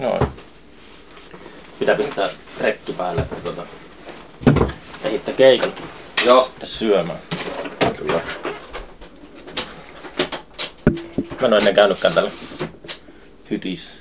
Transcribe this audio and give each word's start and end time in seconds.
Noin. 0.00 0.26
Pitää 1.78 1.96
pistää 1.96 2.28
rekki 2.60 2.92
päälle, 2.92 3.20
että 3.20 3.36
tota, 3.44 3.66
ehittää 5.04 5.34
keikan 5.34 5.72
Joo. 6.26 6.44
sitten 6.44 6.68
syömään. 6.68 7.18
Kyllä. 7.96 8.20
Mä 11.40 11.46
en 11.46 11.52
oo 11.52 11.58
ennen 11.58 11.74
käynytkään 11.74 12.14
täällä 12.14 12.30
hytis. 13.50 13.96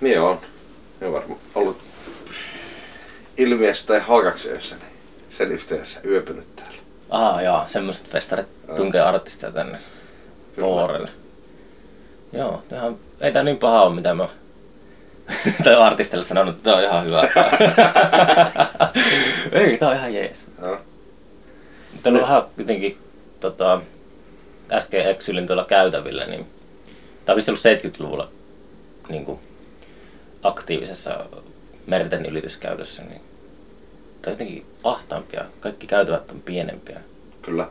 Mie 0.00 0.20
on. 0.20 0.40
Mie 1.00 1.08
on 1.08 1.14
varmaan 1.14 1.40
ollut 1.54 1.78
ilmiössä 3.36 3.86
tai 3.86 4.00
hakaksöössä, 4.00 4.76
niin 4.76 4.92
sen 5.28 5.52
yhteydessä 5.52 6.00
yöpynyt 6.04 6.56
täällä. 6.56 6.76
Aha, 7.10 7.42
joo, 7.42 7.64
semmoiset 7.68 8.10
festarit 8.10 8.46
tunkee 8.76 9.00
artisteja 9.00 9.52
tänne. 9.52 9.78
Poorelle. 10.60 11.10
Joo, 12.32 12.62
ihan, 12.72 12.96
ei 13.20 13.32
tää 13.32 13.42
niin 13.42 13.58
paha 13.58 13.82
ole, 13.82 13.94
mitä 13.94 14.14
mä 14.14 14.28
tai 15.64 15.74
artistille 15.74 16.24
sanonut, 16.24 16.56
että 16.56 16.70
tää 16.70 16.76
on 16.78 16.84
ihan 16.84 17.04
hyvä. 17.04 17.22
ei, 19.52 19.78
tää 19.78 19.88
on 19.88 19.96
ihan 19.96 20.14
jees. 20.14 20.46
Täällä 22.02 22.18
on 22.18 22.22
vähän 22.22 22.42
jotenkin, 22.56 22.98
tota, 23.40 23.80
äsken 24.72 25.10
eksylin 25.10 25.46
tuolla 25.46 25.64
käytävillä, 25.64 26.26
niin 26.26 26.46
tää 27.24 27.34
on 27.34 27.42
ollut 27.48 27.60
70-luvulla 27.84 28.30
niin 29.08 29.24
kuin, 29.24 29.40
aktiivisessa 30.42 31.26
merten 31.86 32.26
ylityskäytössä, 32.26 33.02
niin 33.02 33.20
on 34.26 34.32
jotenkin 34.32 34.66
ahtaampia. 34.84 35.44
Kaikki 35.60 35.86
käytävät 35.86 36.30
on 36.30 36.40
pienempiä 36.40 37.00
Kyllä. 37.42 37.68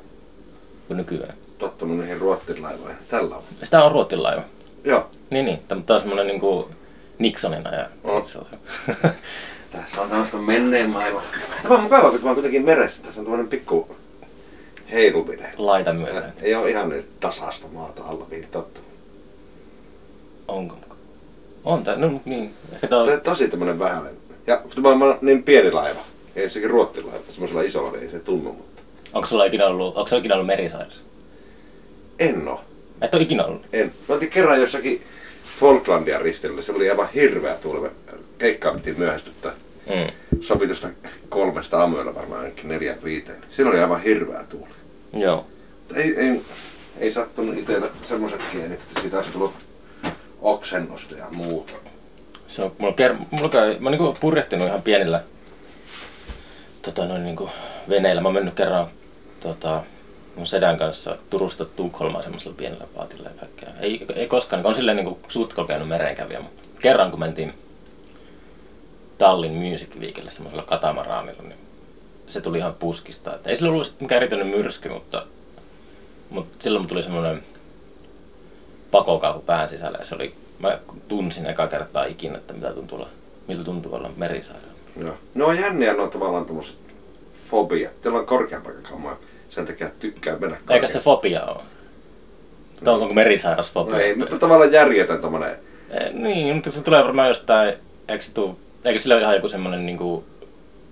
kuin 0.87 0.97
nykyään. 0.97 1.33
Tottunut 1.57 1.97
niihin 1.97 2.17
ruottin 2.17 2.63
laivoihin. 2.63 2.97
Tällä 3.07 3.35
on. 3.35 3.43
Sitä 3.63 3.83
on 3.83 3.91
Ruotin 3.91 4.23
laiva. 4.23 4.41
Joo. 4.83 5.09
Niin, 5.29 5.45
niin. 5.45 5.59
Tämä 5.67 5.81
on 5.89 5.99
semmoinen 5.99 6.27
niinku 6.27 6.71
Nixonin 7.19 7.67
ajan. 7.67 7.87
On- 8.03 8.25
Tässä 9.71 10.01
on 10.01 10.09
tämmöistä 10.09 10.37
menneen 10.37 10.89
maailma. 10.89 11.21
Tämä 11.63 11.75
on 11.75 11.83
mukavaa, 11.83 12.09
kun 12.11 12.19
tämä 12.19 12.29
on 12.29 12.35
kuitenkin 12.35 12.65
meressä. 12.65 13.03
Tässä 13.03 13.21
on 13.21 13.25
tämmöinen 13.25 13.47
pikku 13.47 13.95
heiluminen. 14.91 15.51
Laita 15.57 15.93
myöten. 15.93 16.33
Ei 16.41 16.55
ole 16.55 16.69
ihan 16.69 16.89
niin 16.89 17.03
tasasta 17.19 17.67
maata 17.73 18.03
alla, 18.03 18.25
mihin 18.31 18.47
tottu. 18.51 18.81
Onko? 20.47 20.75
On 21.63 21.83
tää, 21.83 21.95
no 21.95 22.21
niin. 22.25 22.53
Ehkä 22.73 22.87
tää 22.87 22.89
Tämä 22.89 23.01
on, 23.01 23.09
on 23.13 23.21
tosi 23.21 23.47
tämmöinen 23.47 23.79
vähäinen. 23.79 24.17
Ja 24.47 24.57
kun 24.57 24.71
tämä 24.71 24.89
on 24.89 25.17
niin 25.21 25.43
pieni 25.43 25.71
laiva, 25.71 25.99
ei 26.35 26.49
sekin 26.49 26.69
ruottin 26.69 27.05
laiva, 27.07 27.19
semmoisella 27.29 27.61
isolla 27.61 27.91
niin 27.91 28.03
ei 28.03 28.09
se 28.09 28.19
tunnu, 28.19 28.53
mutta 28.53 28.81
onko 29.13 29.27
sulla 29.27 29.45
ikinä 29.45 29.65
ollut, 29.67 29.97
onko 29.97 30.07
sulla 30.07 30.19
ikinä 30.19 30.35
ollut 30.35 30.47
merisairas? 30.47 31.03
en 32.19 32.47
oo. 32.47 32.61
Et 33.01 33.13
ole 33.13 33.21
ikinä 33.23 33.45
ollut. 33.45 33.61
En. 33.73 33.91
Mä 34.07 34.13
oltiin 34.13 34.31
kerran 34.31 34.61
jossakin 34.61 35.01
Falklandia 35.59 36.19
risteilyllä, 36.19 36.61
se 36.61 36.71
oli 36.71 36.89
aivan 36.89 37.09
hirveä 37.15 37.53
tuuli. 37.55 37.79
Me 37.79 37.89
Keikkaa 38.37 38.73
piti 38.73 38.93
myöhästyttää 38.97 39.51
Mm. 39.85 40.11
sovitusta 40.41 40.87
kolmesta 41.29 41.79
aamuilla 41.79 42.15
varmaan 42.15 42.41
ainakin 42.41 42.67
neljä 42.67 42.97
viiteen. 43.03 43.37
Siinä 43.49 43.69
oli 43.69 43.79
aivan 43.79 44.01
hirveä 44.01 44.43
tuuli. 44.49 44.69
Joo. 45.13 45.47
Ei, 45.95 46.15
ei, 46.19 46.41
ei 46.99 47.11
sattunut 47.11 47.57
itsellä 47.57 47.87
semmoiset 48.03 48.41
kienit, 48.51 48.81
että 48.81 49.01
siitä 49.01 49.17
olisi 49.17 49.31
tullut 49.31 49.53
oksennusta 50.41 51.15
ja 51.15 51.25
muuta. 51.31 51.73
Se 52.47 52.61
on, 52.63 52.71
mulla, 52.77 52.93
ker, 52.93 53.15
mulla 53.31 53.49
käy, 53.49 53.67
mä 53.79 53.89
oon 53.89 53.91
niinku 53.91 54.17
purjehtinut 54.19 54.67
ihan 54.67 54.81
pienillä 54.81 55.23
tota, 56.81 57.05
noin 57.05 57.23
niinku 57.23 57.49
veneillä. 57.89 58.21
Mä 58.21 58.27
oon 58.27 58.35
mennyt 58.35 58.53
kerran 58.53 58.87
tota, 59.39 59.83
mun 60.35 60.47
sedän 60.47 60.77
kanssa 60.77 61.17
Turusta 61.29 61.65
Tukholmaan 61.65 62.23
semmoisella 62.23 62.55
pienellä 62.57 62.87
paatilla 62.95 63.29
ja 63.29 63.35
kaikkea. 63.39 63.69
Ei, 63.79 64.05
ei 64.15 64.27
koskaan, 64.27 64.65
on 64.65 64.75
silleen 64.75 64.97
niinku 64.97 65.19
suht 65.27 65.53
kokenut 65.53 65.87
merenkävijä, 65.87 66.41
mutta 66.41 66.63
kerran 66.81 67.11
kun 67.11 67.19
mentiin 67.19 67.53
Tallin 69.17 69.53
Music 69.53 69.95
Weekille 69.99 70.31
semmoisella 70.31 70.63
katamaraanilla, 70.63 71.43
niin 71.43 71.59
se 72.27 72.41
tuli 72.41 72.57
ihan 72.57 72.73
puskista. 72.73 73.35
Et 73.35 73.47
ei 73.47 73.55
sillä 73.55 73.71
ollut 73.71 73.95
mikään 73.99 74.17
erityinen 74.17 74.47
myrsky, 74.47 74.89
mutta, 74.89 75.25
mutta 76.29 76.63
silloin 76.63 76.81
mulla 76.81 76.89
tuli 76.89 77.03
semmoinen 77.03 77.43
pakokauhu 78.91 79.41
pään 79.41 79.69
sisällä 79.69 79.97
ja 79.97 80.05
se 80.05 80.15
oli, 80.15 80.35
mä 80.59 80.79
tunsin 81.07 81.45
eka 81.45 81.67
kertaa 81.67 82.05
ikinä, 82.05 82.37
että 82.37 82.53
mitä 82.53 82.73
tuntuu 82.73 82.97
olla, 82.97 83.09
miltä 83.47 83.63
tuntuu 83.63 83.95
olla 83.95 84.11
merisairaana. 84.17 84.75
Joo. 85.01 85.17
Ne 85.33 85.43
on 85.43 85.59
jänniä, 85.59 85.93
ne 85.93 86.01
on 86.01 86.09
tavallaan 86.09 86.45
tommoset 86.45 86.75
fobiat. 87.49 88.01
Teillä 88.01 88.19
on 88.19 88.25
korkeapaikkakammaa, 88.25 89.17
sen 89.55 89.65
takia 89.65 89.89
tykkää 89.99 90.33
mennä 90.37 90.55
Eikä 90.55 90.63
korkealle. 90.67 90.87
se 90.87 90.99
fobia 90.99 91.41
ole. 91.43 91.61
Tämä 92.83 92.95
on 92.95 93.01
onko 93.01 93.13
merisairas 93.13 93.71
fobia? 93.71 93.93
No 93.95 93.99
ei, 94.01 94.15
mutta 94.15 94.39
tavallaan 94.39 94.71
järjetön 94.71 95.21
tommonen. 95.21 95.55
Eh, 95.89 96.13
Niin, 96.13 96.55
mutta 96.55 96.71
se 96.71 96.81
tulee 96.83 97.03
varmaan 97.03 97.27
jostain, 97.27 97.73
eikö, 98.07 98.23
tuu, 98.33 98.59
eikö 98.83 98.99
sillä 98.99 99.15
ole 99.15 99.21
ihan 99.21 99.35
joku 99.35 99.47
semmoinen, 99.47 99.85
niin 99.85 99.97
kuin, 99.97 100.25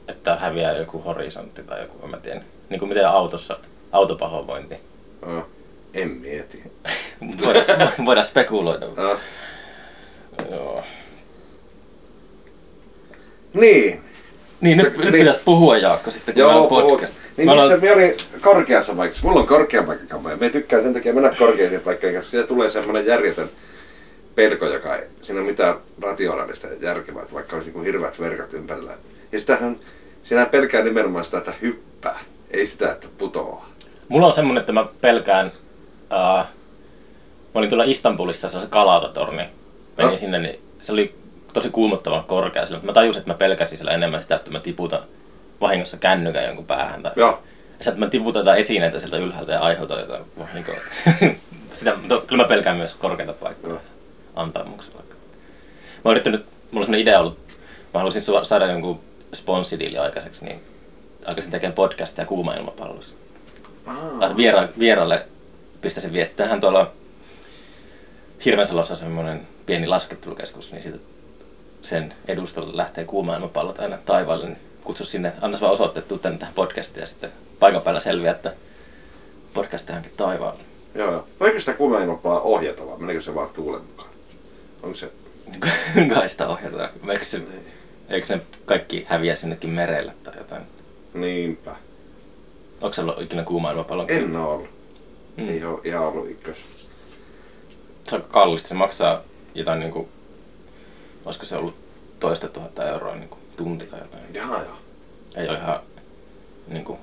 että 0.07 0.35
häviää 0.35 0.77
joku 0.77 0.99
horisontti 0.99 1.63
tai 1.63 1.81
joku, 1.81 1.97
en 2.03 2.09
mä 2.09 2.17
tiedä. 2.17 2.41
Niin 2.69 2.79
kuin 2.79 2.89
miten 2.89 3.07
autossa, 3.09 3.57
autopahoinvointi. 3.91 4.75
Oh, 5.21 5.43
en 5.93 6.09
mieti. 6.09 6.63
voidaan, 7.45 7.89
voidaan 8.05 8.25
spekuloida. 8.25 8.85
Oh. 8.85 9.17
Joo. 10.51 10.83
Niin. 13.53 14.01
Niin, 14.61 14.77
nyt, 14.77 14.97
Niin. 14.97 15.05
nyt 15.05 15.11
pitäisi 15.11 15.39
puhua 15.45 15.77
Jaakko 15.77 16.11
sitten, 16.11 16.33
kun 16.35 16.43
meillä 16.43 16.61
on 16.61 16.67
puhut. 16.67 16.87
podcast. 16.87 17.13
Niin 17.37 17.47
Me 17.47 17.53
missä 17.55 17.65
ollaan- 17.65 17.81
me 17.81 17.93
oli 17.93 18.17
korkeassa 18.41 18.95
paikassa? 18.95 19.27
Mulla 19.27 19.39
on 19.39 19.47
korkea 19.47 19.83
paikkakamma. 19.83 20.29
Me 20.35 20.49
tykkään 20.49 20.83
sen 20.83 20.93
takia 20.93 21.13
mennä 21.13 21.35
korkeisiin 21.39 21.81
paikkoihin, 21.81 22.19
koska 22.19 22.31
siitä 22.31 22.47
tulee 22.47 22.69
semmoinen 22.69 23.05
järjetön 23.05 23.49
pelko, 24.35 24.65
joka 24.65 24.95
ei 24.95 25.03
siinä 25.21 25.41
ole 25.41 25.49
mitään 25.49 25.75
rationaalista 26.01 26.67
ja 26.67 26.73
järkevää, 26.81 27.25
vaikka 27.33 27.55
olisi 27.55 27.71
niin 27.71 27.83
hirveät 27.83 28.19
verkat 28.19 28.53
ympärillä. 28.53 28.91
Ja 29.31 29.39
sitähän, 29.39 29.77
sinä 30.23 30.45
pelkää 30.45 30.83
nimenomaan 30.83 31.25
sitä, 31.25 31.37
että 31.37 31.53
hyppää, 31.61 32.19
ei 32.51 32.67
sitä, 32.67 32.91
että 32.91 33.07
putoaa. 33.17 33.69
Mulla 34.09 34.27
on 34.27 34.33
semmonen, 34.33 34.59
että 34.61 34.71
mä 34.71 34.85
pelkään... 35.01 35.47
Uh, 36.11 36.45
mä 37.53 37.59
olin 37.59 37.69
tuolla 37.69 37.83
Istanbulissa 37.83 38.49
se 38.49 38.67
kalatatorni. 38.69 39.43
Menin 39.97 40.11
No. 40.11 40.17
sinne, 40.17 40.39
niin 40.39 40.59
se 40.79 40.91
oli 40.93 41.15
tosi 41.53 41.69
kuumottavan 41.69 42.23
korkea 42.23 42.65
sillä. 42.65 42.79
Mä 42.83 42.93
tajusin, 42.93 43.19
että 43.19 43.31
mä 43.33 43.37
pelkäsin 43.37 43.77
siellä 43.77 43.91
enemmän 43.91 44.21
sitä, 44.21 44.35
että 44.35 44.51
mä 44.51 44.59
tiputan 44.59 44.99
vahingossa 45.63 45.97
kännykän 45.97 46.45
jonkun 46.45 46.65
päähän. 46.65 47.03
Tai... 47.03 47.11
Joo, 47.15 47.43
sitten 47.81 47.99
mä 47.99 48.09
tiputan 48.09 48.39
jotain 48.39 48.61
esineitä 48.61 48.99
sieltä 48.99 49.17
ylhäältä 49.17 49.51
ja 49.51 49.59
aiheutan 49.59 49.99
jotain. 49.99 50.23
Niin 50.53 50.65
kuin, 50.65 50.77
sitä, 51.73 51.95
mutta 51.95 52.21
kyllä 52.27 52.43
mä 52.43 52.47
pelkään 52.47 52.77
myös 52.77 52.93
korkeita 52.93 53.33
paikkoja. 53.33 53.79
Antamuksella. 54.35 54.99
Mä 54.99 56.01
oon 56.03 56.11
yrittänyt, 56.11 56.45
mulla 56.71 56.87
on 56.87 56.95
idea 56.95 57.19
ollut, 57.19 57.37
mä 57.93 57.99
haluaisin 57.99 58.23
saada 58.43 58.67
jonkun 58.67 58.99
sponssidiili 59.33 59.97
aikaiseksi, 59.97 60.45
niin 60.45 60.61
alkaisin 61.25 61.51
tekemään 61.51 61.75
podcastia 61.75 62.25
kuuma 62.25 62.53
ilmapallossa. 62.53 63.15
Tai 64.19 64.35
viera, 64.35 64.67
vieraalle 64.79 65.25
pistäisin 65.81 66.13
viesti. 66.13 66.35
Tähän 66.35 66.61
tuolla 66.61 66.91
Hirvensalossa 68.45 68.93
on 68.93 68.97
semmoinen 68.97 69.47
pieni 69.65 69.87
laskettelukeskus, 69.87 70.71
niin 70.71 70.81
siitä 70.81 70.97
sen 71.83 72.13
edustalla 72.27 72.77
lähtee 72.77 73.05
kuuma 73.05 73.35
ilmapallot 73.35 73.79
aina 73.79 73.97
taivaalle, 74.05 74.45
niin 74.45 74.57
kutsu 74.83 75.05
sinne, 75.05 75.33
antaisi 75.41 75.61
vaan 75.61 75.73
osoitteet, 75.73 76.07
tuu 76.07 76.17
tänne 76.17 76.37
tähän 76.39 76.53
podcastiin 76.53 77.01
ja 77.01 77.07
sitten 77.07 77.31
paikan 77.59 77.81
päällä 77.81 77.99
selviää, 77.99 78.35
että 78.35 78.53
podcast 79.53 79.85
tehdäänkin 79.85 80.11
taivaalle. 80.17 80.59
joo, 80.95 81.11
joo. 81.11 81.27
Voiko 81.39 81.59
sitä 81.59 81.73
kuumailmapaa 81.73 82.39
ohjata 82.39 82.87
vai 82.87 82.97
meneekö 82.99 83.21
se 83.21 83.35
vaan 83.35 83.49
tuulen 83.49 83.81
mukaan? 83.81 84.09
Onko 84.83 84.95
se... 84.97 85.11
Kai 86.13 86.29
sitä 86.29 86.47
ohjataan. 86.47 86.89
Eikö 87.09 87.25
se, 87.25 87.41
eikö 88.09 88.27
se 88.27 88.41
kaikki 88.65 89.05
häviä 89.07 89.35
sinnekin 89.35 89.69
merelle 89.69 90.13
tai 90.23 90.37
jotain? 90.37 90.63
Niinpä. 91.13 91.75
Onko 92.81 92.93
se 92.93 93.01
ollut 93.01 93.21
ikinä 93.21 93.43
kuuma 93.43 93.71
ilmapallon? 93.71 94.05
En 94.09 94.35
oo 94.35 94.53
ollut. 94.53 94.69
Mm. 95.37 95.49
Ei 95.49 95.63
oo 95.63 95.81
ihan 95.83 96.03
ollut 96.03 96.29
ykkös. 96.29 96.57
Se 98.07 98.15
on 98.15 98.21
kallista. 98.21 98.69
Se 98.69 98.75
maksaa 98.75 99.21
jotain 99.55 99.79
niinku, 99.79 100.09
olisiko 101.25 101.45
se 101.45 101.55
ollut 101.57 101.75
toista 102.19 102.47
tuhatta 102.47 102.89
euroa 102.89 103.15
niinku 103.15 103.37
tunti 103.57 103.85
tai 103.85 103.99
jotain. 103.99 104.23
Jaa, 104.33 104.63
joo. 104.63 104.77
Ei 105.35 105.49
ole 105.49 105.57
ihan 105.57 105.79
niinku, 106.67 106.99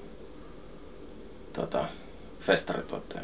tota, 1.52 1.85
festarituottaja 2.41 3.23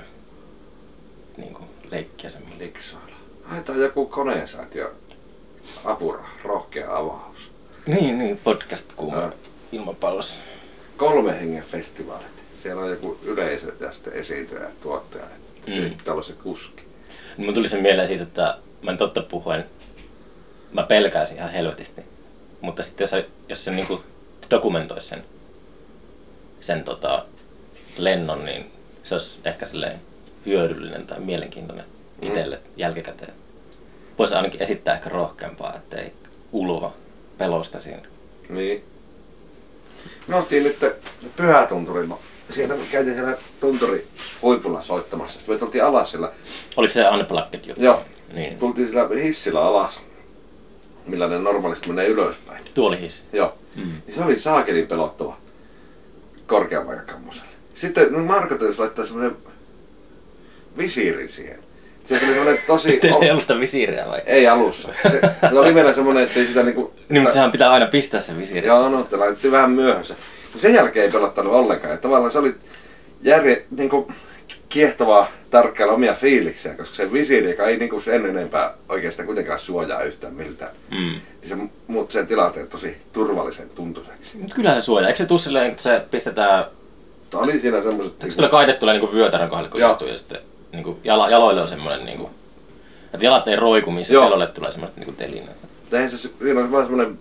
niinku 1.37 1.62
leikkiä 1.90 2.31
semmoinen. 2.31 2.58
Liksailla. 2.58 3.17
Haetaan 3.44 3.81
joku 3.81 4.06
koneensäätiö 4.06 4.93
apura, 5.84 6.25
rohkea 6.44 6.96
avaus. 6.96 7.50
Niin, 7.87 8.19
niin, 8.19 8.38
podcast 8.44 8.93
kuuma 8.96 9.17
Joo. 9.17 9.32
ilmapallossa. 9.72 10.40
Kolme 10.96 11.40
hengen 11.40 11.62
festivaalit. 11.62 12.44
Siellä 12.62 12.82
on 12.82 12.90
joku 12.90 13.19
yleisö 13.22 13.72
ja 13.81 13.93
sitten 13.93 14.12
esiintyjä 14.12 14.61
ja 14.62 14.70
tuottaja. 14.82 15.25
Mm. 15.67 15.90
Pitää 15.90 16.14
olla 16.14 16.22
se 16.22 16.32
kuski. 16.32 16.82
Niin 17.37 17.46
mun 17.46 17.55
tuli 17.55 17.69
sen 17.69 17.82
mieleen 17.82 18.08
siitä, 18.08 18.22
että 18.22 18.58
mä 18.82 18.90
en 18.90 18.99
totta 18.99 19.22
puhuen, 19.22 19.64
mä 20.72 20.82
pelkäisin 20.82 21.37
ihan 21.37 21.52
helvetisti. 21.52 22.00
Mutta 22.66 22.82
sitten 22.82 23.04
jos, 23.04 23.10
se- 23.10 23.26
jos 23.48 23.64
se 23.64 23.70
niinku 23.70 24.02
dokumentoisi 24.50 25.08
sen, 25.08 25.24
sen 26.60 26.84
tota, 26.84 27.24
lennon, 27.98 28.44
niin 28.44 28.70
se 29.02 29.14
olisi 29.14 29.38
ehkä 29.44 29.66
hyödyllinen 30.46 31.06
tai 31.06 31.20
mielenkiintoinen 31.20 31.84
itselle 32.22 32.58
jälkikäteen. 32.76 33.32
voisi 34.18 34.34
ainakin 34.34 34.62
esittää 34.62 34.94
ehkä 34.94 35.10
rohkeampaa, 35.10 35.74
ettei 35.76 36.12
ulvo 36.52 36.92
pelosta 37.38 37.80
siinä. 37.80 38.02
Niin. 38.48 38.84
Me 40.26 40.36
oltiin 40.36 40.62
nyt 40.62 40.78
Pyhätunturilla. 41.36 42.19
Siinä 42.50 42.76
me 42.76 42.84
käytiin 42.92 43.16
siellä 43.16 43.36
tunturi 43.60 44.08
huipulla 44.42 44.82
soittamassa. 44.82 45.38
Sitten 45.38 45.54
me 45.54 45.58
tultiin 45.58 45.84
alas 45.84 46.10
siellä. 46.10 46.32
Oliko 46.76 46.92
se 46.92 47.08
unplugged 47.08 47.60
juttu? 47.66 47.82
Joo. 47.82 48.04
Niin. 48.34 48.58
Tultiin 48.58 48.88
sillä 48.88 49.08
hissillä 49.22 49.62
alas. 49.62 50.00
Millainen 51.06 51.44
normaalisti 51.44 51.88
menee 51.88 52.06
ylöspäin. 52.06 52.64
Tuolihis. 52.75 53.25
Joo. 53.32 53.58
Mm. 53.76 53.82
Niin 54.06 54.14
se 54.14 54.25
oli 54.25 54.38
saakelin 54.38 54.87
pelottava 54.87 55.37
korkean 56.47 56.87
paikan 56.87 57.06
kammoselle. 57.06 57.49
Sitten 57.75 58.12
no 58.12 58.19
Marko 58.19 58.55
laittaa 58.79 59.06
semmonen 59.06 59.37
visiiri 60.79 61.29
siihen. 61.29 61.58
Se 62.05 62.19
tuli 62.19 62.32
semmonen 62.32 62.58
tosi... 62.67 62.97
Teillä 63.00 63.19
ei 63.25 63.31
ollut 63.31 63.43
sitä 63.43 63.61
visiiriä 63.61 64.06
vai? 64.08 64.23
Ei 64.26 64.47
alussa. 64.47 64.88
Se, 65.03 65.20
se 65.50 65.58
oli 65.58 65.75
vielä 65.75 65.93
semmonen, 65.93 66.23
että 66.23 66.41
ei 66.41 66.47
sitä 66.47 66.62
niinku... 66.62 66.93
Niin, 67.08 67.23
mutta 67.23 67.35
sehän 67.35 67.53
pitää 67.53 67.70
aina 67.70 67.87
pistää 67.87 68.20
se 68.20 68.38
visiiri. 68.38 68.67
Joo, 68.67 68.88
no, 68.88 69.03
te 69.03 69.17
laitettiin 69.17 69.53
vähän 69.53 69.70
myöhässä. 69.70 70.14
Sen 70.56 70.75
jälkeen 70.75 71.05
ei 71.05 71.12
pelottanut 71.12 71.53
ollenkaan. 71.53 71.93
Ja 71.93 71.99
tavallaan 71.99 72.32
se 72.32 72.38
oli 72.38 72.55
järje, 73.23 73.64
niinku, 73.70 74.12
kiehtovaa 74.69 75.31
tarkkailla 75.56 75.94
omia 75.94 76.14
fiiliksiä, 76.14 76.75
koska 76.75 76.94
se 76.97 77.12
visiiri, 77.12 77.50
joka 77.50 77.67
ei 77.67 77.76
niinku 77.76 78.00
sen 78.00 78.26
enempää 78.26 78.75
oikeastaan 78.88 79.26
kuitenkaan 79.26 79.58
suojaa 79.58 80.03
yhtään 80.03 80.35
miltään, 80.35 80.70
Mm. 80.91 80.97
niin 80.97 81.49
se 81.49 81.56
muutti 81.87 82.12
sen 82.12 82.26
tilanteen 82.26 82.67
tosi 82.69 82.97
turvallisen 83.12 83.70
tuntuiseksi. 83.70 84.38
Kyllähän 84.55 84.82
se 84.82 84.85
suojaa. 84.85 85.08
Eikö 85.08 85.19
se 85.19 85.26
tuu 85.26 85.38
silleen, 85.38 85.70
että 85.70 85.82
se 85.82 86.03
pistetään... 86.11 86.64
Mutta 87.20 87.38
oli 87.38 87.61
siinä 87.61 87.82
semmoiset... 87.82 88.12
Eikö 88.12 88.31
se 88.31 88.37
tulee 88.37 88.50
kaitettua 88.50 88.93
niinku 88.93 89.12
vyötärän 89.12 89.49
kohdalle, 89.49 89.70
kun 89.70 89.81
Joo. 89.81 89.91
istuu 89.93 90.08
ja 90.08 90.17
sitten 90.17 90.38
niinku 90.73 90.99
jala, 91.05 91.31
jaloille 91.31 91.62
on 91.62 91.69
semmoinen 91.69 92.05
niinku... 92.06 92.31
Että 93.14 93.26
jalat 93.26 93.49
ei 93.49 93.56
roiku, 93.56 93.91
missä 93.91 94.14
Joo. 94.14 94.25
pelolle 94.25 94.47
tulee 94.47 94.73
semmoista 94.73 95.00
niinku 95.00 95.14
telinää. 95.19 95.55
Eihän 95.93 96.11
se, 96.11 96.17
siinä 96.17 96.61
on 96.61 96.73
vaan 96.73 96.87
semmoinen 96.87 97.19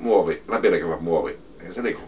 muovi, 0.00 0.42
läpinäkyvä 0.48 0.96
muovi. 0.96 1.38
Eihän 1.60 1.74
se 1.74 1.82
niinku... 1.82 2.02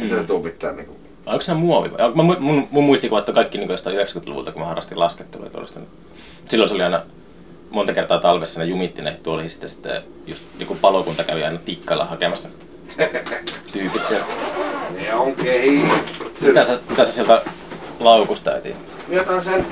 Mm. 0.00 0.08
se 0.08 0.24
tuu 0.24 0.42
mitään 0.42 0.76
niinku... 0.76 0.95
Vai 1.26 1.34
onko 1.34 1.42
se 1.42 1.54
muovi? 1.54 1.88
Mä, 1.88 2.22
mun, 2.22 2.36
mun, 2.40 2.68
mun 2.70 2.84
muistikuva, 2.84 3.18
että 3.18 3.32
kaikki 3.32 3.58
niin 3.58 3.70
90-luvulta, 3.70 4.52
kun 4.52 4.62
mä 4.62 4.68
harrastin 4.68 4.98
laskettelua 4.98 5.50
tuollaista. 5.50 5.78
niin 5.78 5.88
Silloin 6.48 6.68
se 6.68 6.74
oli 6.74 6.82
aina 6.82 7.02
monta 7.70 7.92
kertaa 7.92 8.18
talvessa 8.18 8.60
ne 8.60 8.66
jumitti 8.66 9.02
ne 9.02 9.12
tuoliin 9.22 9.50
sitten, 9.50 9.70
sitten 9.70 10.02
just 10.26 10.42
joku 10.58 10.74
palokunta 10.74 11.24
kävi 11.24 11.44
aina 11.44 11.58
tikkalla 11.58 12.04
hakemassa 12.04 12.48
tyypit 13.72 14.06
sieltä. 14.06 14.26
Ne 15.00 15.14
on 15.14 15.34
kehittynyt. 15.34 16.24
Mitä 16.40 16.66
sä, 16.66 16.78
mitä 16.88 17.04
sä 17.04 17.12
sieltä 17.12 17.42
laukusta 18.00 18.56
etiin? 18.56 18.76
Minä 19.08 19.22
otan 19.22 19.44
sen 19.44 19.66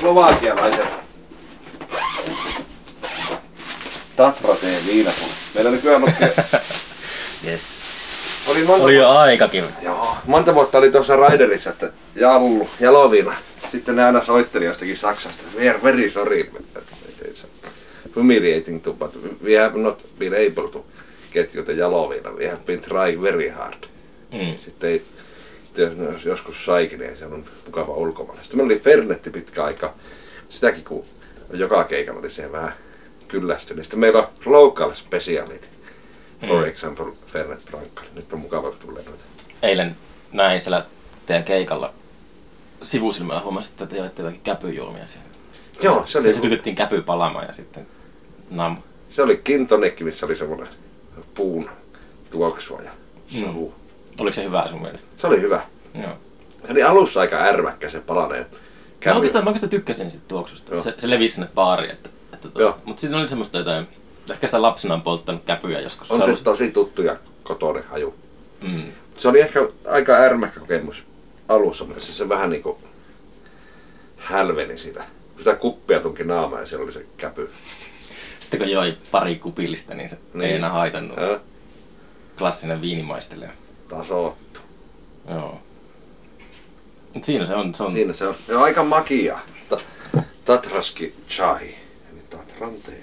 slovakialaisen 0.00 0.86
Tatrateen 4.16 4.86
viinapullo. 4.86 5.32
Meillä 5.54 5.70
nykyään 5.70 6.02
on, 6.02 6.12
Yes. 7.46 7.85
Oli 8.48 8.62
monta, 8.64 8.84
Oli 8.84 8.96
jo 8.96 9.08
aikakin. 9.10 9.64
joo, 9.82 10.16
monta 10.26 10.54
vuotta 10.54 10.78
oli 10.78 10.90
tuossa 10.90 11.16
Raiderissa, 11.16 11.70
että 11.70 11.92
Jallu, 12.14 12.68
Jalovina. 12.80 13.34
Sitten 13.68 13.96
ne 13.96 14.04
aina 14.04 14.22
soitteli 14.22 14.64
jostakin 14.64 14.96
Saksasta. 14.96 15.42
We 15.58 15.68
are 15.70 15.80
very 15.82 16.10
sorry. 16.10 16.50
It's 17.24 17.46
humiliating 18.16 18.82
to, 18.82 18.92
but 18.92 19.18
we 19.44 19.56
have 19.58 19.78
not 19.78 20.06
been 20.18 20.32
able 20.34 20.68
to 20.72 20.84
get 21.32 21.54
you 21.54 21.64
the 21.64 21.72
Jalovina. 21.72 22.30
We 22.30 22.48
have 22.48 22.62
been 22.66 22.80
trying 22.80 23.22
very 23.22 23.48
hard. 23.48 23.74
Mm. 24.32 24.56
Sitten 24.58 24.90
ei, 24.90 25.02
jos 26.12 26.24
joskus 26.24 26.64
saikin, 26.64 26.98
niin 27.00 27.16
se 27.16 27.24
on 27.26 27.44
mukava 27.66 27.94
ulkomailla. 27.94 28.42
Sitten 28.42 28.58
meillä 28.58 28.72
oli 28.72 28.80
Fernetti 28.80 29.30
pitkä 29.30 29.64
aika. 29.64 29.94
Sitäkin 30.48 30.84
kun 30.84 31.04
joka 31.52 31.84
keikalla 31.84 32.20
oli 32.20 32.30
se 32.30 32.52
vähän 32.52 32.72
kyllästynyt. 33.28 33.84
Sitten 33.84 34.00
meillä 34.00 34.18
on 34.18 34.28
local 34.46 34.92
speciality. 34.92 35.66
For 36.40 36.62
Mm. 36.62 36.68
example, 36.68 37.06
Fernet 37.26 37.64
Branca. 37.70 38.02
Nyt 38.14 38.32
on 38.32 38.38
mukava, 38.38 38.68
kun 38.70 38.78
tulee 38.78 39.02
noita. 39.02 39.24
Eilen 39.62 39.96
näin 40.32 40.60
siellä 40.60 40.84
teidän 41.26 41.44
keikalla 41.44 41.92
sivusilmällä 42.82 43.40
huomasin, 43.42 43.70
että 43.70 43.86
te 43.86 43.96
joitte 43.96 44.22
jotakin 44.22 44.40
käpyjuomia 44.40 45.06
siellä. 45.06 45.26
Joo, 45.82 46.06
se 46.06 46.12
Se 46.12 46.18
oli, 46.28 46.34
sytytettiin 46.34 46.76
käpy 46.76 47.02
palamaan 47.02 47.46
ja 47.46 47.52
sitten 47.52 47.86
nam. 48.50 48.76
se 49.10 49.22
oli 49.22 49.36
kintonikki, 49.44 50.04
missä 50.04 50.26
oli 50.26 50.34
semmoinen 50.34 50.68
puun 51.34 51.70
tuoksua 52.30 52.80
ja 52.82 52.90
savu. 53.42 53.74
Oliko 54.20 54.34
se 54.34 54.44
hyvä 54.44 54.66
sun 54.70 54.82
mielestä? 54.82 55.06
Se 55.16 55.26
oli 55.26 55.40
hyvä. 55.40 55.62
Joo. 56.02 56.12
Se 56.64 56.72
oli 56.72 56.82
alussa 56.82 57.20
aika 57.20 57.36
ärmäkkä 57.36 57.90
se 57.90 58.00
palaneen 58.00 58.46
Mä 58.52 58.58
kävi. 59.00 59.16
oikeastaan, 59.16 59.44
mä 59.44 59.48
oikeastaan 59.50 59.70
tykkäsin 59.70 60.10
siitä 60.10 60.24
tuoksusta. 60.28 60.74
Joo. 60.74 60.82
Se, 60.82 60.94
se 60.98 61.10
levisi 61.10 61.34
sinne 61.34 61.48
baariin. 61.54 61.90
Että, 61.90 62.08
että 62.32 62.48
Joo. 62.54 62.72
tuo, 62.72 62.80
mutta 62.84 63.00
siinä 63.00 63.16
oli 63.18 63.28
semmoista 63.28 63.58
jotain, 63.58 63.88
ehkä 64.30 64.46
sitä 64.46 64.62
lapsena 64.62 64.94
on 64.94 65.02
polttanut 65.02 65.44
käpyjä 65.44 65.80
joskus. 65.80 66.10
On 66.10 66.18
se 66.18 66.24
ollut- 66.24 66.44
tosi 66.44 66.70
tuttu 66.70 67.02
ja 67.02 67.16
kotoinen 67.42 67.84
haju. 67.84 68.14
mm. 68.62 68.82
Se 69.16 69.28
oli 69.28 69.40
ehkä 69.40 69.68
aika 69.88 70.12
ärmäkkä 70.16 70.60
kokemus 70.60 71.04
alussa, 71.48 71.84
mutta 71.84 72.00
se, 72.04 72.12
se 72.12 72.28
vähän 72.28 72.50
niinku 72.50 72.78
hälveni 74.16 74.78
sitä. 74.78 75.00
Kun 75.32 75.38
sitä 75.38 75.54
kuppia 75.54 76.00
tunki 76.00 76.24
naamaa 76.24 76.60
ja 76.60 76.66
siellä 76.66 76.84
oli 76.84 76.92
se 76.92 77.06
käpy. 77.16 77.50
Sitten 78.40 78.60
kun 78.60 78.70
joi 78.70 78.96
pari 79.10 79.36
kupillista, 79.36 79.94
niin 79.94 80.08
se 80.08 80.18
Niin. 80.34 80.50
ei 80.50 80.56
enää 80.56 80.70
haitannut. 80.70 81.16
Ja, 81.16 81.40
Klassinen 82.38 82.80
viinimaistelija. 82.80 83.50
tasoottu. 83.88 84.60
Joo. 85.30 85.60
Mut 87.14 87.24
siinä 87.24 87.46
se 87.46 87.54
on. 87.54 87.74
Se 87.74 87.82
on 87.82 87.92
Siinä 87.92 88.12
se 88.12 88.26
on. 88.26 88.34
On 88.50 88.62
aika 88.62 88.84
makia. 88.84 89.38
Ta- 89.68 89.80
Tatraski 90.44 91.14
chai. 91.28 91.62
Eli 92.12 92.20
Tatran 92.30 92.72
tee. 92.86 93.02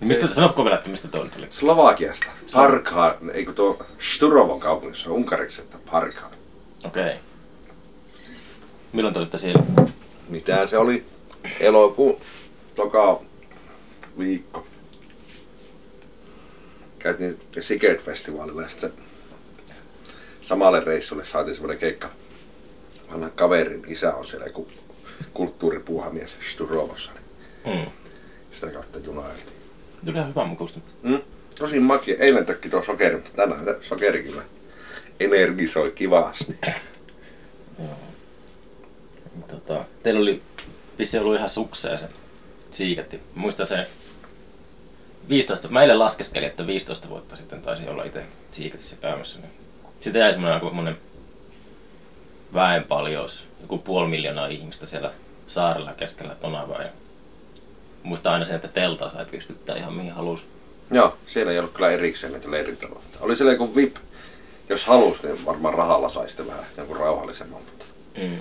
Mistä, 0.00 0.34
sanopko 0.34 0.64
vielä, 0.64 0.76
että 0.76 0.90
mistä 0.90 1.08
toi 1.08 1.20
oli? 1.20 1.30
Slovakiasta. 1.50 2.26
Parkha, 2.52 3.18
eikö 3.32 3.52
tuo 3.52 3.78
Sturovon 3.98 4.60
kaupungissa 4.60 5.10
on 5.10 5.16
unkariksi, 5.16 5.60
että 5.62 5.76
Parkha. 5.90 6.26
Okei. 6.84 7.04
Okay. 7.04 7.16
Milloin 8.92 9.14
te 9.14 9.18
olitte 9.18 9.36
siellä? 9.36 9.62
Mitä 10.28 10.66
se 10.66 10.78
oli? 10.78 11.04
Elokuun 11.60 12.20
toka 12.74 13.22
viikko. 14.18 14.66
Käytiin 16.98 17.40
Siget-festivaalilla 17.60 18.62
ja 18.62 18.68
sitten 18.68 18.92
samalle 20.42 20.80
reissulle 20.80 21.24
saatiin 21.24 21.54
semmoinen 21.54 21.78
keikka. 21.78 22.10
Vanha 23.12 23.30
kaverin 23.30 23.84
isä 23.86 24.14
on 24.14 24.26
siellä 24.26 24.46
joku 24.46 24.68
kulttuuripuuhamies 25.34 26.30
Sturovossa. 26.52 27.12
Niin 27.64 27.78
Mm. 27.84 27.90
sitä 28.52 28.66
kautta 28.70 28.98
junailtiin. 28.98 29.59
Tuli 30.04 30.16
ihan 30.16 30.28
hyvä 30.28 30.44
mukusta. 30.44 30.80
Mm? 31.02 31.20
Tosi 31.58 31.80
makia. 31.80 32.16
Eilen 32.18 32.46
tökki 32.46 32.68
tuo 32.68 32.82
sokeri, 32.84 33.14
mutta 33.14 33.30
tänään 33.36 33.64
se 33.64 33.76
sokeri 33.82 34.22
kyllä 34.22 34.42
energisoi 35.20 35.90
kivasti. 35.90 36.58
Tota, 39.48 39.84
teillä 40.02 40.20
oli 40.20 40.42
vissi 40.98 41.18
ollut 41.18 41.36
ihan 41.36 41.50
suksea 41.50 41.98
se 41.98 42.08
siiketti. 42.70 43.20
Muista 43.34 43.66
se 43.66 43.86
15, 45.28 45.68
mä 45.68 45.82
eilen 45.82 45.98
laskeskelin, 45.98 46.48
että 46.48 46.66
15 46.66 47.08
vuotta 47.08 47.36
sitten 47.36 47.62
taisi 47.62 47.88
olla 47.88 48.04
itse 48.04 48.22
siiketissä 48.52 48.96
käymässä. 49.00 49.38
Niin. 49.38 49.50
Sitten 50.00 50.20
jäi 50.20 50.32
semmoinen 50.32 50.60
semmoinen 50.60 50.98
väenpaljous, 52.54 53.48
joku 53.60 53.78
puoli 53.78 54.08
miljoonaa 54.08 54.46
ihmistä 54.46 54.86
siellä 54.86 55.12
saarella 55.46 55.92
keskellä 55.92 56.34
Tonavaa. 56.34 56.82
Ja 56.82 56.90
muistan 58.02 58.32
aina 58.32 58.44
sen, 58.44 58.54
että 58.56 58.68
teltaa 58.68 59.08
sai 59.08 59.26
pystyttää 59.30 59.76
ihan 59.76 59.92
mihin 59.92 60.12
halusi. 60.12 60.42
Joo, 60.90 61.16
siellä 61.26 61.52
ei 61.52 61.58
ollut 61.58 61.72
kyllä 61.72 61.90
erikseen 61.90 62.32
näitä 62.32 62.50
leiritaloja. 62.50 63.00
Oli 63.20 63.36
siellä 63.36 63.52
joku 63.52 63.76
VIP, 63.76 63.96
jos 64.68 64.86
halusi, 64.86 65.26
niin 65.26 65.44
varmaan 65.46 65.74
rahalla 65.74 66.08
sai 66.08 66.28
sitten 66.28 66.46
vähän 66.46 66.64
jonkun 66.76 66.96
rauhallisemman. 66.96 67.60
Mutta 67.60 67.84
Mm. 68.22 68.38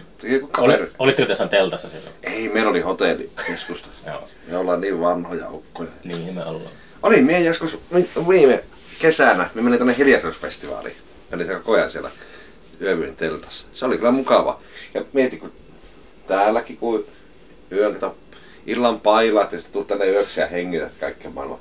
Oli, 0.57 0.73
olitteko 0.99 1.25
te 1.25 1.31
jossain 1.31 1.49
teltassa 1.49 1.89
siellä? 1.89 2.09
Ei, 2.23 2.49
meillä 2.49 2.69
oli 2.69 2.81
hotelli 2.81 3.29
keskustassa. 3.47 4.01
Joo, 4.09 4.27
Me 4.47 4.57
ollaan 4.57 4.81
niin 4.81 4.99
vanhoja 5.01 5.49
ukkoja. 5.51 5.89
niin 6.03 6.33
me 6.33 6.45
ollaan. 6.45 6.71
Oli 7.03 7.21
mie 7.21 7.39
joskus 7.39 7.79
vi- 7.95 8.09
viime 8.29 8.63
kesänä, 8.99 9.49
me 9.53 9.61
meni 9.61 9.77
tänne 9.77 9.97
hiljaisuusfestivaaliin. 9.97 10.95
Eli 11.31 11.45
se 11.45 11.53
koko 11.53 11.71
ajan 11.73 11.89
siellä 11.91 12.09
yövyin 12.81 13.15
teltassa. 13.15 13.67
Se 13.73 13.85
oli 13.85 13.97
kyllä 13.97 14.11
mukava. 14.11 14.59
Ja 14.93 15.05
mieti, 15.13 15.37
kun 15.37 15.51
täälläkin 16.27 16.77
kun 16.77 17.05
yön 17.71 17.93
kato, 17.93 18.17
illan 18.69 18.99
pailaat 18.99 19.51
ja 19.51 19.59
sitten 19.59 19.73
tuut 19.73 19.88
tänne 19.88 20.05
yöksi 20.05 20.39
ja 20.39 20.47
hengität 20.47 20.91
kaikkea 20.99 21.31
maailman 21.31 21.59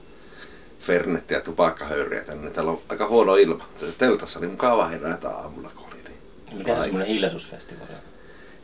fernettiä 0.79 1.39
ja 1.39 1.45
tupakkahöyriä 1.45 2.25
tänne. 2.25 2.51
Täällä 2.51 2.71
on 2.71 2.81
aika 2.89 3.09
huono 3.09 3.37
ilma. 3.37 3.69
Teltassa 3.99 4.39
oli 4.39 4.49
mukava 4.49 4.89
herätä 4.89 5.31
aamulla, 5.31 5.71
kun 5.77 5.85
oli 5.87 6.03
niin. 6.09 6.59
Mikä 6.59 6.75
se 6.75 6.81
semmoinen 6.81 7.09
hiljaisuusfestivaali 7.09 7.93
on? 7.93 8.01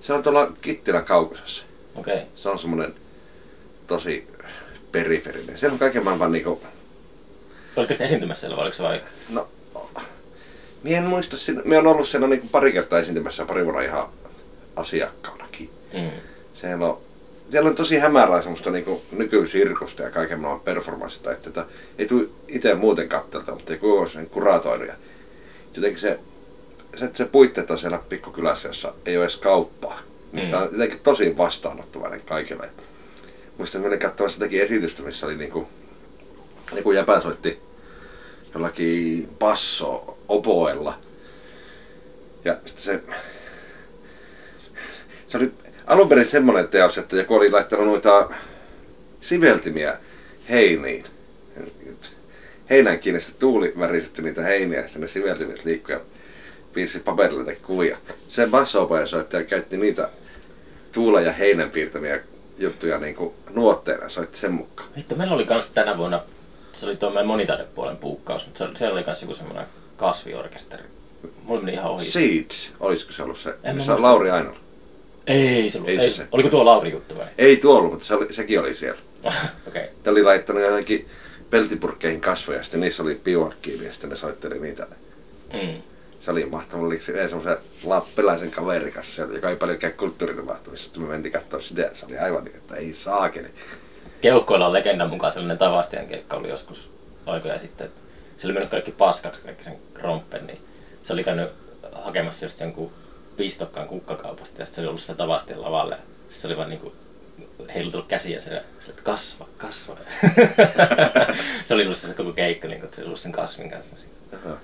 Se 0.01 0.13
on 0.13 0.23
tuolla 0.23 0.53
Kittilän 0.61 1.05
kaukosessa. 1.05 1.63
Okei. 1.95 2.15
Okay. 2.15 2.27
Se 2.37 2.49
on 2.49 2.59
semmonen 2.59 2.95
tosi 3.87 4.29
periferinen. 4.93 5.59
Siellä 5.59 5.73
on 5.73 5.79
kaiken 5.79 6.05
maailman 6.05 6.33
niinku 6.33 6.63
Olitteko 7.77 7.99
te 7.99 8.05
esiintymässä 8.05 8.41
siellä 8.41 8.57
vai 8.57 8.63
oliko 8.63 8.77
se 8.77 8.83
vai? 8.83 9.01
No, 9.33 9.49
Mie 10.83 10.97
en 10.97 11.05
muista, 11.05 11.37
sinne. 11.37 11.63
me 11.65 11.79
on 11.79 11.87
ollut 11.87 12.09
siellä 12.09 12.29
niin 12.29 12.49
pari 12.53 12.73
kertaa 12.73 12.99
esiintymässä 12.99 13.43
ja 13.43 13.47
pari 13.47 13.65
vuonna 13.65 13.83
ihan 13.83 14.09
asiakkaunakin. 14.77 15.71
Mm. 15.93 16.11
Siellä 16.55 16.87
on 16.87 17.01
siellä 17.51 17.71
on 17.71 17.77
tosi 17.77 17.99
hämärää 17.99 18.43
semmoista 18.43 18.71
niinku 18.71 19.03
nykysirkusta 19.13 20.03
ja 20.03 20.11
kaiken 20.11 20.41
maailman 20.41 20.65
performanssita, 20.65 21.33
että 21.33 21.51
tätä 21.51 21.67
ei 21.99 22.07
tule 22.07 22.29
itse 22.49 22.75
muuten 22.75 23.09
kattelta, 23.09 23.53
mutta 23.53 23.73
joku 23.73 23.97
on 23.97 24.11
sen 24.11 24.27
kuratoinut. 24.27 24.89
Ja 24.89 24.95
jotenkin 25.77 26.01
se, 26.01 26.19
se, 26.97 27.11
se 27.15 27.25
puitteet 27.25 27.71
on 27.71 27.79
siellä 27.79 28.01
pikkukylässä, 28.09 28.69
jossa 28.69 28.95
ei 29.07 29.17
ole 29.17 29.25
edes 29.25 29.37
kauppaa. 29.37 30.01
Mistä 30.33 30.59
on 30.59 30.69
jotenkin 30.73 31.01
tosi 31.01 31.37
vastaanottavainen 31.37 32.23
kaikille. 32.27 32.71
Muistan, 33.59 33.83
menin 33.83 33.99
katsomassa 33.99 34.39
jotakin 34.39 34.63
esitystä, 34.63 35.03
missä 35.03 35.27
oli 35.27 35.37
niinku, 35.37 35.69
joku 36.77 36.93
jäpä 36.93 37.21
soitti 37.21 37.61
jollakin 38.55 39.29
basso 39.39 40.19
opoella. 40.29 40.99
Ja 42.45 42.59
sitten 42.67 42.85
se, 42.85 43.01
se 45.29 45.39
oli 45.39 45.53
alun 45.87 46.09
perin 46.09 46.27
semmoinen 46.27 46.69
teos, 46.69 46.99
että 46.99 47.17
joku 47.17 47.35
oli 47.35 47.51
laittanut 47.51 47.87
noita 47.87 48.31
siveltimiä 49.21 49.99
heiniin. 50.51 51.05
Heinän 52.71 52.99
kiinni 52.99 53.21
sitten 53.21 53.41
tuuli 53.41 53.73
värisetti 53.79 54.23
niitä 54.23 54.43
heiniä 54.43 54.81
ja 54.81 54.87
ne 54.99 55.07
siveltimet 55.09 55.65
liikkui 55.65 55.95
ja 55.95 56.01
piirsi 56.73 57.01
paperille 57.01 57.41
jotakin 57.41 57.63
kuvia. 57.63 57.99
Se 58.29 58.47
basso 58.47 58.89
soittaja 59.05 59.45
käytti 59.45 59.77
niitä 59.77 60.09
tuulen 60.93 61.25
ja 61.25 61.33
heinän 61.33 61.71
piirtämiä 61.71 62.21
juttuja 62.59 62.99
niin 62.99 63.15
kuin 63.15 63.35
nuotteena, 63.51 64.09
soitti 64.09 64.39
sen 64.39 64.53
mukaan. 64.53 64.89
Vittu, 64.97 65.17
meillä 65.17 65.35
oli 65.35 65.45
kans 65.45 65.71
tänä 65.71 65.99
vuonna, 65.99 66.23
se 66.73 66.87
oli 66.87 66.97
tuo 66.97 67.11
meidän 67.11 67.27
monitaidepuolen 67.27 67.97
puukkaus, 67.97 68.47
mutta 68.47 68.59
se, 68.59 68.79
siellä 68.79 68.95
oli 68.95 69.05
kans 69.05 69.23
joku 69.23 69.35
semmoinen 69.35 69.67
kasviorkesteri. 69.97 70.83
Mulla 71.43 71.63
meni 71.63 71.77
ihan 71.77 71.91
ohi. 71.91 72.05
Seeds, 72.05 72.73
olisiko 72.81 73.13
se 73.13 73.23
ollut 73.23 73.39
se, 73.39 73.55
En 73.63 73.77
missä 73.77 73.95
on. 73.95 74.03
Lauri 74.03 74.31
Ainola? 74.31 74.64
Ei 75.27 75.71
se, 75.71 75.81
Ei 75.87 75.99
ei, 75.99 76.11
se 76.11 76.17
se. 76.17 76.27
Oliko 76.33 76.49
tuo 76.49 76.65
Lauri 76.65 76.91
juttu 76.91 77.19
vai? 77.19 77.27
Ei 77.39 77.57
tuo 77.57 77.77
ollut, 77.77 77.91
mutta 77.91 78.07
se 78.07 78.15
oli, 78.15 78.33
sekin 78.33 78.61
oli 78.61 78.75
siellä. 78.75 79.01
Okei. 79.25 79.83
Okay. 79.83 79.83
Ne 80.05 80.11
oli 80.11 80.23
laittanut 80.23 80.63
johonkin 80.63 81.09
peltipurkkeihin 81.51 82.21
kasvoja, 82.21 82.59
ja 82.59 82.63
sitten 82.63 82.81
niissä 82.81 83.03
oli 83.03 83.15
piuakkiivi, 83.15 83.85
ja 83.85 83.93
sitten 83.93 84.11
ne 84.11 84.17
soitteli 84.17 84.59
niitä. 84.59 84.87
Mm. 85.53 85.83
Se 86.21 86.31
oli 86.31 86.49
se 87.01 87.13
yhden 87.13 87.29
semmoisen 87.29 87.57
lappelaisen 87.85 88.51
kaverin 88.51 88.93
kanssa 88.93 89.15
sieltä, 89.15 89.35
joka 89.35 89.51
ei 89.51 89.57
paljon 89.57 89.79
käy 89.79 89.91
kulttuuritapahtumissa. 89.91 90.85
Sitten 90.85 91.03
me 91.03 91.09
mentiin 91.09 91.33
katsoa 91.33 91.61
sitä, 91.61 91.91
se 91.95 92.07
oli 92.07 92.19
aivan 92.19 92.45
niin, 92.45 92.57
että 92.57 92.77
ei 92.77 92.93
saakeli. 92.95 93.49
Keuhkoilla 94.21 94.67
on 94.67 94.73
legendan 94.73 95.11
mukaan 95.11 95.33
sellainen 95.33 95.59
Tavastian 95.59 96.07
keikka 96.07 96.37
oli 96.37 96.49
joskus 96.49 96.91
aikoja 97.27 97.59
sitten. 97.59 97.87
että 97.87 98.01
Se 98.37 98.47
oli 98.47 98.55
mennyt 98.55 98.71
kaikki 98.71 98.93
paskaksi, 98.93 99.43
kaikki 99.43 99.65
sen 99.65 99.79
rompen, 99.95 100.47
niin 100.47 100.59
se 101.03 101.13
oli 101.13 101.25
käynyt 101.25 101.51
hakemassa 101.93 102.45
just 102.45 102.61
jonkun 102.61 102.93
pistokkaan 103.37 103.89
kukkakaupasta 103.89 104.63
ja 104.63 104.67
sitten 104.67 104.75
se 104.75 104.81
oli 104.81 104.89
ollut 104.89 105.01
sitä 105.01 105.15
Tavastian 105.15 105.63
lavalle. 105.63 105.97
Sitten 105.97 106.41
se 106.41 106.47
oli 106.47 106.57
vaan 106.57 106.71
niinku 106.71 106.93
heilutellut 107.75 108.09
käsiä 108.09 108.39
sen, 108.39 108.61
se, 108.81 108.91
että 108.91 109.03
kasva, 109.03 109.49
kasva. 109.59 109.97
se 111.65 111.75
oli 111.75 111.85
ollut 111.85 111.99
se 111.99 112.15
koko 112.15 112.33
keikka, 112.33 112.69
niin 112.69 112.85
että 112.85 112.97
se 112.97 113.03
oli 113.03 113.07
ollut 113.07 113.21
sen 113.21 113.33
kasvin 113.33 113.71
kanssa. 113.71 113.97
Aha. 114.35 114.57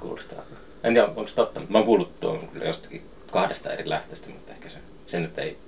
Kuulostaa. 0.00 0.42
En 0.84 0.94
tiedä, 0.94 1.06
onko 1.06 1.26
se 1.26 1.34
totta, 1.34 1.60
mutta 1.60 1.72
mä 1.72 1.78
oon 1.78 1.86
kuullut 1.86 2.20
tuon 2.20 2.48
kyllä 2.48 2.64
jostakin 2.64 3.10
kahdesta 3.30 3.72
eri 3.72 3.88
lähteestä, 3.88 4.30
mutta 4.30 4.52
ehkä 4.52 4.68
se, 4.68 4.78
se 5.06 5.20
nyt 5.20 5.38
ei 5.38 5.58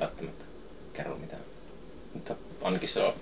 välttämättä 0.00 0.44
kerro 0.92 1.16
mitään. 1.16 1.42
Mutta 2.14 2.34
ainakin 2.62 2.88
se 2.88 3.02
on 3.02 3.12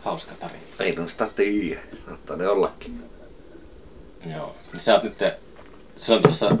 hauska 0.00 0.34
tarina. 0.40 0.62
Ei 0.80 0.94
noista 0.94 1.26
tiedä, 1.36 1.80
saattaa 2.06 2.36
ne 2.36 2.48
ollakin. 2.48 3.04
Joo. 4.32 4.56
Niin 4.72 4.80
sä 4.80 4.94
oot 4.94 5.02
nyt, 5.02 5.18
se 5.96 6.12
on 6.12 6.22
tuossa 6.22 6.56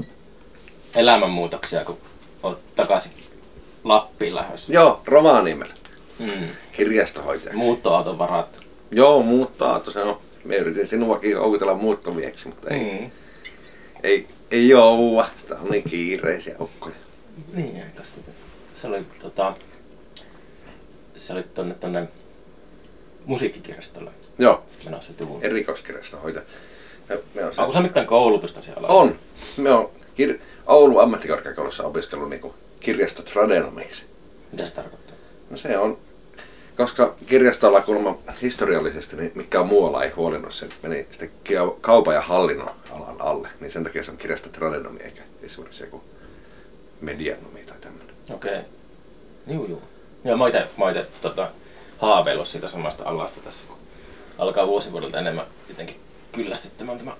elämänmuutoksia, 0.94 1.84
kun 1.84 1.98
oot 2.42 2.74
takaisin 2.76 3.12
Lappiin 3.84 4.34
lähdössä. 4.34 4.72
Joo, 4.72 5.02
Rovaniemellä. 5.06 5.74
Mm. 6.18 6.30
Kirjastohoitajaksi. 6.72 7.56
Muuttoauton 7.56 8.18
varattu. 8.18 8.58
Joo, 8.90 9.22
muuttaa 9.22 9.80
tosiaan. 9.80 10.16
Me 10.44 10.56
yritin 10.56 10.86
sinuakin 10.86 11.38
houkutella 11.38 11.74
muuttomieksi, 11.74 12.48
mutta 12.48 12.70
ei, 12.70 12.80
Mm. 13.00 13.10
ei, 14.02 14.28
ei 14.50 14.68
jouva. 14.68 15.26
Sitä 15.36 15.54
on 15.58 15.70
niin 15.70 15.82
kiireisiä 15.90 16.56
ukkoja. 16.60 16.94
Niin, 17.54 17.76
aika. 17.82 18.02
Se 18.74 18.86
oli 18.86 19.04
tota, 19.22 19.54
se 21.16 21.32
oli 21.32 21.42
tonne, 21.42 21.74
tonne 21.74 22.08
musiikkikirjastolle 23.26 24.10
Joo, 24.38 24.62
menossa 24.84 25.12
tuvun. 25.12 25.44
erikoiskirjastohoitaja. 25.44 26.44
Me, 27.08 27.18
me 27.34 27.44
on, 27.44 27.54
se, 27.54 27.60
Onko 27.60 27.72
se 27.72 27.80
mitään 27.80 28.06
koulutusta 28.06 28.62
siellä? 28.62 28.88
on. 28.88 29.18
Me 29.56 29.70
on 29.70 29.90
kir- 30.18 30.40
Oulun 30.66 31.02
ammattikorkeakoulussa 31.02 31.84
opiskellut 31.84 32.30
niin 32.30 32.54
kirjastotradenomiksi. 32.80 34.06
Mitä 34.52 34.66
se 34.66 34.74
tarkoittaa? 34.74 35.16
No 35.50 35.56
se 35.56 35.78
on, 35.78 35.98
koska 36.76 37.14
kirjastolla 37.26 37.80
kuulemma 37.80 38.18
historiallisesti, 38.42 39.16
niin 39.16 39.32
mikä 39.34 39.62
muualla 39.62 40.04
ei 40.04 40.10
huolinnut, 40.10 40.54
se 40.54 40.68
meni 40.82 41.06
sitten 41.10 41.30
kau- 41.48 41.76
kaupan 41.80 42.14
ja 42.14 42.20
hallinnon 42.20 42.70
alan 42.90 43.20
alle, 43.20 43.48
niin 43.60 43.70
sen 43.70 43.84
takia 43.84 44.02
se 44.02 44.10
on 44.10 44.16
kirjastotradenomi 44.16 45.00
eikä 45.00 45.22
esimerkiksi 45.42 45.82
joku 45.82 46.04
medianomi 47.00 47.64
tai 47.66 47.78
tämmöinen. 47.80 48.14
Okei. 48.30 48.58
Okay. 48.58 48.64
Juu, 49.46 49.66
juu. 49.66 49.82
Joo, 50.24 50.36
mä 50.36 50.44
oon 50.44 50.50
ite, 50.50 50.68
mä 50.78 50.84
oon 50.84 50.92
ite, 50.92 51.06
tota, 51.22 51.50
haaveillut 51.98 52.48
siitä 52.48 52.68
samasta 52.68 53.04
alasta 53.04 53.40
tässä, 53.40 53.64
kun 53.68 53.78
alkaa 54.38 54.66
vuosivuodelta 54.66 55.18
enemmän 55.18 55.46
jotenkin 55.68 56.00
kyllästyttämään 56.32 56.98
tämä 56.98 57.16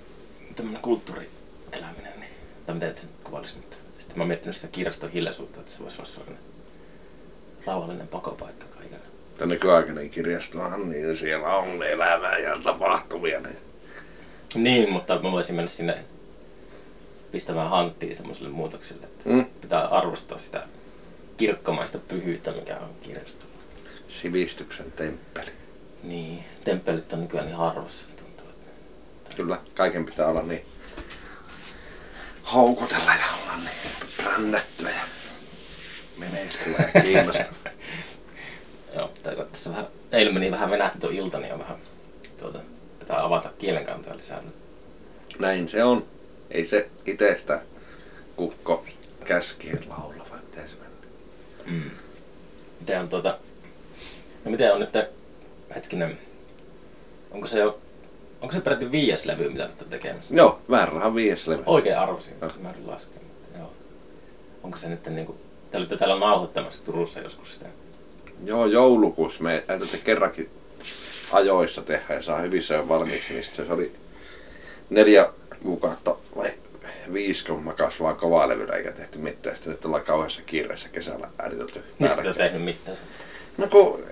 tämmöinen 0.55 0.83
kulttuurieläminen. 0.83 2.14
Tai 2.67 2.75
miten 2.75 2.97
sen 2.97 3.09
kuvailisi, 3.25 3.57
mutta 3.57 3.77
sitten 3.99 4.19
mä 4.19 4.23
oon 4.23 4.29
miettinyt 4.29 4.57
sitä 4.57 4.69
kirjaston 4.73 5.11
hiljaisuutta, 5.11 5.61
että 5.61 5.73
se 5.73 5.79
voisi 5.81 5.97
olla 5.97 6.11
sellainen 6.11 6.39
rauhallinen 7.67 8.09
pakopaikka 8.09 8.67
kaikille. 8.67 8.99
Tämä 9.39 9.53
nykyaikainen 9.55 10.11
kirjastohan, 10.11 10.89
niin 10.91 11.17
siellä 11.17 11.57
on 11.57 11.83
elämää 11.83 12.39
ja 12.39 12.59
tapahtumia. 12.63 13.41
Niin. 13.41 13.57
Niin, 14.55 14.93
mutta 14.93 15.19
mä 15.23 15.33
voisin 15.33 15.55
mennä 15.55 15.69
sinne 15.69 16.05
pistämään 17.33 17.71
hanttiin 17.71 18.17
semmoiselle 18.17 18.51
muutokselle, 18.51 19.07
että 19.07 19.29
Mm. 19.31 19.47
pitää 19.61 19.87
arvostaa 19.87 20.39
sitä 20.39 20.67
kirkkomaista 21.37 21.99
pyhyyttä, 21.99 22.53
mikä 22.53 22.77
on 22.77 22.91
kirjasto. 23.03 23.47
Sivistyksen 24.09 24.93
temppeli. 24.93 25.51
Niin, 26.03 26.45
temppelit 26.65 27.13
on 27.13 27.21
nykyään 27.21 27.47
niin 27.47 27.57
harvassa, 27.57 28.05
se 28.11 28.17
tuntuu. 28.17 28.47
Että... 28.49 29.37
Kyllä, 29.37 29.59
kaiken 29.75 30.05
pitää 30.05 30.27
olla 30.29 30.43
niin 30.43 30.65
houkutella 32.55 33.15
ja 33.15 33.25
olla 33.43 33.57
niin 33.57 33.93
brändättyä 34.17 34.91
ja 34.91 35.05
menestyä 36.19 36.91
ja 36.95 37.01
kiinnostavaa. 37.03 37.73
Joo, 38.95 39.11
tässä 39.53 39.71
vähän, 39.71 39.87
eilen 40.13 40.35
meni 40.35 40.51
vähän 40.51 40.71
venähti 40.71 40.99
tuo 40.99 41.11
ilta, 41.11 41.39
niin 41.39 41.53
on 41.53 41.59
vähän, 41.59 41.77
tuota, 42.39 42.59
pitää 42.99 43.25
avata 43.25 43.51
kielenkantoja 43.59 44.17
lisää. 44.17 44.43
Näin 45.39 45.69
se 45.69 45.85
on. 45.85 46.07
Ei 46.51 46.67
se 46.67 46.89
itsestä 47.07 47.63
kukko 48.37 48.85
käskien 49.25 49.89
laula, 49.89 50.27
vai 50.31 50.39
miten 50.41 50.69
se 50.69 50.77
meni? 50.77 50.95
Mm. 51.67 51.91
Miten 52.81 53.01
on 53.01 53.09
tuota, 53.09 53.39
no 54.45 54.51
miten 54.51 54.73
on 54.73 54.81
nyt, 54.81 54.91
hetkinen, 55.75 56.19
onko 57.31 57.47
se 57.47 57.59
jo, 57.59 57.81
onko 58.45 58.53
se 58.53 58.61
peräti 58.61 58.93
viides 58.93 59.25
levy, 59.25 59.49
mitä 59.49 59.67
nyt 59.67 59.83
on 59.83 59.89
tekemässä? 59.89 60.35
Joo, 60.35 60.61
vähän 60.71 60.89
rahan 60.89 61.15
viides 61.15 61.47
levy. 61.47 61.63
Oikein 61.67 61.99
arvosin, 61.99 62.35
Joo. 62.41 62.51
mä 62.63 62.71
yritin 62.71 62.91
laskea, 62.91 63.19
mutta 63.23 63.59
joo. 63.59 63.73
Onko 64.63 64.77
se 64.77 64.89
nyt 64.89 65.07
niinku, 65.07 65.37
te 65.71 65.77
olitte 65.77 65.97
täällä 65.97 66.19
nauhoittamassa 66.19 66.85
Turussa 66.85 67.21
joskus 67.21 67.55
sitä? 67.55 67.67
Joo, 68.45 68.67
joulukuussa 68.67 69.43
me 69.43 69.65
täytyy 69.67 70.01
kerrankin 70.05 70.51
ajoissa 71.33 71.83
tehdä 71.83 72.15
ja 72.15 72.23
saa 72.23 72.39
hyvissä 72.39 72.75
jo 72.75 72.89
valmiiksi, 72.89 73.33
niin 73.33 73.45
se 73.45 73.67
oli 73.71 73.93
neljä 74.91 75.29
kuukautta 75.63 76.17
vai 76.37 76.53
viisi, 77.13 77.45
kun 77.45 77.63
makas 77.63 78.01
vaan 78.01 78.17
kovaa 78.17 78.49
levyllä 78.49 78.77
eikä 78.77 78.93
tehty 78.93 79.19
mitään. 79.19 79.57
Sitten 79.57 79.73
nyt 79.73 79.85
ollaan 79.85 80.05
kauheassa 80.05 80.43
kiireessä 80.47 80.89
kesällä 80.89 81.29
äänitelty 81.39 81.85
Miksi 81.99 82.23
te 82.23 82.35
tehnyt 82.35 82.63
mitään? 82.63 82.97
No 83.59 83.67
kun 83.67 84.05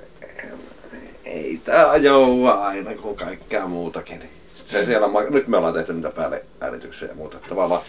ei 1.25 1.61
tää 1.65 1.91
ajoa 1.91 2.53
aina 2.53 2.95
kuin 2.95 3.17
kaikkea 3.17 3.67
muutakin. 3.67 4.19
Niin. 4.19 4.31
Sitten 4.55 4.81
se 4.81 4.87
siellä, 4.87 5.09
ma- 5.09 5.23
nyt 5.23 5.49
me 5.49 5.57
ollaan 5.57 5.75
tehty 5.75 5.93
niitä 5.93 6.11
päälle 6.11 6.45
äänityksiä 6.61 7.09
ja 7.09 7.15
muuta. 7.15 7.39
Tavallaan 7.49 7.83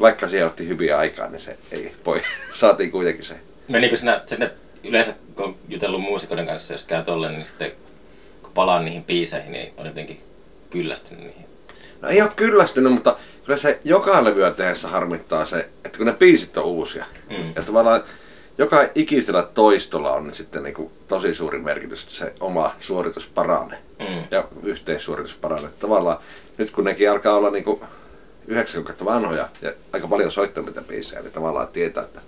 vaikka 0.00 0.28
siihen 0.28 0.46
otti 0.46 0.68
hyviä 0.68 0.98
aikaa, 0.98 1.28
niin 1.28 1.40
se 1.40 1.56
ei 1.72 1.94
voi. 2.06 2.22
Saatiin 2.52 2.90
kuitenkin 2.90 3.24
se. 3.24 3.34
Menikö 3.68 3.96
sinä, 3.96 4.22
sinne 4.26 4.50
yleensä 4.84 5.14
kun 5.34 5.44
on 5.44 5.56
jutellut 5.68 6.00
muusikoiden 6.00 6.46
kanssa, 6.46 6.74
jos 6.74 6.84
käy 6.84 7.04
tolleen, 7.04 7.32
niin 7.32 7.46
sitten 7.46 7.72
kun 8.42 8.52
palaan 8.54 8.84
niihin 8.84 9.04
biiseihin, 9.04 9.52
niin 9.52 9.72
on 9.76 9.86
jotenkin 9.86 10.20
kyllästynyt 10.70 11.24
niihin. 11.24 11.46
No 12.00 12.08
ei 12.08 12.22
ole 12.22 12.30
kyllästynyt, 12.36 12.92
mutta 12.92 13.16
kyllä 13.44 13.58
se 13.58 13.80
joka 13.84 14.24
levyä 14.24 14.50
tehdessä 14.50 14.88
harmittaa 14.88 15.44
se, 15.44 15.68
että 15.84 15.98
kun 15.98 16.06
ne 16.06 16.12
biisit 16.12 16.56
on 16.56 16.64
uusia. 16.64 17.04
Mm. 17.30 17.52
Ja 17.56 17.62
tavallaan 17.62 18.02
joka 18.60 18.88
ikisellä 18.94 19.42
toistolla 19.42 20.12
on 20.12 20.34
sitten 20.34 20.62
niin 20.62 20.74
kuin 20.74 20.90
tosi 21.08 21.34
suuri 21.34 21.58
merkitys, 21.58 22.02
että 22.02 22.14
se 22.14 22.32
oma 22.40 22.74
suoritus 22.80 23.26
paranee. 23.26 23.78
Mm. 23.98 24.24
Ja 24.30 24.48
yhteissuoritus 24.62 25.34
paranee. 25.34 25.70
Tavallaan 25.80 26.18
nyt 26.58 26.70
kun 26.70 26.84
nekin 26.84 27.10
alkaa 27.10 27.36
olla 27.36 27.50
niin 27.50 27.64
kuin 27.64 27.80
90 28.46 29.04
vanhoja 29.04 29.48
ja 29.62 29.72
aika 29.92 30.08
paljon 30.08 30.30
soittaa 30.32 30.64
niitä 30.64 30.82
biisejä, 30.82 31.22
niin 31.22 31.32
tavallaan 31.32 31.68
tietää, 31.68 32.02
että 32.02 32.20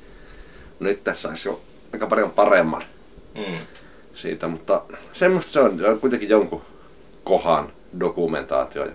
nyt 0.81 1.05
tässä 1.05 1.29
olisi 1.29 1.49
jo 1.49 1.61
aika 1.93 2.07
paljon 2.07 2.31
paremman 2.31 2.85
Mm. 3.35 3.59
siitä, 4.15 4.49
mutta 4.49 4.83
semmoista 5.13 5.53
se 5.53 5.61
on, 5.61 5.79
se 5.79 5.87
on 5.89 6.01
kuitenkin 6.01 6.29
jonkun 6.29 6.63
kohan 7.25 7.73
dokumentaatio. 8.01 8.87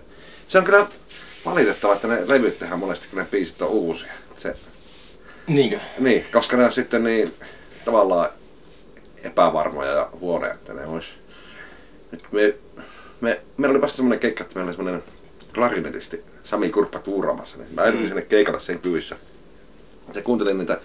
Se 0.48 0.58
on 0.58 0.64
kyllä 0.64 0.86
valitettavaa, 1.44 1.96
että 1.96 2.08
ne 2.08 2.28
levyt 2.28 2.58
tehdään 2.58 2.80
monesti, 2.80 3.06
kun 3.10 3.18
ne 3.18 3.26
biisit 3.30 3.62
on 3.62 3.68
uusia. 3.68 4.12
Se, 4.36 4.56
Niinkö? 5.48 5.80
niin, 5.98 6.26
koska 6.32 6.56
ne 6.56 6.64
on 6.64 6.72
sitten 6.72 7.04
niin 7.04 7.32
tavallaan 7.84 8.28
epävarmoja 9.24 9.92
ja 9.92 10.08
huonoja, 10.20 10.54
että 10.54 10.74
ne 10.74 10.86
olisi... 10.86 11.10
Nyt 12.12 12.22
me, 12.32 12.54
me, 13.20 13.40
meillä 13.56 13.72
oli 13.72 13.80
vasta 13.82 13.96
semmoinen 13.96 14.18
keikka, 14.20 14.42
että 14.44 14.54
meillä 14.54 14.68
oli 14.68 14.76
semmoinen 14.76 15.02
klarinetisti 15.54 16.24
Sami 16.44 16.70
Kurppa 16.70 16.98
tuuraamassa, 16.98 17.56
niin 17.58 17.68
mä 17.74 17.84
edin 17.84 18.06
sinne 18.08 18.22
keikalle 18.22 18.60
sen 18.60 18.78
kyvissä. 18.78 19.16
Ja 20.14 20.22
kuuntelin 20.22 20.58
niitä 20.58 20.78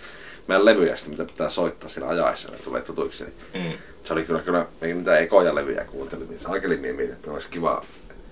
meidän 0.48 0.66
levyjä, 0.66 0.96
sitten, 0.96 1.14
mitä 1.14 1.26
pitää 1.32 1.50
soittaa 1.50 1.90
siinä 1.90 2.08
ajaessa, 2.08 2.52
ne 2.52 2.58
tulee 2.58 2.82
tutuiksi. 2.82 3.24
Niin 3.24 3.34
Mm. 3.54 3.78
se 4.04 4.14
oli 4.14 4.24
kyllä, 4.24 4.42
kyllä 4.42 4.66
niitä 4.82 5.18
ekoja 5.18 5.56
levyjä 5.56 5.86
kuuntelin, 5.86 6.30
niin 6.30 6.40
saakelin 6.40 6.82
niin 6.82 6.96
mietin, 6.96 7.16
että 7.16 7.32
olisi 7.32 7.50
kiva 7.50 7.82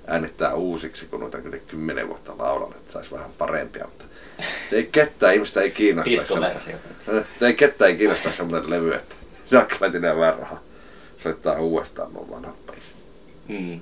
äänittää 0.08 0.54
uusiksi, 0.54 1.06
kun 1.06 1.20
noita 1.20 1.38
kymmenen 1.68 2.08
vuotta 2.08 2.38
laulan, 2.38 2.78
että 2.78 2.92
saisi 2.92 3.12
vähän 3.12 3.30
parempia, 3.38 3.86
mutta 3.86 4.06
ei 4.72 4.90
ketään 4.92 5.34
ihmistä 5.34 5.62
ei 5.62 5.72
kiinnosta. 5.72 6.12
Diskoversio. 6.12 6.76
Ei 7.42 7.54
ketään 7.54 7.92
ei 7.92 7.98
kiinnosta 7.98 8.32
semmoinen 8.32 8.70
levy, 8.70 8.94
että 8.94 9.16
Jack 9.52 9.82
vähän 9.82 10.38
rahaa. 10.40 10.64
Soittaa 11.18 11.60
uudestaan 11.60 12.14
mun 12.14 12.56
biisit. 12.72 12.96
Mm. 13.48 13.82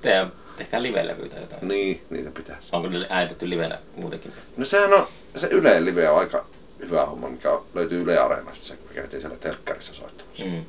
Tehdään, 0.00 0.32
tehkää 0.56 0.82
live-levyä 0.82 1.28
tai 1.28 1.40
jotain. 1.40 1.68
Niin, 1.68 2.02
niitä 2.10 2.30
pitäisi. 2.30 2.68
Onko 2.72 2.88
ne 2.88 3.06
äänitetty 3.10 3.50
livenä 3.50 3.78
muutenkin? 3.96 4.32
No 4.56 4.64
sehän 4.64 4.92
on, 4.92 5.06
se 5.36 5.46
Yle 5.46 5.84
Live 5.84 6.10
on 6.10 6.18
aika 6.18 6.46
hyvä 6.78 7.06
homma, 7.06 7.28
mikä 7.28 7.50
on, 7.50 7.66
löytyy 7.74 8.02
Yle 8.02 8.18
Areenasta, 8.18 8.64
se 8.64 8.76
kun 8.76 8.90
käytiin 8.94 9.20
siellä 9.20 9.36
telkkarissa 9.36 9.94
soittamassa. 9.94 10.44
Mm. 10.44 10.64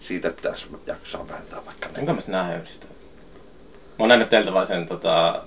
Siitä 0.00 0.30
pitäisi 0.30 0.76
jaksaa 0.86 1.28
vääntää 1.28 1.66
vaikka 1.66 1.88
Enkä 1.96 2.12
mä 2.12 2.20
sitä 2.20 2.32
nähnyt 2.32 2.68
sitä. 2.68 2.86
Mä 2.86 3.94
oon 3.98 4.08
nähnyt 4.08 4.28
teiltä 4.28 4.52
vaan 4.52 4.66
sen 4.66 4.86
tota, 4.86 5.44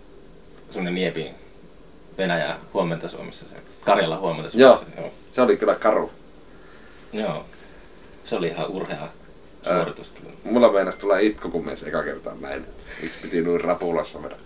sun 0.72 0.86
Niepin 0.86 1.36
Venäjä 2.18 2.58
huomenta 2.74 3.08
Suomessa, 3.08 3.50
se 3.50 3.56
Karjala 3.86 4.18
huomenta 4.18 4.50
Suomessa. 4.50 4.86
Joo. 4.98 5.12
Se 5.32 5.42
oli 5.42 5.58
kyllä 5.58 5.76
karu. 5.76 6.12
Joo. 7.14 7.46
Se 8.24 8.36
oli 8.36 8.48
ihan 8.48 8.68
urhea 8.68 9.08
suoritus 9.62 10.10
kyllä. 10.10 10.32
Mulla 10.44 10.72
meinas 10.72 10.96
tulee 10.96 11.24
itku, 11.24 11.50
kun 11.50 11.66
mies 11.66 11.84
eka 11.84 12.04
kertaa 12.04 12.36
näin. 12.42 12.66
Miksi 13.02 13.20
piti 13.22 13.42
noin 13.42 13.62
rapulassa 13.62 14.20
mennä 14.20 14.38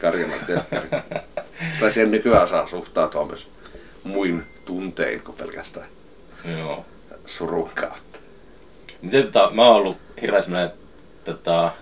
Karjalan 0.00 0.38
telkkari. 0.46 0.88
Tai 1.80 1.92
siihen 1.92 2.10
nykyään 2.10 2.48
saa 2.48 2.66
suhtautua 2.66 3.26
myös 3.26 3.48
muin 4.04 4.46
tuntein 4.64 5.20
kuin 5.20 5.36
pelkästään 5.36 5.86
Joo. 6.58 6.84
surun 7.26 7.70
kautta. 7.74 8.18
Miten 9.02 9.22
tota, 9.22 9.50
mä 9.54 9.66
oon 9.66 9.76
ollut 9.76 9.96
hirveän 10.22 10.72
tota, 11.24 11.72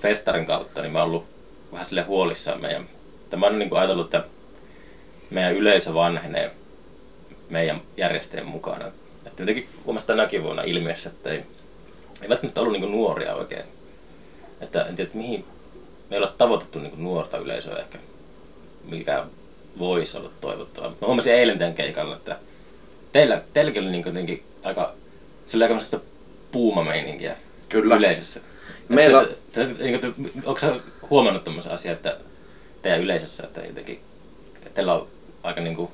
festarin 0.00 0.46
kautta, 0.46 0.82
niin 0.82 0.92
mä 0.92 0.98
oon 0.98 1.08
ollut 1.08 1.26
vähän 1.72 1.86
sille 1.86 2.02
huolissaan 2.02 2.60
meidän. 2.60 2.88
Mä 3.36 3.46
oon 3.46 3.58
niin 3.58 3.76
ajatellut, 3.76 4.14
että 4.14 4.28
meidän 5.30 5.54
yleisö 5.54 5.94
vanhenee 5.94 6.50
meidän 7.50 7.80
järjestäjien 7.96 8.46
mukana. 8.46 8.86
Että 9.26 9.42
jotenkin 9.42 9.68
huomasin 9.84 10.06
tänäkin 10.06 10.42
vuonna 10.42 10.62
ilmiössä, 10.62 11.08
että 11.08 11.30
ei, 11.30 11.44
ei 12.22 12.28
välttämättä 12.28 12.60
ollut 12.60 12.80
niin 12.80 12.92
nuoria 12.92 13.34
oikein. 13.34 13.64
Että 14.60 14.82
en 14.82 14.96
tiedä, 14.96 15.06
että 15.06 15.18
mihin 15.18 15.44
me 16.10 16.16
ei 16.16 16.22
ole 16.22 16.32
tavoitettu 16.38 16.78
niin 16.78 17.04
nuorta 17.04 17.38
yleisöä 17.38 17.76
ehkä, 17.76 17.98
mikä 18.84 19.24
voisi 19.78 20.18
olla 20.18 20.30
toivottavaa. 20.40 20.90
Mä 20.90 21.06
huomasin 21.06 21.34
eilen 21.34 21.58
tämän 21.58 21.74
keikalla, 21.74 22.16
että 22.16 22.38
teillä, 23.12 23.42
teilläkin 23.52 23.82
oli 23.82 23.90
niin 23.90 24.06
jotenkin 24.06 24.42
aika, 24.62 24.94
sillä 25.46 25.64
aika 25.64 26.00
puumameininkiä 26.52 27.36
Kyllä. 27.68 27.96
yleisössä. 27.96 28.40
Meillä-. 28.88 29.24
Se, 29.24 29.36
te, 29.52 29.66
niin 29.66 30.00
kuin, 30.00 30.32
onko 30.44 30.60
sä 30.60 30.80
huomannut 31.10 31.44
tämmöisen 31.44 31.72
asian, 31.72 31.94
että 31.94 32.16
teidän 32.82 33.00
yleisössä, 33.00 33.44
että 33.44 33.60
jotenkin, 33.60 34.00
että 34.56 34.70
teillä 34.70 34.94
on 34.94 35.08
aika 35.46 35.60
niin 35.60 35.76
kuin, 35.76 35.90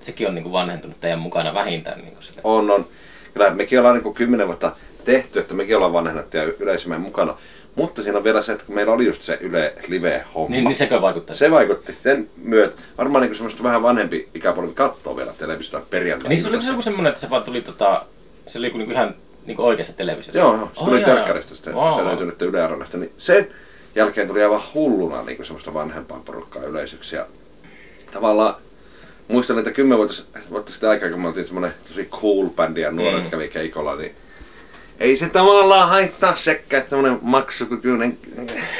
sekin 0.00 0.28
on 0.28 0.34
niin 0.34 0.42
kuin 0.42 0.52
vanhentunut 0.52 1.00
teidän 1.00 1.18
mukana 1.18 1.54
vähintään 1.54 1.98
niin 1.98 2.12
kuin 2.12 2.22
sille. 2.22 2.40
On, 2.44 2.70
on. 2.70 2.86
Kyllä 3.34 3.50
mekin 3.50 3.78
ollaan 3.78 3.98
niin 4.02 4.14
kymmenen 4.14 4.46
vuotta 4.46 4.72
tehty, 5.04 5.38
että 5.38 5.54
mekin 5.54 5.76
ollaan 5.76 5.92
vanhennettu 5.92 6.36
ja 6.36 6.42
yleisö 6.60 6.88
meidän 6.88 7.02
mukana. 7.02 7.36
Mutta 7.74 8.02
siinä 8.02 8.18
on 8.18 8.24
vielä 8.24 8.42
se, 8.42 8.52
että 8.52 8.64
kun 8.66 8.74
meillä 8.74 8.92
oli 8.92 9.06
just 9.06 9.22
se 9.22 9.38
Yle 9.40 9.74
Live-homma. 9.88 10.50
Niin, 10.50 10.64
niin 10.64 10.74
sekö 10.74 11.02
vaikuttaa? 11.02 11.36
Se 11.36 11.50
vaikutti. 11.50 11.96
Sen 12.00 12.28
myötä 12.36 12.76
varmaan 12.98 13.24
niin 13.24 13.34
semmoista 13.34 13.62
vähän 13.62 13.82
vanhempi 13.82 14.28
ikäpolvi 14.34 14.72
katsoo 14.72 15.16
vielä 15.16 15.32
televisiota 15.38 15.86
perjantaina. 15.90 16.28
Niin 16.28 16.42
se 16.42 16.48
oli 16.48 16.62
se 16.62 16.68
joku 16.70 16.82
semmoinen, 16.82 17.08
että 17.08 17.20
se 17.20 17.30
vaan 17.30 17.42
tuli 17.42 17.60
tota, 17.60 18.04
se 18.46 18.58
oli 18.58 18.70
niin 18.70 18.92
ihan 18.92 19.14
niin 19.46 19.56
kuin 19.56 19.66
oikeassa 19.66 19.96
televisiossa. 19.96 20.38
Joo, 20.38 20.56
joo. 20.56 20.70
Se 20.74 20.80
Oh, 20.80 20.84
tuli 20.88 21.00
jaa, 21.00 21.10
telkkarista 21.14 21.54
sitten. 21.54 21.74
Wow. 21.74 21.98
Se 21.98 22.04
löytyi 22.04 22.26
nyt 22.26 22.42
Yle 22.42 22.62
Areenasta. 22.62 22.96
Niin 22.98 23.12
sen 23.18 23.48
jälkeen 23.94 24.28
tuli 24.28 24.42
aivan 24.42 24.60
hulluna 24.74 25.22
niin 25.22 25.44
semmoista 25.44 25.74
vanhempaa 25.74 26.22
porukkaa 26.24 26.62
yleisöksi. 26.62 27.16
Ja 27.16 27.26
tavallaan 28.14 28.54
muistan, 29.28 29.58
että 29.58 29.70
kymmenen 29.70 29.98
vuotta, 29.98 30.22
vuotta 30.50 30.72
sitten 30.72 30.90
aikaa, 30.90 31.10
kun 31.10 31.20
me 31.20 31.28
oltiin 31.28 31.46
semmoinen 31.46 31.74
tosi 31.88 32.04
cool 32.04 32.48
bändi 32.48 32.80
ja 32.80 32.90
nuoret 32.90 33.24
Mm. 33.24 33.30
kävi 33.30 33.48
keikolla, 33.48 33.96
niin 33.96 34.14
ei 34.98 35.16
se 35.16 35.28
tavallaan 35.28 35.88
haittaa 35.88 36.34
sekään, 36.34 36.80
että 36.80 36.90
semmoinen 36.90 37.18
maksukykyinen 37.22 38.18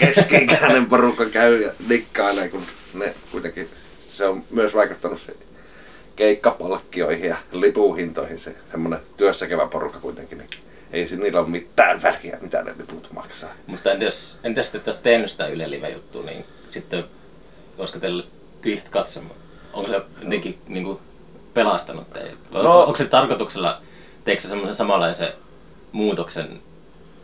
keski-ikäinen 0.00 0.86
porukka 0.86 1.24
käy 1.26 1.60
ja 1.62 1.72
dikkailee, 1.88 2.48
kun 2.48 2.62
ne 2.94 3.14
kuitenkin, 3.32 3.68
se 4.08 4.26
on 4.26 4.42
myös 4.50 4.74
vaikuttanut 4.74 5.20
se 5.20 5.36
keikkapalkkioihin 6.16 7.28
ja 7.28 7.36
lipuhintoihin 7.52 8.38
se 8.40 8.54
semmoinen 8.70 9.00
työssäkävä 9.16 9.66
porukka 9.66 9.98
kuitenkin, 10.00 10.38
niin 10.38 10.48
ei 10.92 11.06
se 11.08 11.16
niillä 11.16 11.40
ole 11.40 11.48
mitään 11.48 12.02
väliä, 12.02 12.38
mitä 12.40 12.62
ne 12.62 12.74
liput 12.78 13.08
maksaa. 13.14 13.50
Mutta 13.66 13.92
entä 13.92 14.04
jos, 14.04 14.40
entä 14.44 14.62
sitten, 14.62 14.82
olisi 14.86 15.02
tehnyt 15.02 15.30
sitä 15.30 15.46
Yle 15.46 15.70
Live-juttua, 15.70 16.22
niin 16.22 16.44
sitten 16.70 17.04
olisiko 17.78 17.98
teille 17.98 18.24
tyhjät 18.64 18.88
katsomaan? 18.88 19.36
Onko 19.72 19.90
se 19.90 20.00
jotenkin 20.22 20.58
niin 20.68 20.84
kuin, 20.84 20.98
pelastanut 21.54 22.12
teitä? 22.12 22.34
No- 22.50 22.62
No. 22.62 22.80
Onko 22.80 22.96
se 22.96 23.04
tarkoituksella, 23.04 23.80
teekö 24.24 24.42
se 24.42 24.48
semmoisen 24.48 24.74
samanlaisen 24.74 25.32
muutoksen 25.92 26.60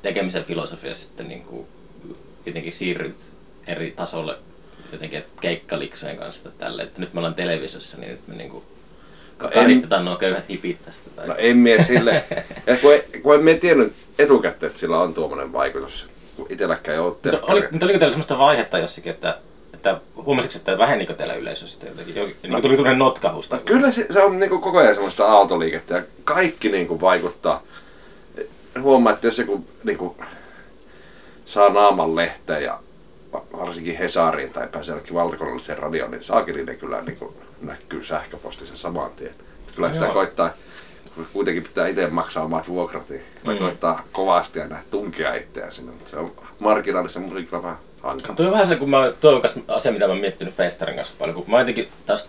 tekemisen 0.03 0.45
filosofia 0.45 0.95
sitten 0.95 1.29
niin 1.29 1.43
kuin, 1.43 1.67
jotenkin 2.47 2.73
siirryt 2.73 3.17
eri 3.67 3.91
tasolle 3.91 4.37
jotenkin 4.93 5.25
keikkaliksojen 5.41 6.17
kanssa 6.17 6.51
tälle, 6.59 6.83
että 6.83 7.01
nyt 7.01 7.15
me 7.15 7.19
ollaan 7.21 7.35
televisiossa, 7.35 7.97
niin 7.99 8.11
nyt 8.11 8.29
me 8.29 8.35
niin 8.35 8.51
kuin, 8.51 8.65
No 9.43 9.47
en- 9.49 9.53
karistetaan 9.55 10.05
nuo 10.05 10.17
köyhät 10.17 10.45
hipit 10.49 10.85
tästä. 10.85 11.11
Tai... 11.11 11.29
No 11.29 11.35
en 11.39 11.57
mie 11.57 11.83
sille, 11.85 12.25
ja 12.67 12.77
kun, 12.77 12.93
ei, 12.93 13.21
kun 13.23 13.35
en 13.35 13.43
mie 13.45 13.55
tiennyt 13.55 13.93
etukäteen, 14.19 14.69
että 14.71 14.81
sillä 14.81 15.01
on 15.01 15.15
tuommoinen 15.15 15.53
vaikutus, 15.53 16.09
kun 16.37 16.47
itselläkään 16.51 16.95
ei 16.95 17.01
ole 17.01 17.13
Mutta, 17.13 17.53
oli, 17.53 17.69
mutta 17.71 17.87
oliko 17.87 17.99
teillä 17.99 18.13
semmoista 18.13 18.39
vaihetta 18.39 18.79
jossakin, 18.79 19.13
että, 19.13 19.39
että 19.81 20.01
huomasitko, 20.25 20.59
että 20.59 20.79
vähenikö 20.79 21.15
teillä 21.15 21.35
yleisöstä 21.35 21.87
jotenkin? 21.87 22.17
Jokin, 22.17 22.37
niin 22.43 22.51
kuin 22.53 22.63
tuli 22.63 22.75
tämmöinen 22.77 22.99
notkahus? 22.99 23.51
No 23.51 23.59
kyllä 23.65 23.93
se, 23.93 24.07
se 24.13 24.23
on 24.23 24.39
niinku 24.39 24.59
koko 24.59 24.79
ajan 24.79 24.95
semmoista 24.95 25.27
aaltoliikettä 25.33 25.95
ja 25.95 26.03
kaikki 26.25 26.69
niinku 26.69 27.01
vaikuttaa. 27.01 27.63
Huomaa, 28.83 29.13
että 29.13 29.27
jos 29.27 29.39
joku 29.39 29.65
niinku 29.85 30.17
saa 31.47 31.69
naaman 31.69 32.17
lehteen 32.17 32.63
ja 32.63 32.81
va- 33.33 33.45
varsinkin 33.59 33.97
Hesariin 33.97 34.53
tai 34.53 34.69
pääsee 34.73 34.93
jonnekin 34.93 35.15
valtakunnalliseen 35.15 35.79
radioon, 35.79 36.11
niin 36.11 36.23
saakin 36.25 36.67
ne 36.67 36.75
kyllä 36.77 37.01
niinku 37.03 37.35
näkyy 37.61 38.05
sähköpostissa 38.05 38.77
saman 38.77 39.11
tien. 39.11 39.35
Kyllä 39.77 39.93
sitä 39.93 40.05
Joo. 40.05 40.15
koittaa, 40.15 40.51
kun 41.15 41.27
kuitenkin 41.33 41.63
pitää 41.63 41.87
itse 41.87 42.07
maksaa 42.07 42.45
omat 42.45 42.69
vuokrat, 42.69 43.09
niin 43.09 43.23
Mm. 43.47 43.59
koittaa 43.59 44.03
kovasti 44.13 44.61
aina 44.61 44.77
tunkea 44.91 45.35
itseään 45.35 45.73
sinne. 45.73 45.93
Mutta 45.93 46.11
se 46.11 46.17
on 46.17 46.33
marginaalisen 46.59 47.23
musiikilla 47.23 47.63
vähän 47.63 47.79
hankala. 48.03 48.35
Tuo 48.35 48.47
on 48.47 48.53
vähän 48.53 48.67
sellainen, 48.67 48.79
kun 48.79 48.91
mä, 48.91 49.13
tuo 49.21 49.31
on 49.33 49.43
asia, 49.69 49.93
mitä 49.93 50.07
mä 50.07 50.13
oon 50.13 50.21
miettinyt 50.21 50.55
Festarin 50.55 50.97
kanssa 50.97 51.15
paljon, 51.19 51.35
kun 51.35 51.45
mä 51.51 51.59
jotenkin 51.59 51.89
taas, 52.07 52.29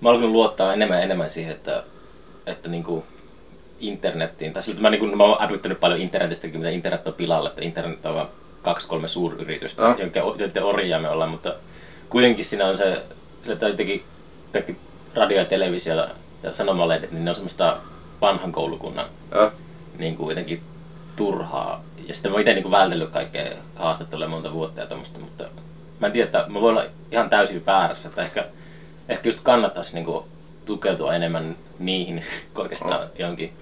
mä 0.00 0.08
oon 0.08 0.14
alkanut 0.14 0.32
luottaa 0.32 0.72
enemmän 0.72 0.98
ja 0.98 1.04
enemmän 1.04 1.30
siihen, 1.30 1.52
että, 1.52 1.82
että 2.46 2.68
niinku 2.68 3.04
internettiin, 3.80 4.52
tai 4.52 4.62
siltä 4.62 4.80
mä, 4.80 4.90
niinku, 4.90 5.06
mä 5.06 5.24
oon 5.24 5.42
äpyttänyt 5.42 5.80
paljon 5.80 6.00
internetistäkin, 6.00 6.60
mitä 6.60 6.70
internet 6.70 7.06
on 7.06 7.14
pilalla, 7.14 7.48
että 7.48 7.64
internet 7.64 8.06
on 8.06 8.14
vaan 8.14 8.28
kaksi, 8.62 8.88
kolme 8.88 9.08
suuryritystä, 9.08 9.86
Ah. 9.88 9.98
jonka, 9.98 10.18
joiden 10.18 10.64
orjia 10.64 11.00
me 11.00 11.08
ollaan, 11.08 11.30
mutta 11.30 11.54
kuitenkin 12.10 12.44
siinä 12.44 12.66
on 12.66 12.76
se, 12.76 13.02
se 13.42 13.52
että 13.52 13.68
jotenkin 13.68 14.04
kaikki 14.52 14.76
radio 15.14 15.38
ja 15.38 15.44
televisio 15.44 15.94
ja 16.42 16.54
sanomalehdet, 16.54 17.12
niin 17.12 17.24
ne 17.24 17.30
on 17.30 17.34
semmoista 17.34 17.76
vanhan 18.20 18.52
koulukunnan 18.52 19.06
Ja, 19.30 19.50
niin 19.98 20.16
kuin 20.16 20.28
jotenkin 20.28 20.62
turhaa. 21.16 21.84
Ja 22.08 22.14
sitten 22.14 22.30
mä 22.30 22.34
oon 22.34 22.40
itse 22.40 22.54
niin 22.54 22.70
vältellyt 22.70 23.10
kaikkea 23.10 23.52
haastattelua 23.74 24.28
monta 24.28 24.52
vuotta 24.52 24.80
ja 24.80 24.86
tämmöistä, 24.86 25.18
mutta 25.20 25.44
mä 26.00 26.06
en 26.06 26.12
tiedä, 26.12 26.24
että 26.26 26.44
mä 26.48 26.60
voin 26.60 26.76
olla 26.76 26.86
ihan 27.12 27.30
täysin 27.30 27.66
väärässä, 27.66 28.08
että 28.08 28.22
ehkä, 28.22 28.44
ehkä 29.08 29.28
just 29.28 29.40
kannattaisi 29.42 29.94
niin 29.94 30.04
kuin 30.04 30.24
tukeutua 30.64 31.14
enemmän 31.14 31.56
niihin 31.78 32.24
kuin 32.54 32.62
oikeastaan 32.64 33.08
johonkin 33.18 33.52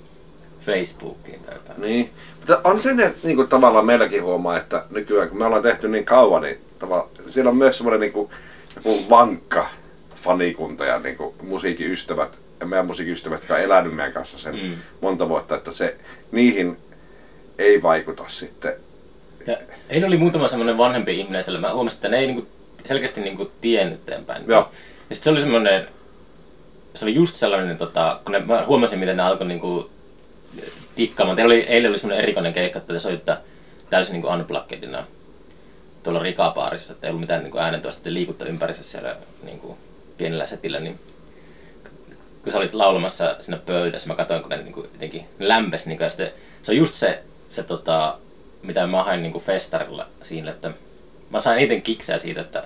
Facebookiin 0.60 1.40
tai 1.40 1.54
jotain. 1.54 1.80
Niin. 1.80 2.10
Mutta 2.36 2.60
on 2.64 2.80
se 2.80 2.94
ne, 2.94 3.14
niin 3.22 3.36
kuin 3.36 3.48
tavallaan 3.48 3.86
meilläkin 3.86 4.22
huomaa, 4.24 4.56
että 4.56 4.84
nykyään 4.90 5.28
kun 5.28 5.38
me 5.38 5.44
ollaan 5.44 5.62
tehty 5.62 5.88
niin 5.88 6.04
kauan, 6.04 6.42
niin 6.42 6.60
tavallaan, 6.78 7.08
siellä 7.28 7.50
on 7.50 7.56
myös 7.56 7.76
semmoinen 7.76 8.00
niin 8.00 8.12
kuin, 8.12 8.30
joku 8.76 9.10
vankka 9.10 9.66
fanikunta 10.14 10.84
ja 10.84 10.98
niin 10.98 11.16
kuin, 11.16 11.34
musiikin 11.42 11.90
ystävät 11.92 12.38
meidän 12.64 12.86
musiikkiystävät, 12.86 13.40
jotka 13.40 13.54
on 13.54 13.60
elänyt 13.60 13.94
meidän 13.94 14.12
kanssa 14.12 14.38
sen 14.38 14.54
Mm. 14.54 14.76
monta 15.00 15.28
vuotta, 15.28 15.56
että 15.56 15.72
se, 15.72 15.96
niihin 16.32 16.78
ei 17.60 17.82
vaikuta 17.82 18.24
sitten. 18.28 18.72
Ja 19.46 19.56
heillä 19.90 20.06
oli 20.06 20.16
muutama 20.16 20.48
semmoinen 20.48 20.78
vanhempi 20.78 21.20
ihminen 21.20 21.42
siellä. 21.42 21.60
Mä 21.60 21.72
huomasin, 21.74 21.96
että 21.96 22.08
ne 22.08 22.18
ei 22.18 22.26
niinku 22.26 22.46
selkeästi 22.84 23.20
niinku 23.20 23.52
tiennyt 23.60 24.00
eteenpäin. 24.00 24.44
Joo. 24.46 24.70
Ja 25.10 25.16
sit 25.16 25.24
se 25.24 25.30
oli 25.30 25.40
semmoinen, 25.40 25.88
se 26.94 27.04
oli 27.04 27.14
just 27.14 27.36
sellainen, 27.36 27.78
tota, 27.78 28.20
kun 28.24 28.32
ne, 28.32 28.38
mä 28.38 28.64
huomasin, 28.66 28.98
miten 28.98 29.16
ne 29.16 29.22
alkoi 29.22 29.46
niinku 29.46 29.90
dikkaamaan. 30.96 31.36
Teillä 31.36 31.52
oli, 31.52 31.60
eilen 31.60 31.90
oli 31.90 31.98
semmoinen 31.98 32.22
erikoinen 32.22 32.52
keikka, 32.52 32.78
että 32.78 32.92
te 32.92 32.98
soitte 32.98 33.36
täysin 33.90 34.12
niinku 34.12 34.28
unpluggedina 34.28 35.04
tuolla 36.02 36.22
rikapaarissa, 36.22 36.92
että 36.92 37.06
ei 37.06 37.10
ollut 37.10 37.20
mitään 37.20 37.42
niinku 37.42 37.58
äänentoista, 37.58 38.02
te 38.02 38.14
liikutte 38.14 38.44
ympärissä 38.44 38.84
siellä 38.84 39.16
niinku 39.42 39.78
pienellä 40.18 40.46
setillä, 40.46 40.80
niin 40.80 41.00
kun 42.42 42.52
sä 42.52 42.58
olit 42.58 42.74
laulamassa 42.74 43.36
siinä 43.40 43.60
pöydässä, 43.66 44.08
mä 44.08 44.14
katsoin, 44.14 44.40
kun 44.40 44.50
ne 44.50 44.56
niinku 44.56 44.82
jotenkin 44.92 45.24
lämpesi, 45.38 45.88
niinku, 45.88 46.02
ja 46.02 46.08
sitten, 46.08 46.32
se 46.62 46.72
on 46.72 46.78
just 46.78 46.94
se, 46.94 47.22
se 47.50 47.62
tota, 47.62 48.18
mitä 48.62 48.86
mä 48.86 49.04
hain 49.04 49.22
niinku 49.22 49.40
festarilla 49.40 50.06
siinä, 50.22 50.50
että 50.50 50.72
mä 51.30 51.40
sain 51.40 51.58
eniten 51.58 51.82
kikseä 51.82 52.18
siitä, 52.18 52.40
että 52.40 52.64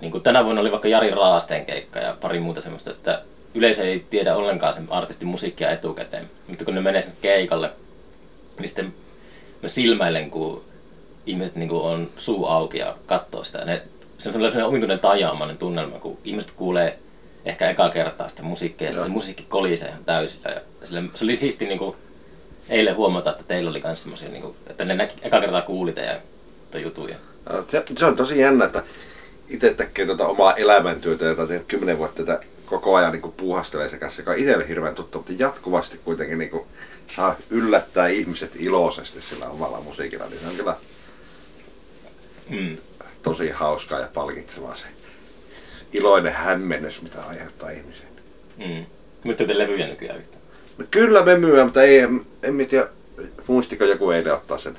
niin 0.00 0.12
kuin 0.12 0.22
tänä 0.22 0.44
vuonna 0.44 0.60
oli 0.60 0.70
vaikka 0.70 0.88
Jari 0.88 1.10
Raasteen 1.10 1.66
keikka 1.66 1.98
ja 1.98 2.16
pari 2.20 2.40
muuta 2.40 2.60
semmoista, 2.60 2.90
että 2.90 3.22
yleisö 3.54 3.84
ei 3.84 4.06
tiedä 4.10 4.36
ollenkaan 4.36 4.74
sen 4.74 4.86
artistin 4.90 5.28
musiikkia 5.28 5.70
etukäteen. 5.70 6.30
Mutta 6.48 6.64
kun 6.64 6.74
ne 6.74 6.80
menee 6.80 7.00
sinne 7.00 7.16
keikalle, 7.20 7.70
niin 8.58 8.68
sitten 8.68 8.94
mä 9.62 9.68
silmäilen, 9.68 10.30
kun 10.30 10.64
ihmiset 11.26 11.56
niin 11.56 11.68
kuin 11.68 11.82
on 11.82 12.10
suu 12.16 12.46
auki 12.46 12.78
ja 12.78 12.96
katsoo 13.06 13.44
sitä. 13.44 13.64
Ne, 13.64 13.82
se 14.18 14.28
on 14.28 14.32
sellainen 14.32 14.66
omituinen 14.66 14.98
tajaamainen 14.98 15.58
tunnelma, 15.58 15.98
kun 15.98 16.18
ihmiset 16.24 16.50
kuulee 16.50 16.98
ehkä 17.44 17.70
eka 17.70 17.88
kertaa 17.88 18.28
sitä 18.28 18.42
musiikkia 18.42 18.86
ja 18.88 18.92
se 18.92 19.08
musiikki 19.08 19.46
kolisee 19.48 19.88
ihan 19.88 20.04
täysillä. 20.04 20.50
Ja 20.50 20.60
sille, 20.84 21.02
se 21.14 21.24
oli 21.24 21.36
siisti 21.36 21.66
niin 21.66 21.78
kuin, 21.78 21.96
eilen 22.68 22.96
huomata, 22.96 23.30
että 23.32 23.44
teillä 23.44 23.70
oli 23.70 23.80
myös 23.84 24.02
semmoisia, 24.02 24.28
niin 24.28 24.42
kuin, 24.42 24.56
että 24.66 24.84
ne 24.84 24.94
näki, 24.94 25.14
eka 25.22 25.40
kertaa 25.40 25.62
kuuli 25.62 25.92
teidän 25.92 26.20
jutuja. 26.82 27.16
Se, 27.68 27.82
se 27.98 28.04
on 28.04 28.16
tosi 28.16 28.38
jännä, 28.38 28.64
että 28.64 28.82
itse 29.48 29.74
tekee 29.74 30.06
tuota 30.06 30.26
omaa 30.26 30.54
elämäntyötä, 30.54 31.24
jota 31.24 31.46
teen 31.46 31.64
kymmenen 31.64 31.98
vuotta 31.98 32.24
tätä 32.24 32.44
koko 32.66 32.94
ajan 32.94 33.12
niin 33.12 33.32
puuhastelee 33.32 33.88
se 33.88 33.98
kanssa, 33.98 34.22
joka 34.22 34.30
on 34.30 34.38
itselle 34.38 34.68
hirveän 34.68 34.94
tuttu, 34.94 35.18
mutta 35.18 35.32
jatkuvasti 35.38 35.98
kuitenkin 36.04 36.38
niin 36.38 36.50
kuin, 36.50 36.64
saa 37.06 37.36
yllättää 37.50 38.08
ihmiset 38.08 38.52
iloisesti 38.56 39.22
sillä 39.22 39.48
omalla 39.48 39.80
musiikilla, 39.80 40.26
niin 40.26 40.40
se 40.40 40.46
on 40.46 40.56
kyllä 40.56 40.76
Mm. 42.50 42.76
tosi 43.22 43.50
hauskaa 43.50 44.00
ja 44.00 44.08
palkitsevaa 44.14 44.76
se 44.76 44.86
iloinen 45.92 46.32
hämmennys, 46.32 47.02
mitä 47.02 47.22
aiheuttaa 47.24 47.70
ihmisiin. 47.70 48.08
Mm. 48.56 48.86
Mutta 49.24 49.44
te 49.44 49.58
levyjä 49.58 49.86
nykyään 49.86 50.18
yhtään. 50.18 50.41
Kyllä 50.90 51.22
me 51.24 51.38
myymme, 51.38 51.64
mutta 51.64 51.82
ei, 51.82 51.98
en, 51.98 52.26
en 52.42 52.66
tiedä, 52.66 52.86
muistiko 53.46 53.84
joku 53.84 54.10
eilen 54.10 54.34
ottaa 54.34 54.58
sen. 54.58 54.76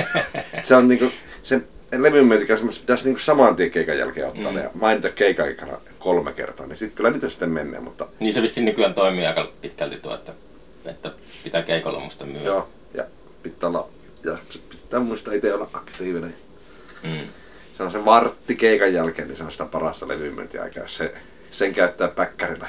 se 0.62 0.76
on 0.76 0.88
niinku, 0.88 1.10
sen 1.42 1.68
levyn 1.98 2.26
myyntikäs 2.26 2.60
pitäisi 2.80 3.04
niinku 3.04 3.20
saman 3.20 3.56
tien 3.56 3.70
keikan 3.70 3.98
jälkeen 3.98 4.28
ottaa 4.28 4.52
Mm. 4.52 4.58
ja 4.58 4.70
mainita 4.74 5.08
keikan 5.08 5.46
aikana 5.46 5.72
kolme 5.98 6.32
kertaa, 6.32 6.66
niin 6.66 6.76
sitten 6.76 6.96
kyllä 6.96 7.10
niitä 7.10 7.30
sitten 7.30 7.50
menee, 7.50 7.80
mutta 7.80 8.06
Niin 8.20 8.34
se 8.34 8.42
vissiin 8.42 8.64
nykyään 8.64 8.94
toimii 8.94 9.26
aika 9.26 9.52
pitkälti 9.60 9.96
tuo, 9.96 10.14
että, 10.14 10.32
että 10.86 11.12
pitää 11.44 11.62
keikolla 11.62 12.00
musta 12.00 12.26
myydä. 12.26 12.44
joo, 12.44 12.68
ja 12.94 13.04
pitää 13.42 13.68
olla, 13.68 13.88
ja 14.24 14.36
pitää 14.70 15.00
muistaa 15.00 15.34
itse 15.34 15.54
olla 15.54 15.68
aktiivinen. 15.72 16.34
Mm. 17.02 17.20
Se 17.76 17.82
on 17.82 17.92
se 17.92 18.04
vartti 18.04 18.54
keikan 18.56 18.92
jälkeen, 18.94 19.28
niin 19.28 19.38
se 19.38 19.44
on 19.44 19.52
sitä 19.52 19.64
parasta 19.64 20.08
levymyyntiaikaa. 20.08 20.82
jos 20.82 20.96
Se, 20.96 21.14
sen 21.50 21.74
käyttää 21.74 22.08
päkkärillä 22.08 22.68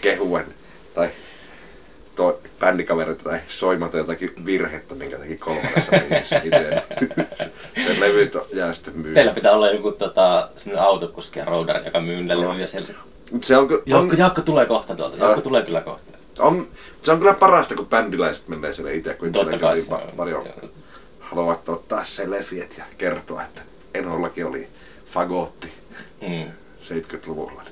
kehuen 0.00 0.46
tai 0.94 1.08
toi 2.16 2.38
bändikaverit 2.60 3.18
tai 3.18 3.38
soimata 3.48 3.96
jotakin 3.98 4.32
virhettä, 4.46 4.94
minkä 4.94 5.18
teki 5.18 5.36
kolmannessa 5.36 5.92
biisissä 6.08 6.40
itse. 6.44 6.82
se, 7.86 8.26
to- 8.32 8.46
jää 8.52 8.72
sitten 8.72 8.98
myy. 8.98 9.14
Teillä 9.14 9.32
pitää 9.32 9.52
olla 9.52 9.70
joku 9.70 9.92
tota, 9.92 10.48
autokuski 10.78 11.38
ja 11.38 11.44
roadari, 11.44 11.84
joka 11.84 12.00
myy 12.00 12.16
niitä 12.20 12.40
levyjä 12.40 12.66
siellä. 12.66 12.88
Se 13.42 13.56
on, 13.56 13.68
Jaakko, 13.86 14.12
on, 14.12 14.18
Jaakko 14.18 14.40
tulee 14.42 14.66
kohta 14.66 14.96
tuolta. 14.96 15.16
Jaakko 15.16 15.40
tulee 15.40 15.62
kyllä 15.62 15.80
kohta. 15.80 16.18
on, 16.38 16.68
se 17.02 17.12
on 17.12 17.18
kyllä 17.18 17.34
parasta, 17.34 17.74
kun 17.74 17.86
bändiläiset 17.86 18.48
menee 18.48 18.72
sinne 18.74 18.94
itse, 18.94 19.14
kun 19.14 19.32
Totta 19.32 19.58
kai 19.58 19.74
niin 19.74 19.86
pa- 19.86 20.16
paljon 20.16 20.46
haluavat 21.20 21.68
ottaa 21.68 22.04
se 22.04 22.30
lefiet 22.30 22.78
ja 22.78 22.84
kertoa, 22.98 23.42
että 23.42 23.60
Enollakin 23.94 24.46
oli 24.46 24.68
fagotti 25.06 25.72
Mm. 26.28 26.50
70-luvulla. 26.82 27.62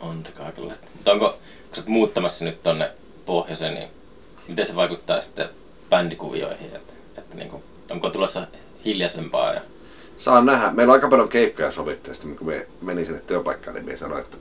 On 0.00 0.22
se 0.26 0.32
kaikenlaista. 0.32 0.86
Mutta 0.94 1.12
onko, 1.12 1.38
kun 1.76 1.82
sä 1.84 1.88
oot 1.88 1.88
muuttamassa 1.88 2.44
nyt 2.44 2.62
tonne 2.62 2.90
pohjoiseen, 3.26 3.74
niin 3.74 3.88
miten 4.48 4.66
se 4.66 4.76
vaikuttaa 4.76 5.20
sitten 5.20 5.48
bändikuvioihin? 5.90 6.66
Että, 6.74 6.92
että 7.18 7.36
niinku, 7.36 7.62
onko 7.90 8.10
tulossa 8.10 8.46
hiljaisempaa? 8.84 9.54
Ja... 9.54 9.60
Saa 10.16 10.44
nähdä. 10.44 10.70
Meillä 10.70 10.90
on 10.90 10.94
aika 10.96 11.08
paljon 11.08 11.28
keikkoja 11.28 11.72
sovittu, 11.72 12.10
ja 12.10 12.14
sitten 12.14 12.36
kun 12.36 12.46
me 12.46 12.66
meni 12.82 13.04
sinne 13.04 13.20
työpaikkaan, 13.26 13.74
niin 13.74 13.86
me 13.86 13.96
sanoin, 13.96 14.20
että 14.20 14.36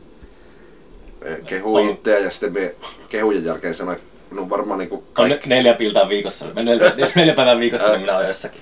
kehui 1.45 1.89
itseä, 1.91 2.19
ja 2.19 2.31
sitten 2.31 2.53
me 2.53 2.75
kehujen 3.09 3.45
jälkeen 3.45 3.75
sanoin, 3.75 3.97
että 3.97 4.09
minun 4.31 4.49
varmaan 4.49 4.79
niin 4.79 4.89
kuin 4.89 5.03
kaikki... 5.13 5.49
neljä 5.49 5.73
piltaa 5.73 6.09
viikossa. 6.09 6.45
Neljä, 6.53 6.91
neljä 7.15 7.33
päivää 7.33 7.59
viikossa, 7.59 7.89
niin 7.89 8.01
minä 8.01 8.15
olen 8.17 8.27
jossakin. 8.27 8.61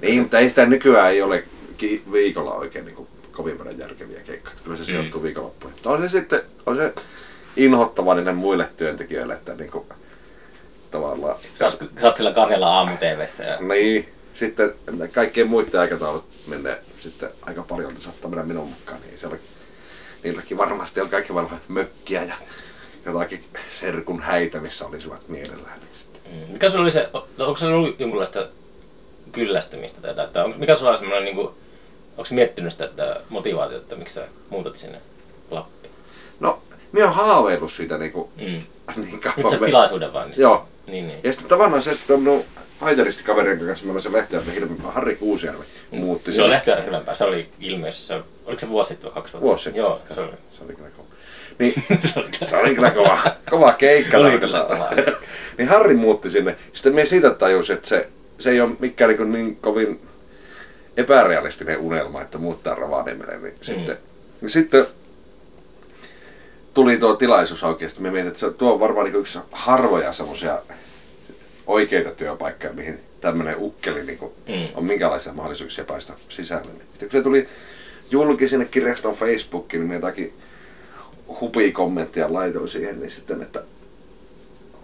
Niin, 0.00 0.22
mutta 0.22 0.38
ei 0.38 0.48
sitä 0.48 0.66
nykyään 0.66 1.10
ei 1.10 1.22
ole 1.22 1.44
ki- 1.76 2.02
viikolla 2.12 2.54
oikein 2.54 2.84
niin 2.84 2.96
kuin 2.96 3.08
kovin 3.32 3.58
paljon 3.58 3.78
järkeviä 3.78 4.20
keikkoja. 4.20 4.56
Kyllä 4.64 4.76
se 4.76 4.84
sijoittuu 4.84 5.20
Mm. 5.20 5.24
viikonloppuun. 5.24 5.72
On 5.86 6.02
se 6.02 6.08
sitten 6.08 6.42
on 6.66 6.76
se 6.76 6.92
inhottava 7.56 8.14
niille 8.14 8.32
muille 8.32 8.68
työntekijöille, 8.76 9.34
että 9.34 9.54
niin 9.54 9.70
kuin, 9.70 9.84
tavallaan... 10.90 11.36
Sä 11.54 11.64
oot, 11.64 11.78
sä 12.00 12.06
oot 12.06 12.16
siellä 12.16 12.32
Karjala 12.32 12.76
aamu 12.76 12.96
TVssä 12.96 13.58
Niin, 13.60 14.08
sitten 14.32 14.74
kaikkien 15.12 15.48
muiden 15.48 15.80
aikataulut 15.80 16.26
menee 16.46 16.82
sitten 17.00 17.30
aika 17.42 17.62
paljon, 17.62 17.96
saattaa 17.98 18.30
mennä 18.30 18.44
minun 18.44 18.68
mukaan, 18.68 19.00
niin 19.06 19.18
se 19.18 19.26
oli, 19.26 19.38
niilläkin 20.22 20.58
varmasti 20.58 21.00
on 21.00 21.08
kaikki 21.08 21.34
varmaan 21.34 21.60
mökkiä 21.68 22.22
ja 22.22 22.34
jotakin 23.06 23.44
serkun 23.80 24.22
häitä, 24.22 24.60
missä 24.60 24.86
olisivat 24.86 25.28
mielellään. 25.28 25.78
Niin 25.80 25.94
sitten. 25.94 26.32
Mm. 26.32 26.52
Mikä 26.52 26.70
sulla 26.70 26.82
oli 26.82 26.90
se, 26.90 27.10
onko 27.38 27.56
se 27.56 27.66
ollut 27.66 28.00
jonkunlaista 28.00 28.48
kyllästymistä 29.32 30.00
tätä, 30.00 30.24
että 30.24 30.44
onko, 30.44 30.58
mikä 30.58 30.76
sulla 30.76 30.90
on 30.90 30.98
semmoinen 30.98 31.24
niinku, 31.24 31.54
onko 32.10 32.24
sä 32.24 32.34
miettinyt 32.34 32.72
sitä 32.72 32.84
että 32.84 33.20
motivaatiota, 33.28 33.82
että 33.82 33.96
miksi 33.96 34.14
sä 34.14 34.28
muutat 34.50 34.76
sinne 34.76 35.00
Lappiin? 35.50 35.94
No, 36.40 36.62
minä 36.94 37.04
olen 37.06 37.16
haaveillut 37.16 37.72
siitä 37.72 37.98
niin, 37.98 38.12
kuin, 38.12 38.28
Mm. 38.36 39.02
niin 39.02 39.20
kauan. 39.20 39.34
Nyt 39.36 39.50
sä 39.50 39.56
Me- 39.58 39.66
tilaisuuden 39.66 40.12
vaan 40.12 40.26
niistä. 40.28 40.42
Joo. 40.42 40.68
Niin, 40.86 41.06
niin. 41.06 41.18
Ja 41.24 41.32
sitten 41.32 41.48
tavallaan 41.48 41.82
se, 41.82 41.90
että 41.90 42.16
minun 42.16 42.44
haitaristi-kaverin 42.80 43.58
kanssa, 43.66 43.84
meillä 43.86 43.98
on 43.98 44.02
se 44.02 44.12
Lehtijärven 44.12 44.54
hirveän 44.54 44.92
Harri 44.92 45.16
Kuusijärvi, 45.16 45.64
muutti 45.90 46.32
Se 46.32 46.42
on 46.42 46.50
Lehtijärven 46.50 46.86
hyvempää. 46.86 47.14
Se 47.14 47.24
oli 47.24 47.48
ilmeisesti, 47.60 48.14
oliko 48.46 48.60
se 48.60 48.68
vuosi 48.68 48.88
sitten 48.88 49.06
vai 49.10 49.14
kaksi 49.14 49.32
vuotta? 49.32 49.46
Vuosi 49.46 49.64
sitten. 49.64 49.80
Joo, 49.80 50.00
se 50.14 50.20
oli. 50.20 50.30
Se 50.58 50.64
oli 50.64 50.74
kyllä 50.74 50.88
kova. 50.96 51.08
Niin, 51.58 51.74
se 51.98 52.20
oli 52.20 52.74
kyllä. 52.74 52.88
Se 52.88 52.94
kova, 52.94 53.18
kova 53.50 53.72
keikka. 53.72 54.18
Oli 54.18 54.38
kyllä 54.38 54.66
kova. 54.68 54.88
niin 55.58 55.68
Harri 55.68 55.94
muutti 55.94 56.30
sinne. 56.30 56.56
Sitten 56.72 56.94
me 56.94 57.04
siitä 57.06 57.30
tajusin, 57.30 57.76
että 57.76 57.88
se, 57.88 58.08
se 58.38 58.50
ei 58.50 58.60
ole 58.60 58.70
mikään 58.78 59.10
niin, 59.10 59.32
niin 59.32 59.56
kovin 59.56 60.00
epärealistinen 60.96 61.78
unelma, 61.78 62.22
että 62.22 62.38
muuttaa 62.38 62.74
Rovaniemelle. 62.74 63.36
Niin 63.38 63.54
sitten, 63.62 63.98
niin 64.40 64.50
sitten 64.50 64.86
tuli 66.74 66.96
tuo 66.96 67.14
tilaisuus 67.16 67.60
sitten 67.60 68.02
me 68.02 68.10
mietin, 68.10 68.28
että 68.28 68.40
se, 68.40 68.50
tuo 68.50 68.72
on 68.72 68.80
varmaan 68.80 69.06
niin 69.06 69.16
yksi 69.20 69.38
harvoja 69.52 70.12
semmoisia 70.12 70.62
oikeita 71.66 72.10
työpaikkoja, 72.10 72.72
mihin 72.72 73.00
tämmöinen 73.20 73.56
ukkeli 73.58 74.04
niin 74.04 74.18
kuin, 74.18 74.32
Mm. 74.48 74.68
on 74.74 74.84
minkälaisia 74.84 75.32
mahdollisuuksia 75.32 75.84
päästä 75.84 76.12
sisälle. 76.28 76.70
Sitten 76.90 77.08
kun 77.08 77.18
se 77.18 77.22
tuli 77.22 77.48
julki 78.10 78.48
sinne 78.48 78.64
kirjaston 78.64 79.14
Facebookiin, 79.14 79.80
niin 79.80 79.88
me 79.88 79.94
jotakin 79.94 80.34
hupi-kommenttia 81.40 82.32
laitoin 82.32 82.68
siihen, 82.68 83.00
niin 83.00 83.10
sitten, 83.10 83.42
että 83.42 83.62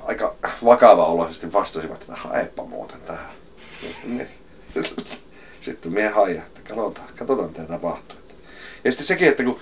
aika 0.02 0.34
vakava 0.64 1.06
oloisesti 1.06 1.52
vastasivat, 1.52 2.00
että 2.00 2.12
haepa 2.16 2.64
muuten 2.64 3.00
tähän. 3.00 3.30
Sitten 5.60 5.92
mie 5.92 6.08
hain, 6.18 6.36
että 6.36 6.60
katsotaan, 6.68 7.08
katsotaan 7.16 7.48
mitä 7.48 7.62
tapahtuu. 7.62 8.18
Ja 8.84 8.92
sitten 8.92 9.06
sekin, 9.06 9.28
että 9.28 9.44
kun 9.44 9.60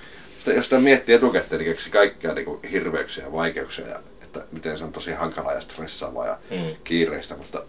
sitä, 0.48 0.58
jos 0.58 0.66
sitä 0.66 0.78
miettii 0.80 1.14
etukäteen, 1.14 1.58
niin 1.60 1.70
keksi 1.72 1.90
kaikkia 1.90 2.34
niin 2.34 2.44
kuin 2.44 2.62
hirveyksiä 2.62 3.24
ja 3.24 3.32
vaikeuksia, 3.32 3.88
ja 3.88 4.00
että 4.22 4.40
miten 4.52 4.78
se 4.78 4.84
on 4.84 4.92
tosi 4.92 5.12
hankalaa 5.12 5.52
ja 5.54 5.60
stressaavaa 5.60 6.26
ja 6.26 6.38
Mm. 6.50 6.76
kiireistä, 6.84 7.36
mutta 7.36 7.62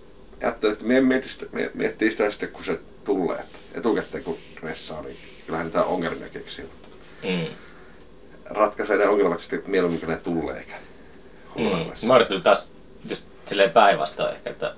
ajattelin, 0.43 0.73
että 0.73 0.85
mie 0.85 1.01
mietin 1.01 1.29
sitä, 1.29 1.45
mie 1.51 1.71
miettii 1.73 2.11
sitä 2.11 2.31
sitten, 2.31 2.49
kun 2.49 2.63
se 2.63 2.79
tulee. 3.03 3.39
Että 3.39 3.57
etukäteen 3.75 4.23
kun 4.23 4.37
stressaa, 4.51 5.01
niin 5.01 5.17
kyllähän 5.45 5.67
niitä 5.67 5.83
ongelmia 5.83 6.29
keksii. 6.29 6.65
Mutta 6.65 6.87
Mm. 7.23 7.55
ratkaisee 8.45 8.97
ne 8.97 9.07
ongelmat 9.07 9.39
sitten 9.39 9.61
mieluummin, 9.67 9.99
kun 9.99 10.09
ne 10.09 10.17
tulee, 10.17 10.57
eikä 10.57 10.75
Mm. 11.55 11.63
Mä 12.07 12.13
oon 12.13 12.41
taas 12.43 12.71
just 13.09 13.23
silleen 13.45 13.71
päinvastoin 13.71 14.33
ehkä, 14.35 14.49
että 14.49 14.75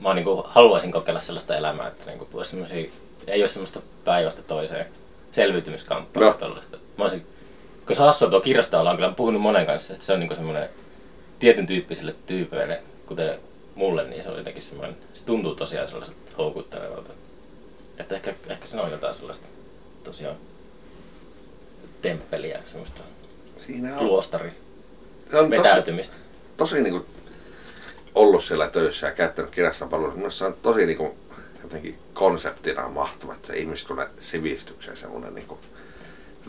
mä 0.00 0.14
niinku 0.14 0.42
haluaisin 0.46 0.92
kokeilla 0.92 1.20
sellaista 1.20 1.56
elämää, 1.56 1.88
että 1.88 2.04
olisi 2.34 2.50
semmosia, 2.50 2.90
ei 3.26 3.42
ole 3.42 3.48
semmoista 3.48 3.82
päivästä 4.04 4.42
toiseen 4.42 4.86
selviytymiskamppailua 5.38 6.60
No. 6.72 6.78
Mä 6.96 7.04
olisin 7.04 7.26
se 7.92 8.02
hassua 8.02 8.30
tuo 8.30 8.40
kirjastoala 8.40 8.90
on 8.90 8.96
kyllä 8.96 9.12
puhunut 9.12 9.42
monen 9.42 9.66
kanssa, 9.66 9.92
että 9.92 10.04
se 10.04 10.12
on 10.12 10.20
niinku 10.20 10.34
semmoinen 10.34 10.68
tietyn 11.38 11.66
tyyppisille 11.66 12.14
tyypeille, 12.26 12.82
kuten 13.06 13.38
mulle, 13.74 14.04
niin 14.04 14.22
se 14.22 14.28
on 14.28 14.38
jotenkin 14.38 14.62
semmoinen, 14.62 14.96
se 15.14 15.24
tuntuu 15.24 15.54
tosiaan 15.54 15.88
sellaiselta 15.88 16.20
houkuttelevalta. 16.38 17.12
Että 17.98 18.14
ehkä, 18.14 18.34
ehkä 18.48 18.66
se 18.66 18.80
on 18.80 18.90
jotain 18.90 19.14
sellaista 19.14 19.46
tosiaan 20.04 20.36
temppeliä, 22.02 22.62
semmoista 22.66 23.02
Siinä 23.58 23.98
on, 23.98 24.06
luostari 24.06 24.52
se 25.30 25.38
on 25.38 25.50
tosi, 25.50 25.62
vetäytymistä. 25.62 26.16
tosi 26.56 26.82
niinku 26.82 27.06
ollut 28.14 28.44
siellä 28.44 28.68
töissä 28.68 29.06
ja 29.06 29.12
käyttänyt 29.12 29.50
palveluita. 29.90 30.18
Minusta 30.18 30.38
se 30.38 30.44
on 30.44 30.56
tosi 30.62 30.86
niinku, 30.86 31.16
jotenkin 31.68 31.98
konseptina 32.14 32.88
mahtava, 32.88 33.34
että 33.34 33.46
se 33.46 33.56
ihmiskunnan 33.56 34.08
sivistyksen 34.20 34.96
semmoinen 34.96 35.34
niinku 35.34 35.58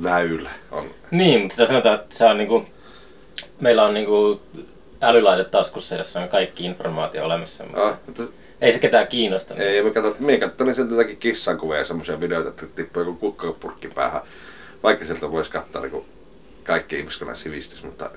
väylä 0.03 0.49
on. 0.71 0.89
Niin, 1.12 1.39
mutta 1.41 1.53
sitä 1.53 1.65
sanotaan, 1.65 1.95
että 1.95 2.15
se 2.15 2.25
on 2.25 2.38
niinku, 2.38 2.65
meillä 3.60 3.84
on 3.84 3.93
niinku 3.93 4.41
älylaite 5.01 5.43
taskussa, 5.43 5.95
jossa 5.95 6.21
on 6.21 6.29
kaikki 6.29 6.65
informaatio 6.65 7.25
olemassa, 7.25 7.63
mutta 7.63 7.88
Ah, 7.88 7.97
mutta 8.05 8.23
ei 8.62 8.71
se 8.71 8.79
ketään 8.79 9.08
kiinnosta. 9.08 9.53
Niin. 9.53 9.67
ei, 9.67 9.84
mä 9.84 9.89
katson, 9.89 10.15
minä 10.19 10.38
katsoin 10.47 10.75
sieltä 10.75 10.93
jotakin 10.93 11.17
kissankuvia 11.17 11.77
ja 11.79 11.86
semmoisia 11.86 12.21
videoita, 12.21 12.49
että 12.49 12.65
tippuu 12.65 13.03
joku 13.03 13.15
kukkapurkki 13.15 13.88
päähän. 13.88 14.21
Vaikka 14.84 15.05
sieltä 15.05 15.32
voisi 15.32 15.51
katsoa 15.51 15.82
niin 15.82 16.05
kaikki 16.63 16.99
ihmiskunnan 16.99 17.38
sivistys, 17.38 17.84
mutta 17.84 18.12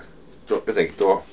tuo, 0.46 0.62
jotenkin 0.66 0.94
tuo 0.96 1.24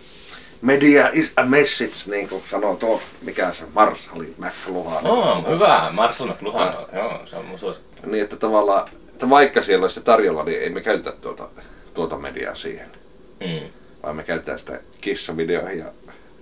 media 0.61 1.09
is 1.13 1.33
a 1.35 1.43
message, 1.43 2.11
niin 2.15 2.29
kuin 2.29 2.43
sanoo 2.51 2.75
tuo, 2.75 3.01
mikä 3.21 3.51
se 3.51 3.65
Marshall 3.73 4.23
McLuhan. 4.37 5.07
Oh, 5.07 5.47
hyvä. 5.49 5.89
Marcel 5.91 6.27
McLuhan. 6.27 6.73
Joo, 6.93 7.21
se 7.25 7.35
on 7.35 7.45
mun 7.45 7.59
suosikki. 7.59 8.07
Niin, 8.07 8.23
että 8.23 8.35
tavallaan, 8.35 8.87
että 9.13 9.29
vaikka 9.29 9.61
siellä 9.61 9.83
olisi 9.83 9.95
se 9.95 10.01
tarjolla, 10.01 10.43
niin 10.43 10.61
ei 10.61 10.69
me 10.69 10.81
käytetä 10.81 11.17
tuota, 11.21 11.49
tuota 11.93 12.17
mediaa 12.17 12.55
siihen. 12.55 12.91
Mm. 13.39 13.69
Vaan 14.03 14.15
me 14.15 14.23
käytetään 14.23 14.59
sitä 14.59 14.79
kissavideoihin 15.01 15.79
ja 15.79 15.85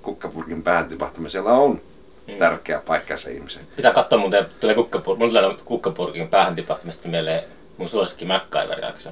kukkapurkin 0.02 0.64
pään 0.64 0.86
tipahtamisella 0.88 1.52
on 1.52 1.82
tärkeä 2.38 2.82
paikka 2.88 3.18
se 3.18 3.32
ihmisen. 3.32 3.62
Pitää 3.76 3.92
katsoa 3.92 4.20
muuten, 4.20 4.46
tulee 4.60 4.76
kukkapur- 4.76 5.18
mun 5.18 5.30
tulee 5.30 5.56
kukkapurkin 5.66 6.28
päähän 6.28 6.56
tipahtamista 6.56 7.08
mieleen 7.08 7.44
mun 7.78 7.90
suosikki 7.90 8.26
MacGyver-jakso. 8.26 9.10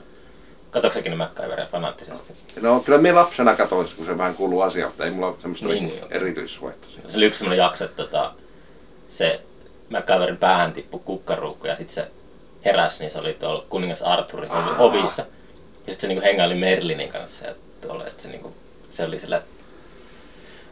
Katsoitko 0.71 0.93
säkin 0.99 1.09
ne 1.09 1.15
MacGyveria 1.15 1.65
fanaattisesti? 1.65 2.33
No 2.61 2.79
kyllä 2.79 2.97
minä 2.97 3.15
lapsena 3.15 3.55
katsoin, 3.55 3.87
kun 3.97 4.05
se 4.05 4.17
vähän 4.17 4.35
kuuluu 4.35 4.61
asiaan, 4.61 4.91
mutta 4.91 5.05
ei 5.05 5.11
mulla 5.11 5.27
ole 5.27 5.35
semmoista 5.41 5.67
Niin, 5.69 5.87
niin, 5.87 6.03
erityissuetta. 6.09 6.87
siinä. 6.87 7.09
Se 7.09 7.17
oli 7.17 7.25
yksi 7.25 7.37
semmoinen 7.39 7.63
jakso, 7.63 7.85
että 7.85 8.03
tota, 8.03 8.33
se 9.09 9.39
MacGyverin 9.89 10.37
päähän 10.37 10.73
tippui 10.73 10.99
kukkaruukku 11.05 11.67
ja 11.67 11.75
sitten 11.75 11.93
se 11.95 12.07
heräsi, 12.65 12.99
niin 12.99 13.09
se 13.11 13.19
oli 13.19 13.33
tuolla 13.33 13.65
kuningas 13.69 14.01
Arthurin 14.01 14.51
ovi- 14.51 14.75
ovissa. 14.79 15.21
Ja 15.21 15.91
sitten 15.91 16.01
se 16.01 16.07
niinku 16.07 16.23
hengaili 16.23 16.55
Merlinin 16.55 17.09
kanssa 17.09 17.45
ja 17.45 17.55
tuolla, 17.81 18.03
ja 18.03 18.09
se, 18.09 18.29
niinku, 18.29 18.53
se 18.89 19.03
oli 19.05 19.19
sillä, 19.19 19.41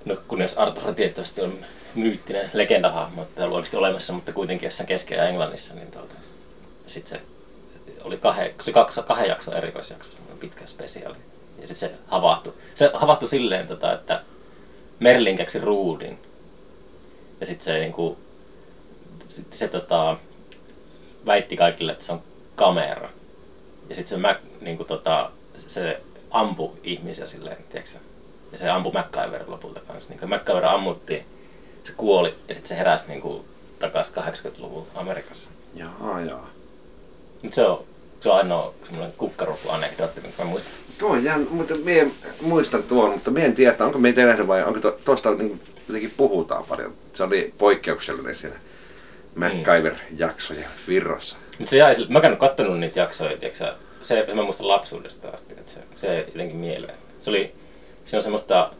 no 0.05 0.15
kuningas 0.27 0.57
Arthur 0.57 0.93
tietysti 0.93 1.41
on 1.41 1.53
myyttinen 1.95 2.49
legendahahmo, 2.53 3.21
että 3.21 3.43
ollut 3.43 3.55
oikeasti 3.55 3.77
olemassa, 3.77 4.13
mutta 4.13 4.33
kuitenkin 4.33 4.67
jossain 4.67 4.87
keskellä 4.87 5.27
Englannissa, 5.29 5.73
niin 5.73 5.91
tuota, 5.91 6.15
sitten 6.87 7.19
se 7.19 7.25
oli 8.03 8.17
kahden, 8.17 8.53
se 8.61 8.71
kaksi, 8.71 9.01
kahden 9.01 9.29
jakson 9.29 9.53
erikoisjakso, 9.53 10.09
pitkä 10.39 10.65
spesiaali. 10.65 11.17
Ja 11.61 11.67
sitten 11.67 11.89
se 11.89 11.95
havahtui. 12.07 12.53
Se 12.75 12.91
havahtui 12.93 13.29
silleen, 13.29 13.67
tota, 13.67 13.93
että 13.93 14.23
Merlin 14.99 15.37
keksi 15.37 15.59
ruudin. 15.59 16.19
Ja 17.39 17.45
sitten 17.45 17.65
se, 17.65 17.79
niinku, 17.79 18.17
sit 19.27 19.53
se 19.53 19.67
tota, 19.67 20.17
väitti 21.25 21.57
kaikille, 21.57 21.91
että 21.91 22.03
se 22.03 22.13
on 22.13 22.23
kamera. 22.55 23.09
Ja 23.89 23.95
sitten 23.95 24.21
se, 24.21 24.35
niinku, 24.61 24.83
tota, 24.83 25.31
se 25.57 26.01
ampui 26.31 26.71
ihmisiä 26.83 27.27
silleen, 27.27 27.57
tiedätkö? 27.69 27.97
Ja 28.51 28.57
se 28.57 28.69
ampui 28.69 28.91
MacGyver 28.91 29.43
lopulta 29.47 29.79
kanssa. 29.87 30.09
Niin 30.09 30.29
MacGyver 30.29 30.65
ammuttiin, 30.65 31.25
se 31.83 31.93
kuoli 31.97 32.35
ja 32.47 32.53
sitten 32.53 32.69
se 32.69 32.77
heräsi 32.77 33.07
niinku, 33.07 33.45
takaisin 33.79 34.15
80-luvun 34.15 34.87
Amerikassa. 34.95 35.49
Jaa, 35.75 36.21
jaa. 36.21 36.52
Mutta 37.43 37.55
se 37.55 37.65
on, 37.65 37.83
se 38.19 38.29
on 38.29 38.37
ainoa 38.37 38.73
semmoinen 38.85 39.13
kukkaruukku-anekdootti, 39.17 40.21
minkä 40.21 40.43
mä 40.43 40.49
muistan. 40.49 40.73
Tuo 40.99 41.15
jännä, 41.15 41.47
mutta 41.49 41.75
mie 41.75 42.07
muistan 42.41 42.83
tuon, 42.83 43.11
mutta 43.11 43.31
mie 43.31 43.45
en 43.45 43.55
tiedä, 43.55 43.75
onko 43.79 43.99
meitä 43.99 44.25
nähnyt 44.25 44.47
vai 44.47 44.63
onko 44.63 44.79
to, 44.79 44.99
tuosta 45.05 45.35
niin 45.35 45.61
jotenkin 45.87 46.13
puhutaan 46.17 46.63
paljon. 46.69 46.93
Se 47.13 47.23
oli 47.23 47.53
poikkeuksellinen 47.57 48.35
siinä 48.35 48.55
MacGyver-jaksojen 49.35 50.69
virrassa. 50.87 51.37
Mutta 51.59 51.69
se 51.69 51.77
jäi 51.77 51.95
siltä, 51.95 52.11
mä 52.11 52.21
käynyt 52.21 52.39
kattonut 52.39 52.79
niitä 52.79 52.99
jaksoja, 52.99 53.37
tiiäksä, 53.37 53.75
se, 54.01 54.27
mä 54.33 54.43
muistan 54.43 54.67
lapsuudesta 54.67 55.27
asti, 55.29 55.53
että 55.53 55.71
se, 55.71 55.79
se 55.95 56.25
jotenkin 56.27 56.57
mieleen. 56.57 56.97
Se 57.19 57.29
oli, 57.29 57.55
siinä 58.05 58.19
on 58.19 58.23
semmoista, 58.23 58.71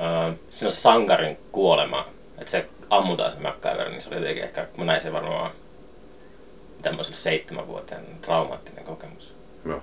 äh, 0.00 0.34
siinä 0.50 0.68
on 0.68 0.72
se 0.72 0.80
sankarin 0.80 1.38
kuolema, 1.52 2.08
että 2.38 2.50
se 2.50 2.66
ammutaan 2.90 3.32
se 3.32 3.38
MacGyver, 3.38 3.88
niin 3.88 4.02
se 4.02 4.08
oli 4.08 4.16
jotenkin 4.16 4.44
ehkä, 4.44 4.66
mä 4.76 4.84
näin 4.84 5.00
sen 5.00 5.12
varmaan, 5.12 5.50
olisin 6.90 7.14
seitsemänvuotiaan 7.14 8.04
traumaattinen 8.22 8.84
kokemus. 8.84 9.34
Joo. 9.64 9.82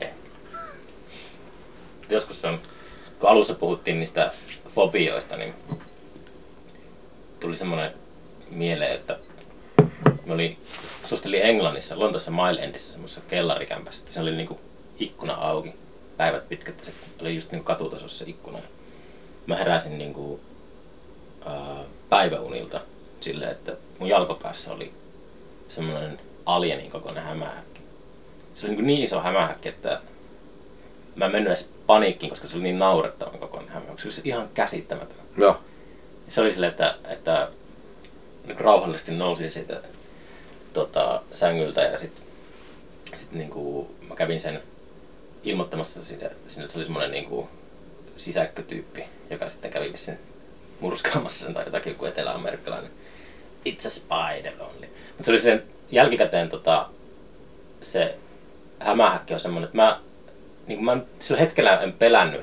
Joskus 2.10 2.40
se 2.40 2.46
on, 2.46 2.60
kun 3.18 3.28
alussa 3.28 3.54
puhuttiin 3.54 3.98
niistä 3.98 4.30
fobioista, 4.74 5.36
niin 5.36 5.54
tuli 7.40 7.56
semmoinen 7.56 7.94
mieleen, 8.50 8.94
että 8.94 9.18
me 10.26 10.34
oli, 10.34 10.58
asustelin 11.04 11.42
Englannissa, 11.42 11.98
Lontoossa 11.98 12.30
Mile 12.30 12.60
Endissä 12.60 12.92
semmoisessa 12.92 13.20
kellarikämpässä. 13.28 14.12
Se 14.12 14.20
oli 14.20 14.36
niinku 14.36 14.60
ikkuna 14.98 15.34
auki, 15.34 15.74
päivät 16.16 16.48
pitkät, 16.48 16.84
se 16.84 16.92
oli 17.20 17.34
just 17.34 17.52
niinku 17.52 17.64
katutasossa 17.64 18.24
se 18.24 18.30
ikkuna. 18.30 18.58
Mä 19.46 19.56
heräsin 19.56 19.98
niinku, 19.98 20.40
ää, 21.46 21.84
päiväunilta 22.08 22.80
silleen, 23.20 23.50
että 23.50 23.76
mun 23.98 24.08
jalkopäässä 24.08 24.72
oli 24.72 24.92
semmoinen 25.68 26.20
alienin 26.46 26.90
kokoinen 26.90 27.24
hämähäkki. 27.24 27.80
Se 28.54 28.66
oli 28.66 28.76
niin, 28.76 28.86
niin 28.86 29.04
iso 29.04 29.20
hämähäkki, 29.20 29.68
että 29.68 30.00
mä 31.16 31.24
en 31.24 31.32
mennyt 31.32 31.48
edes 31.48 31.70
paniikkiin, 31.86 32.30
koska 32.30 32.48
se 32.48 32.56
oli 32.56 32.62
niin 32.62 32.78
naurettavan 32.78 33.38
kokoinen 33.38 33.72
hämähäkki. 33.72 34.02
Se 34.02 34.08
oli 34.08 34.28
ihan 34.28 34.48
käsittämätön. 34.54 35.16
Joo. 35.36 35.60
Se 36.28 36.40
oli 36.40 36.50
silleen, 36.50 36.70
että, 36.70 36.94
että 37.08 37.48
niin 38.46 38.60
rauhallisesti 38.60 39.12
nousin 39.12 39.52
siitä 39.52 39.80
tota, 40.72 41.22
sängyltä 41.32 41.80
ja 41.80 41.98
sitten 41.98 42.24
sit 43.14 43.32
niinku, 43.32 43.90
mä 44.08 44.14
kävin 44.14 44.40
sen 44.40 44.62
ilmoittamassa 45.42 46.04
sinne, 46.04 46.30
sinne 46.46 46.70
se 46.70 46.78
oli 46.78 46.84
semmoinen 46.84 47.10
niinku, 47.10 47.48
sisäkkötyyppi, 48.16 49.04
joka 49.30 49.48
sitten 49.48 49.70
kävi 49.70 49.92
vissiin 49.92 50.18
murskaamassa 50.80 51.44
sen 51.44 51.54
tai 51.54 51.64
jotakin 51.64 51.92
joku 51.92 52.06
etelä-amerikkalainen. 52.06 52.90
It's 53.66 53.86
a 53.86 53.90
spider 53.90 54.52
only. 54.60 54.88
Se 55.20 55.30
oli 55.30 55.38
silleen 55.38 55.62
jälkikäteen 55.90 56.48
tota, 56.48 56.86
se 57.80 58.14
hämähäkki 58.78 59.34
on 59.34 59.40
semmoinen, 59.40 59.66
että 59.66 59.76
mä, 59.76 60.00
niin 60.66 60.84
mä 60.84 60.96
sillä 61.20 61.40
hetkellä 61.40 61.76
en 61.80 61.92
pelännyt 61.92 62.40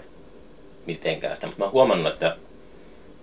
mitenkään 0.85 1.35
sitä, 1.35 1.47
mutta 1.47 1.59
mä 1.59 1.65
oon 1.65 1.73
huomannut, 1.73 2.13
että 2.13 2.35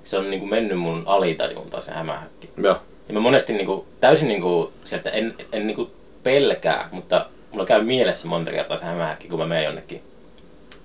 se 0.05 0.19
on 0.19 0.31
niinku 0.31 0.47
mennyt 0.47 0.79
mun 0.79 1.03
alitajuntaan 1.07 1.83
se 1.83 1.91
hämähäkki. 1.91 2.51
Joo. 2.57 2.79
Ja 3.09 3.15
mä 3.15 3.21
monesti 3.21 3.53
niinku, 3.53 3.87
täysin 4.01 4.29
niinku, 4.29 4.73
sieltä 4.85 5.11
en, 5.11 5.35
en 5.53 5.67
niinku 5.67 5.91
pelkää, 6.23 6.89
mutta 6.93 7.27
mulla 7.51 7.67
käy 7.67 7.83
mielessä 7.83 8.29
monta 8.29 8.51
kertaa 8.51 8.77
se 8.77 8.85
hämähäkki, 8.85 9.29
kun 9.29 9.39
mä 9.39 9.47
menen 9.47 9.65
jonnekin 9.65 10.03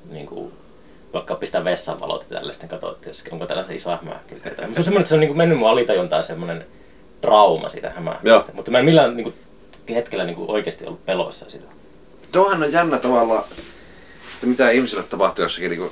niinku, 0.09 0.53
vaikka 1.13 1.35
pistää 1.35 1.63
vessan 1.63 1.99
valot 1.99 2.25
ja 2.29 2.35
tällaista, 2.37 2.61
sitten 2.61 2.69
katsoa, 2.69 2.91
että 2.91 3.09
jos, 3.09 3.23
onko 3.31 3.45
tällaisen 3.45 3.75
iso 3.75 3.89
hämähäkki. 3.89 4.35
Mutta 4.35 4.49
se 4.55 4.61
on 4.65 4.83
semmoinen, 4.83 4.99
että 4.99 5.09
se 5.09 5.15
on 5.15 5.19
niinku 5.19 5.35
mennyt 5.35 5.57
mun 5.57 5.69
alitajuntaan 5.69 6.23
semmoinen 6.23 6.65
trauma 7.21 7.69
siitä 7.69 7.89
hämähäkistä. 7.89 8.51
Mutta 8.53 8.71
mä 8.71 8.79
en 8.79 8.85
millään 8.85 9.17
niinku, 9.17 9.33
hetkellä 9.89 10.25
niinku 10.25 10.45
oikeasti 10.47 10.85
ollut 10.85 11.05
pelossa 11.05 11.49
sitä. 11.49 11.65
Tuohan 12.31 12.63
on 12.63 12.71
jännä 12.71 12.97
tavalla, 12.97 13.47
että 14.33 14.47
mitä 14.47 14.69
ihmisille 14.69 15.03
tapahtuu 15.03 15.45
jossakin 15.45 15.71
niin 15.71 15.91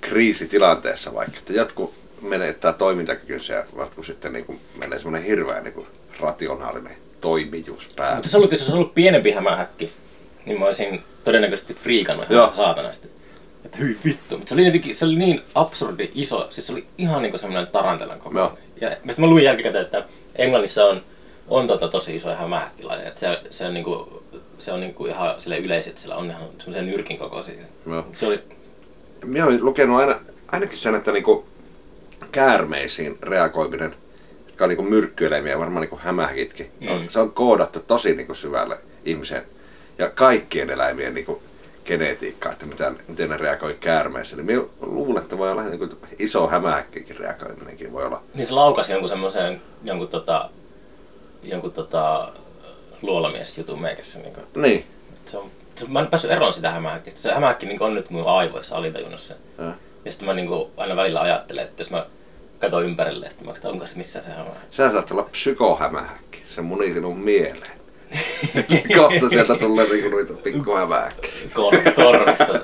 kriisitilanteessa 0.00 1.14
vaikka, 1.14 1.38
että 1.38 1.52
jotkut 1.52 1.94
menettää 2.20 2.72
toimintakykynsä 2.72 3.54
ja 3.54 3.64
jotkut 3.76 4.06
sitten 4.06 4.32
niin 4.32 4.44
kuin 4.44 4.60
menee 4.80 4.98
semmoinen 4.98 5.28
hirveä 5.28 5.60
niin 5.60 5.72
kuin 5.72 5.86
rationaalinen 6.20 6.96
toimijuus 7.20 7.92
päälle. 7.96 8.14
Mutta 8.14 8.28
se 8.28 8.36
ollut, 8.36 8.52
jos 8.52 8.60
olisi 8.60 8.72
ollut 8.72 8.94
pienempi 8.94 9.30
hämähäkki, 9.30 9.92
niin 10.46 10.58
mä 10.58 10.66
olisin 10.66 11.02
todennäköisesti 11.24 11.74
friikannut 11.74 12.30
Joo. 12.30 12.44
ihan 12.44 12.56
saatanasti. 12.56 13.10
Että 13.64 13.78
hyi 13.78 13.98
vittu. 14.04 14.38
Mutta 14.38 14.48
se 14.48 14.54
oli, 14.54 14.66
jotenkin, 14.66 14.96
se 14.96 15.04
oli 15.04 15.16
niin 15.16 15.42
absurdi 15.54 16.10
iso, 16.14 16.48
siis 16.50 16.66
se 16.66 16.72
oli 16.72 16.86
ihan 16.98 17.22
niin 17.22 17.30
kuin 17.30 17.40
semmoinen 17.40 17.72
tarantelan 17.72 18.18
koko. 18.18 18.58
Ja 18.80 18.90
mistä 19.04 19.20
mä 19.20 19.26
luin 19.26 19.44
jälkikäteen, 19.44 19.84
että 19.84 20.04
Englannissa 20.36 20.84
on, 20.84 21.02
on 21.48 21.66
tota 21.66 21.88
tosi 21.88 22.16
isoja 22.16 22.36
hämähäkkilajeja. 22.36 23.08
Että 23.08 23.20
se, 23.20 23.40
se 23.50 23.66
on, 23.66 23.74
niinku, 23.74 24.22
se 24.58 24.72
on 24.72 24.80
niinku 24.80 25.06
ihan 25.06 25.34
sille 25.42 25.58
yleiset, 25.58 25.98
sillä 25.98 26.16
on 26.16 26.30
ihan 26.30 26.42
semmoisen 26.58 26.86
nyrkin 26.86 27.18
kokoisia. 27.18 27.54
Joo. 27.86 28.06
Se 28.14 28.26
oli, 28.26 28.40
Minä 29.24 29.46
olen 29.46 29.64
lukenut 29.64 30.00
aina, 30.00 30.20
ainakin 30.52 30.78
sen, 30.78 30.94
että 30.94 31.12
niinku 31.12 31.46
käärmeisiin 32.32 33.18
reagoiminen, 33.22 33.94
jotka 34.46 34.64
on 34.64 34.68
niinku 34.68 34.82
myrkkyeläimiä, 34.82 35.58
varmaan 35.58 35.80
niinku 35.80 35.98
hämähäkitkin, 36.02 36.70
mm. 36.80 37.08
se 37.08 37.18
on 37.18 37.32
koodattu 37.32 37.80
tosi 37.80 38.14
niinku 38.14 38.34
syvälle 38.34 38.78
ihmiseen 39.04 39.42
ja 39.98 40.10
kaikkien 40.10 40.70
eläimien 40.70 41.14
niinku 41.14 41.42
genetiikkaa, 41.84 42.52
että 42.52 42.66
mitä, 42.66 42.92
miten 43.08 43.30
ne 43.30 43.36
reagoi 43.36 43.76
käärmeessä. 43.80 44.36
Eli 44.36 44.42
minä 44.42 44.62
luulen, 44.80 45.22
että 45.22 45.38
voi 45.38 45.50
olla 45.50 45.62
niin 45.62 45.88
iso 46.18 46.48
hämähäkkikin 46.48 47.16
reagoiminenkin 47.16 47.92
voi 47.92 48.04
olla. 48.04 48.22
Niin 48.34 48.46
se 48.46 48.54
laukasi 48.54 48.92
jonkun 48.92 49.08
semmoisen, 49.08 49.62
jonkun 49.84 50.08
tota, 50.08 50.50
jonkun 51.42 51.72
tota, 51.72 52.32
luolamiesjutun 53.02 53.80
meikässä. 53.80 54.18
Niin 54.18 54.34
kuin. 54.34 54.46
Niin. 54.56 54.86
Se 55.26 55.38
on, 55.38 55.50
se, 55.74 55.86
mä 55.88 56.00
en 56.00 56.06
päässyt 56.06 56.30
eroon 56.30 56.52
sitä 56.52 56.70
hämähäkkiä. 56.70 57.12
Se 57.16 57.32
hämähäkki 57.32 57.66
niin 57.66 57.82
on 57.82 57.94
nyt 57.94 58.10
mun 58.10 58.26
aivoissa 58.26 58.76
alitajunnassa. 58.76 59.34
Ja. 59.58 59.72
Ja 60.04 60.12
sitten 60.12 60.28
mä 60.28 60.34
niin 60.34 60.48
kuin, 60.48 60.70
aina 60.76 60.96
välillä 60.96 61.20
ajattelen, 61.20 61.64
että 61.64 61.80
jos 61.80 61.90
mä 61.90 62.06
katson 62.58 62.84
ympärille, 62.84 63.26
että 63.26 63.44
mä 63.44 63.52
katson, 63.52 63.72
onko 63.72 63.86
se 63.86 63.96
missään 63.96 64.24
se 64.24 64.30
hämähäkki. 64.30 64.66
Sehän 64.70 64.92
saattaa 64.92 65.16
olla 65.18 65.28
psykohämähäkki. 65.30 66.42
Se 66.54 66.62
muni 66.62 66.92
sinun 66.92 67.18
mieleen. 67.18 67.79
Kohta 68.96 69.28
sieltä 69.28 69.56
tulee 69.56 69.86
niinku 69.88 70.08
noita 70.08 70.34
pikkuhämähäkkiä. 70.34 71.30
Kor- 71.54 71.92
korvista. 71.96 72.60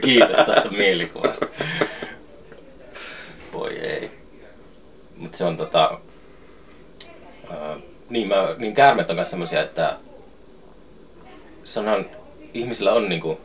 Kiitos 0.00 0.36
tästä 0.36 0.68
mielikuvasta. 0.70 1.46
Voi 3.52 3.78
ei. 3.78 4.10
Mut 5.16 5.34
se 5.34 5.44
on 5.44 5.56
tota... 5.56 5.98
Ää, 7.50 7.76
niin, 8.10 8.28
mä, 8.28 8.54
niin 8.58 8.74
käärmeet 8.74 9.10
on 9.10 9.16
myös 9.16 9.30
semmosia, 9.30 9.62
että 9.62 9.96
sanhan, 11.64 12.06
ihmisillä 12.54 12.92
on 12.92 13.08
niinku 13.08 13.40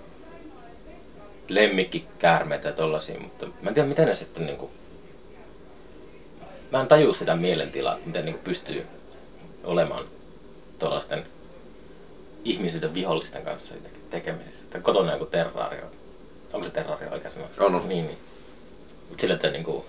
lemmikkikäärmeitä 1.48 2.68
ja 2.68 2.74
tollasia, 2.74 3.20
mutta 3.20 3.46
mä 3.46 3.70
en 3.70 3.74
tiedä 3.74 3.90
miten 3.90 4.08
ne 4.08 4.16
sitten 4.16 4.46
niinku... 4.46 4.72
Mä 6.72 6.82
en 6.82 6.88
tajua 6.88 7.14
sitä 7.14 7.36
mielentilaa, 7.36 7.98
miten 8.06 8.26
niinku 8.26 8.42
pystyy 8.44 8.86
olemaan 9.64 10.06
tuollaisten 10.80 11.26
ihmisyyden 12.46 12.94
vihollisten 12.94 13.44
kanssa 13.44 13.76
jotenkin 13.76 14.02
tekemisissä. 14.10 14.64
Että 14.64 14.80
kotona 14.80 15.14
joku 15.14 15.26
terraario. 15.26 15.86
Onko 16.54 16.66
se 16.66 16.74
terraario 16.74 17.12
oikea 17.12 17.32
sana? 17.32 17.46
On, 17.60 17.76
on. 17.76 17.90
Niin, 17.90 18.08
niin. 18.08 18.18
Mut 19.10 19.20
sillä, 19.20 19.36
että 19.36 19.50
niinku... 19.50 19.86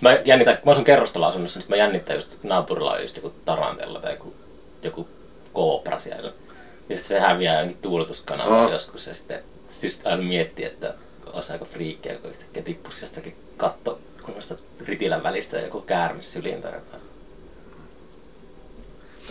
Mä 0.00 0.12
jännitän, 0.24 0.58
mä 0.64 0.70
asun 0.70 0.84
kerrostaloasunnossa, 0.84 1.58
niin 1.58 1.70
mä 1.70 1.76
jännittän 1.76 2.16
just 2.16 2.38
naapurilla 2.42 2.92
on 2.92 3.02
just 3.02 3.16
joku 3.16 3.32
tarantella 3.44 4.00
tai 4.00 4.12
joku, 4.12 4.34
joku 4.82 5.08
koopra 5.52 5.98
siellä. 5.98 6.32
Ja 6.88 6.96
sitten 6.96 7.08
se 7.08 7.20
häviää 7.20 7.60
jonkin 7.60 7.78
tuuletuskanavaan 7.82 8.66
Oh. 8.66 8.72
joskus 8.72 9.06
ja 9.06 9.14
sitten 9.14 9.42
siis 9.68 10.00
aina 10.04 10.22
miettii, 10.22 10.64
että 10.64 10.94
olisi 11.32 11.52
aika 11.52 11.64
friikkiä, 11.64 12.18
kun 12.18 12.30
yhtäkkiä 12.30 12.62
tippuisi 12.62 13.02
jostakin 13.02 13.36
katto 13.56 14.00
kunnosta 14.22 14.54
ritilän 14.86 15.22
välistä 15.22 15.58
joku 15.58 15.80
käärmis 15.80 16.32
syliin 16.32 16.62
tai 16.62 16.74
jotain. 16.74 17.02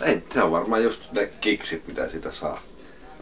Ei, 0.04 0.22
se 0.30 0.42
on 0.42 0.50
varmaan 0.52 0.82
just 0.82 1.12
ne 1.12 1.28
kiksit, 1.40 1.86
mitä 1.86 2.08
siitä 2.08 2.32
saa. 2.32 2.60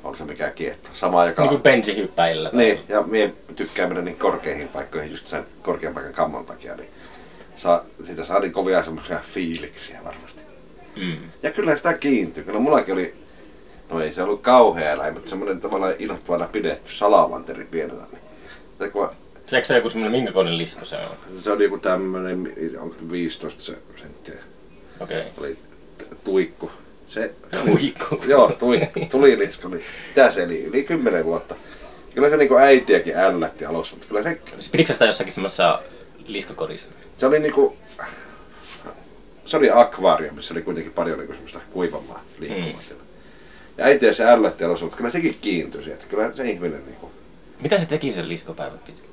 On 0.04 0.16
se 0.16 0.24
mikä 0.24 0.50
kiehtoo. 0.50 0.90
Sama 0.94 1.24
joka... 1.26 1.42
Niin 1.42 1.48
kuin 1.50 1.62
bensihyppäillä. 1.62 2.50
Niin, 2.52 2.80
ja 2.88 3.02
mie 3.02 3.32
tykkään 3.56 3.88
mennä 3.88 4.02
niin 4.02 4.18
korkeihin 4.18 4.68
paikkoihin 4.68 5.10
just 5.10 5.26
sen 5.26 5.46
korkean 5.62 5.94
paikan 5.94 6.12
kammon 6.12 6.44
takia, 6.46 6.74
niin 6.76 6.88
saa, 7.56 7.84
siitä 8.04 8.24
saa 8.24 8.40
niin 8.40 8.52
kovia 8.52 8.82
semmoisia 8.82 9.20
fiiliksiä 9.32 10.00
varmasti. 10.04 10.40
Mm. 10.96 11.16
Ja 11.42 11.50
kyllä 11.52 11.76
sitä 11.76 11.94
kiintyy. 11.94 12.44
Kyllä 12.44 12.58
mullakin 12.58 12.94
oli, 12.94 13.14
no 13.90 14.00
ei 14.00 14.12
se 14.12 14.22
ollut 14.22 14.42
kauhea 14.42 14.90
eläin, 14.92 15.14
mutta 15.14 15.30
semmoinen 15.30 15.60
tavallaan 15.60 15.94
innoittavana 15.98 16.46
pidetty 16.52 16.92
salamanteri 16.92 17.64
pienenä. 17.64 18.06
Niin. 18.12 18.92
Kun 18.92 19.08
Se 19.46 19.56
eikö 19.56 19.66
se 19.68 19.76
joku 19.76 19.90
semmoinen 19.90 20.18
minkä 20.20 20.32
koinen 20.32 20.58
lisko 20.58 20.84
se 20.84 20.96
on? 20.96 21.40
se 21.42 21.50
oli 21.50 21.64
joku 21.64 21.78
tämmöinen, 21.78 22.52
onko 22.80 22.96
15 23.10 23.62
se- 23.62 23.78
senttiä, 24.00 24.34
Okei. 25.00 25.22
oli 25.40 25.54
t- 25.54 25.65
tuikku. 26.26 26.70
Se, 27.08 27.30
se 27.52 27.58
oli- 27.60 27.70
Tuikku. 27.70 28.22
Joo, 28.32 28.52
tuikku, 28.58 29.00
tulilisko. 29.10 29.68
Niin, 29.68 29.84
mitä 30.08 30.30
se 30.30 30.42
eli? 30.42 30.64
Yli 30.64 30.84
10 30.84 31.24
vuotta. 31.24 31.54
Kyllä 32.14 32.30
se 32.30 32.36
niinku 32.36 32.56
äitiäkin 32.56 33.16
ällätti 33.16 33.64
alussa, 33.64 33.94
mutta 33.94 34.08
kyllä 34.08 34.22
se, 34.22 34.40
Siis 34.54 34.70
pidikö 34.70 34.92
sitä 34.92 35.04
jossakin 35.06 35.32
semmoisessa 35.32 35.82
liskokorissa? 36.26 36.92
se 37.16 37.26
oli 37.26 37.38
niinku, 37.38 37.76
se 39.44 39.56
oli 39.56 39.70
akvaario, 39.70 40.32
missä 40.32 40.54
oli 40.54 40.62
kuitenkin 40.62 40.92
paljon 40.92 41.18
niinku 41.18 41.32
semmoista 41.34 41.60
kuivamaa 41.70 42.22
liikkumatilaa. 42.38 43.02
Ja 43.78 43.84
äitiä 43.84 44.12
se 44.12 44.24
ällätti 44.24 44.64
alussa, 44.64 44.84
mutta 44.84 44.96
kyllä 44.96 45.10
sekin 45.10 45.38
kiintyi 45.40 45.82
sieltä. 45.84 46.04
Kyllä 46.08 46.32
se 46.34 46.50
ihminen 46.50 46.84
niinku, 46.86 47.10
Mitä 47.60 47.78
se 47.78 47.86
teki 47.88 48.12
sen 48.12 48.28
liskopäivät 48.28 48.84
pitkin? 48.84 49.04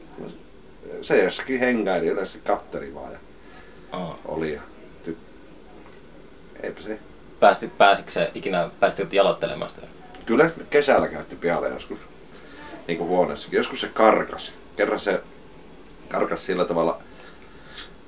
se 1.01 1.23
jossakin 1.23 1.59
hengaili, 1.59 2.07
yleensä 2.07 2.37
katteli 2.43 2.93
vaan 2.95 3.11
ja 3.11 3.17
Oh. 3.91 4.15
oli. 4.25 4.53
Ja. 4.53 4.61
Eipä 6.63 6.81
se. 6.81 6.99
Päästi, 7.39 7.67
pääsikö 7.67 8.11
se 8.11 8.31
ikinä, 8.35 8.69
päästikö 8.79 9.15
jaloittelemaan 9.15 9.69
sitä? 9.69 9.87
Kyllä 10.25 10.51
kesällä 10.69 11.07
käytti 11.07 11.35
pihalle 11.35 11.69
joskus 11.69 11.99
niin 12.87 12.97
kuin 12.97 13.07
huoneessakin. 13.07 13.57
Joskus 13.57 13.81
se 13.81 13.87
karkas. 13.87 14.53
Kerran 14.75 14.99
se 14.99 15.21
karkas 16.09 16.45
sillä 16.45 16.65
tavalla 16.65 17.01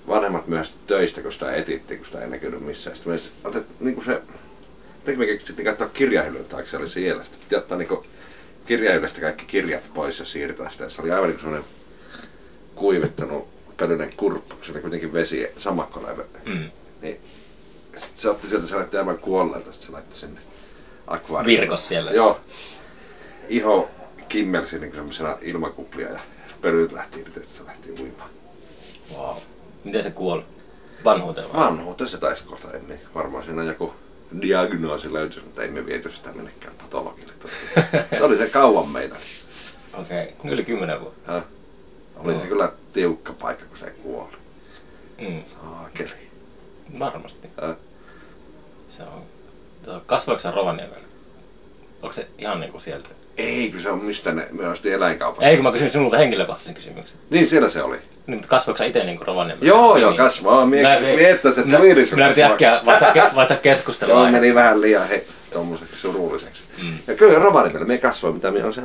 vanhemmat 0.07 0.47
myös 0.47 0.73
töistä, 0.87 1.21
kun 1.21 1.33
sitä 1.33 1.55
etittiin, 1.55 1.97
kun 1.97 2.05
sitä 2.05 2.21
ei 2.21 2.27
näkynyt 2.27 2.61
missään. 2.61 2.95
Sitten 2.95 3.13
me 3.13 3.19
otet, 3.49 3.79
niin 3.79 3.95
kuin 3.95 4.05
se, 4.05 4.21
jotenkin 4.99 5.19
me 5.19 5.25
keksittiin 5.25 5.65
katsoa 5.65 5.87
kirjahyllyn 5.87 6.45
taakse, 6.45 6.71
se 6.71 6.77
oli 6.77 6.87
siellä. 6.87 7.23
Sitten 7.23 7.41
piti 7.41 7.55
ottaa 7.55 7.77
niin 7.77 7.89
kirjahyllystä 8.65 9.21
kaikki 9.21 9.45
kirjat 9.45 9.83
pois 9.93 10.19
ja 10.19 10.25
siirtää 10.25 10.69
sitä. 10.69 10.89
Se 10.89 11.01
oli 11.01 11.11
aivan 11.11 11.29
niin 11.29 11.39
semmoinen 11.39 11.69
kuivittanut 12.75 13.47
pölyinen 13.77 14.13
kurppu, 14.17 14.55
kun 14.55 14.65
se 14.65 14.71
oli 14.71 14.81
kuitenkin 14.81 15.13
vesi 15.13 15.47
sammakkolaiva. 15.57 16.23
Mm. 16.45 16.71
Niin 17.01 17.19
sitten 17.99 18.21
se 18.21 18.29
otti 18.29 18.47
sieltä, 18.47 18.67
se 18.67 18.75
näytti 18.75 18.97
aivan 18.97 19.17
kuolleelta, 19.17 19.71
sitten 19.71 19.87
se 19.87 19.91
laittoi 19.91 20.17
sinne 20.17 20.39
akvaarioon. 21.07 21.61
Virkos 21.61 21.87
siellä. 21.87 22.11
Joo. 22.11 22.39
Iho 23.49 23.89
kimmelsi 24.29 24.79
niin 24.79 24.95
semmoisena 24.95 25.37
ilmakuplia 25.41 26.09
ja 26.09 26.19
pölyt 26.61 26.91
lähti 26.91 27.19
irti, 27.19 27.39
että 27.39 27.53
se 27.53 27.65
lähti 27.65 27.91
uimaan. 28.01 28.29
Wow. 29.15 29.37
Miten 29.83 30.03
se 30.03 30.11
kuoli? 30.11 30.43
Vanhuuteen 31.03 31.53
vai? 31.53 31.65
Vanhuuteen 31.65 32.09
se 32.09 32.17
taisi 32.17 32.43
kohta 32.43 32.73
ennen. 32.73 32.99
Varmaan 33.15 33.43
siinä 33.43 33.63
joku 33.63 33.93
diagnoosi 34.41 35.13
löytyisi, 35.13 35.45
mutta 35.45 35.63
ei 35.63 35.69
me 35.69 35.85
viety 35.85 36.11
sitä 36.11 36.31
minnekään 36.31 36.73
patologille. 36.81 37.33
Se 38.09 38.23
oli 38.23 38.37
se 38.37 38.49
kauan 38.49 38.89
meidän. 38.89 39.17
Okei, 39.93 40.33
okay. 40.39 40.51
yli 40.51 40.63
kymmenen 40.63 41.01
vuotta. 41.01 41.31
Häh? 41.31 41.43
Oli 42.15 42.33
se 42.33 42.39
Joo. 42.39 42.47
kyllä 42.47 42.71
tiukka 42.93 43.33
paikka, 43.33 43.65
kun 43.65 43.77
se 43.77 43.91
kuoli. 43.91 44.37
Mm. 45.21 45.43
Saakeli. 45.53 46.29
Varmasti. 46.99 47.49
Häh? 47.61 47.75
Se 48.97 49.03
on. 49.03 50.01
Kasvoiko 50.05 50.41
se 50.41 50.51
Rovaniemellä? 50.51 51.05
Onko 52.01 52.13
se 52.13 52.27
ihan 52.37 52.59
niinku 52.59 52.79
sieltä? 52.79 53.09
Ei, 53.37 53.71
kun 53.71 53.81
se 53.81 53.89
on 53.89 54.03
mistä 54.03 54.31
ne, 54.31 54.47
me 54.51 54.67
ostin 54.67 54.93
eläinkaupasta. 54.93 55.49
Ei, 55.49 55.55
kun 55.57 55.63
mä 55.63 55.71
kysyin 55.71 55.91
sinulta 55.91 56.17
henkilökohtaisen 56.17 56.73
kysymyksen. 56.75 57.19
Niin, 57.29 57.47
siellä 57.47 57.69
se 57.69 57.83
oli. 57.83 57.97
Niin, 58.27 58.37
mutta 58.37 58.47
kasvoiko 58.47 58.77
sä 58.77 58.85
itse 58.85 59.03
niinku 59.03 59.23
Rovaniemellä? 59.23 59.67
Joo, 59.67 59.97
joo, 59.97 60.09
Niin. 60.11 60.17
kasvaa. 60.17 60.65
Mie, 60.65 61.31
että 61.31 61.51
se 61.53 61.61
Minä- 61.63 61.77
tulisko 61.77 62.15
Minä 62.15 62.25
yritin 62.25 62.43
äkkiä 62.45 62.81
vaihtaa, 62.85 63.13
vaihtaa 63.35 63.57
keskustelua. 63.57 64.13
Joo, 64.21 64.31
meni 64.31 64.55
vähän 64.55 64.81
liian 64.81 65.07
he, 65.07 65.23
tommoseksi 65.53 65.95
surulliseksi. 65.95 66.63
Mm. 66.83 66.97
Ja 67.07 67.15
kyllä 67.15 67.39
Rovaniemellä 67.39 67.85
me 67.87 67.97
kasvoi, 67.97 68.33
mitä 68.33 68.51
me 68.51 68.63
on 68.63 68.73
se 68.73 68.81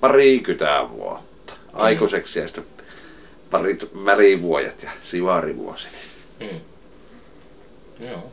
parikymmentä 0.00 0.88
vuotta. 0.90 1.52
Aikuiseksi 1.72 2.38
ja 2.38 2.46
sitten 2.48 2.64
parit 3.50 3.90
välivuodet 4.04 4.82
ja 4.82 4.90
sivarivuosi. 5.02 5.88
Mm. 6.40 6.46
Joo. 8.08 8.32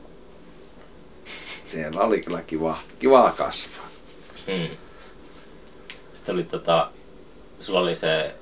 Siellä 1.73 2.01
oli 2.01 2.21
kyllä 2.21 2.41
kiva, 2.41 2.77
kivaa 2.99 3.31
kasvaa. 3.31 3.87
Mm. 4.47 4.67
Sitten 6.13 6.35
oli 6.35 6.43
tota, 6.43 6.91
sulla 7.59 7.79
oli 7.79 7.95
se, 7.95 8.35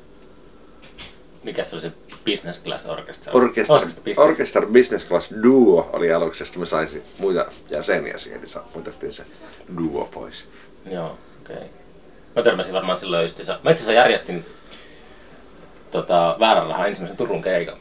mikä 1.44 1.64
se 1.64 1.76
oli 1.76 1.82
se 1.82 1.92
business 2.26 2.64
class 2.64 2.86
Olisiko 2.86 3.80
se 3.80 3.86
business? 3.96 4.20
Orchestra 4.20 4.68
Business 4.68 5.06
Class 5.06 5.34
Duo 5.44 5.90
oli 5.94 6.14
aluksi, 6.14 6.46
sitten 6.46 6.60
me 6.60 6.66
saisi 6.66 7.04
muita 7.18 7.46
jäseniä 7.70 8.18
siihen, 8.18 8.42
niin 8.42 8.64
muutettiin 8.74 9.14
se 9.14 9.24
duo 9.78 10.10
pois. 10.14 10.48
Joo, 10.86 11.18
okei. 11.42 11.56
Okay. 11.56 11.68
Mä 12.36 12.44
törmäsin 12.44 12.74
varmaan 12.74 12.98
silloin 12.98 13.22
just, 13.22 13.38
mä 13.38 13.72
itse 13.72 13.84
asiassa 13.84 13.94
järjestin 13.94 14.46
tota, 15.92 16.36
väärän 16.40 16.68
rahan 16.68 16.88
ensimmäisen 16.88 17.18
Turun 17.18 17.42
keikan. 17.42 17.78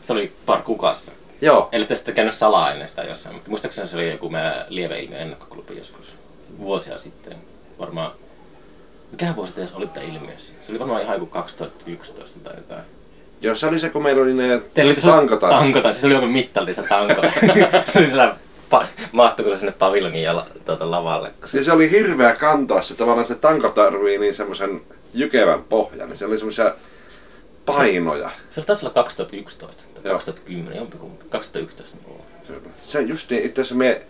Se 0.00 0.12
oli 0.12 0.32
parkukassa. 0.46 1.12
Joo, 1.40 1.68
Eli 1.72 1.84
te 1.84 1.94
sitten 1.94 2.14
käynyt 2.14 2.34
salaa 2.34 2.72
ennen 2.72 2.88
sitä 2.88 3.02
jossain, 3.02 3.34
mutta 3.34 3.50
muistaakseni 3.50 3.88
se 3.88 3.96
oli 3.96 4.10
joku 4.10 4.28
meidän 4.28 4.64
lieveilmiö 4.68 5.18
ennakkoklubi 5.18 5.78
joskus 5.78 6.14
vuosia 6.58 6.98
sitten. 6.98 7.36
Varmaan, 7.78 8.12
mikähän 9.10 9.36
vuosi 9.36 9.54
te 9.54 9.60
edes 9.60 9.74
olitte 9.74 10.04
ilmiössä? 10.04 10.52
Se 10.62 10.72
oli 10.72 10.78
varmaan 10.78 11.02
ihan 11.02 11.14
joku 11.14 11.26
2011 11.26 12.40
tai 12.44 12.54
jotain. 12.56 12.82
joo, 13.40 13.54
se 13.54 13.66
oli 13.66 13.78
se, 13.80 13.88
kun 13.88 14.02
meillä 14.02 14.22
oli 14.22 14.34
ne 14.34 14.60
Teillä 14.74 14.92
oli 14.92 15.00
tankotanssit. 15.00 15.60
Tankotanssi, 15.60 16.00
se 16.00 16.06
oli 16.06 16.14
joku 16.14 16.26
mittaltista 16.26 16.82
tanko. 16.88 17.22
se 17.92 17.98
oli 17.98 18.08
sellainen, 18.08 18.36
pa- 18.74 18.86
mahtuiko 19.12 19.50
se 19.50 19.58
sinne 19.58 19.74
paviljongin 19.78 20.22
jala, 20.22 20.46
tuota, 20.64 20.90
lavalle? 20.90 21.32
Ja 21.52 21.64
se 21.64 21.72
oli 21.72 21.90
hirveä 21.90 22.34
kantaa 22.34 22.82
se 22.82 22.94
tavallaan 22.94 23.26
se 23.26 23.34
tanko 23.34 23.68
tarvii 23.68 24.18
niin 24.18 24.34
semmoisen 24.34 24.80
jykevän 25.14 25.62
pohjan, 25.62 26.08
niin 26.08 26.16
se 26.16 26.26
oli 26.26 26.38
semmoisia 26.38 26.74
painoja. 27.66 28.30
Se 28.50 28.60
oli 28.60 28.66
taisi 28.66 28.86
olla 28.86 28.94
2011 28.94 29.82
tai 29.94 30.02
Joo. 30.04 30.12
2010, 30.14 30.76
jompikumpi. 30.76 31.24
2011 31.30 31.98
mulla 32.06 32.18
on. 32.20 32.46
Kyllä. 32.46 32.60
Se 32.82 33.00
just 33.00 33.30
niin, 33.30 33.42
itse 33.44 33.60
asiassa 33.60 33.74
me, 33.74 34.02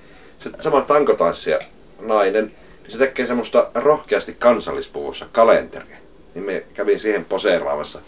se 0.44 0.51
sama 0.61 0.80
tankotanssija 0.80 1.59
nainen, 2.01 2.44
niin 2.82 2.90
se 2.92 2.98
tekee 2.98 3.26
semmoista 3.26 3.70
rohkeasti 3.74 4.34
kansallispuvussa 4.38 5.26
kalenteria. 5.32 5.96
Niin 6.34 6.44
me 6.44 6.64
kävin 6.74 6.98
siihen 6.98 7.24
poseeraamassa 7.24 8.01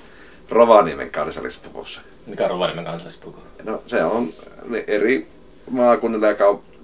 Rovaniemen 0.51 1.11
kansallispuvussa. 1.11 2.01
Mikä 2.27 2.45
on 2.45 2.51
Rovaniemen 2.51 2.85
kansallispuku? 2.85 3.39
No 3.65 3.83
se 3.87 4.05
on 4.05 4.29
ne 4.65 4.85
eri 4.87 5.29
maakunnilla 5.71 6.27
ja 6.27 6.37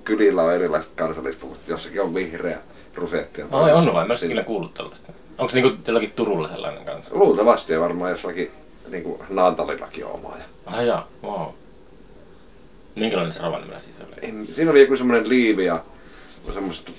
kylillä 0.05 0.43
on 0.43 0.53
erilaiset 0.53 0.93
kansallispuvut. 0.97 1.59
Jossakin 1.69 2.03
on 2.03 2.15
vihreä 2.15 2.59
rusetti. 2.95 3.41
ja 3.41 3.47
Ai 3.47 3.51
toisessa 3.71 3.91
on 3.91 3.97
vai? 3.97 4.09
Mä 4.09 4.15
kyllä 4.21 4.43
kuullut 4.43 4.75
tällaista. 4.75 5.13
Onko 5.39 5.53
niinku 5.55 5.83
jollakin 5.87 6.13
Turulla 6.17 6.49
sellainen 6.49 6.85
kanssa? 6.85 7.11
Luultavasti 7.15 7.73
ja 7.73 7.81
varmaan 7.81 8.11
jossakin 8.11 8.51
niin 8.91 9.03
kuin 9.03 9.21
Naantalillakin 9.29 10.05
on 10.07 10.13
oma. 10.13 10.37
Ja 10.39 10.45
Ai 10.67 10.87
jaa, 10.87 11.09
wow. 11.23 11.47
Minkälainen 12.95 13.33
se 13.33 13.43
Rovaniemellä 13.43 13.79
siis 13.81 13.97
oli? 14.01 14.17
en- 14.23 14.47
Siinä 14.47 14.71
oli 14.71 14.81
joku 14.81 14.97
semmoinen 14.97 15.29
liivi 15.29 15.65
ja 15.65 15.83
semmoiset 16.55 16.93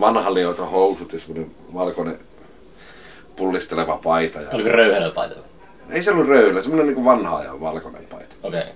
vanha 0.00 0.30
housut 0.70 1.12
ja 1.12 1.18
semmoinen 1.20 1.50
valkoinen 1.74 2.18
pullisteleva 3.36 4.00
paita. 4.04 4.40
Ja... 4.40 4.48
Oliko 4.52 4.68
röyhelöpaita? 4.68 5.34
Ei 5.90 6.02
se 6.02 6.10
ollut 6.10 6.28
röylä, 6.28 6.62
semmoinen 6.62 6.94
niin 6.94 7.04
vanha 7.04 7.36
ajan 7.36 7.60
valkoinen 7.60 8.06
paita. 8.10 8.34
Okei. 8.42 8.60
Okay. 8.60 8.72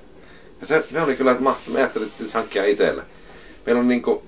Ja 0.61 0.67
se, 0.67 0.85
ne 0.91 1.03
oli 1.03 1.17
kyllä 1.17 1.37
mahtavaa. 1.41 1.73
Me 1.75 1.79
ajattelin, 1.79 2.09
että 2.21 2.39
hankkia 2.39 2.65
itselle. 2.65 3.03
Meillä 3.67 3.81
on 3.81 3.89
niinku, 3.89 4.23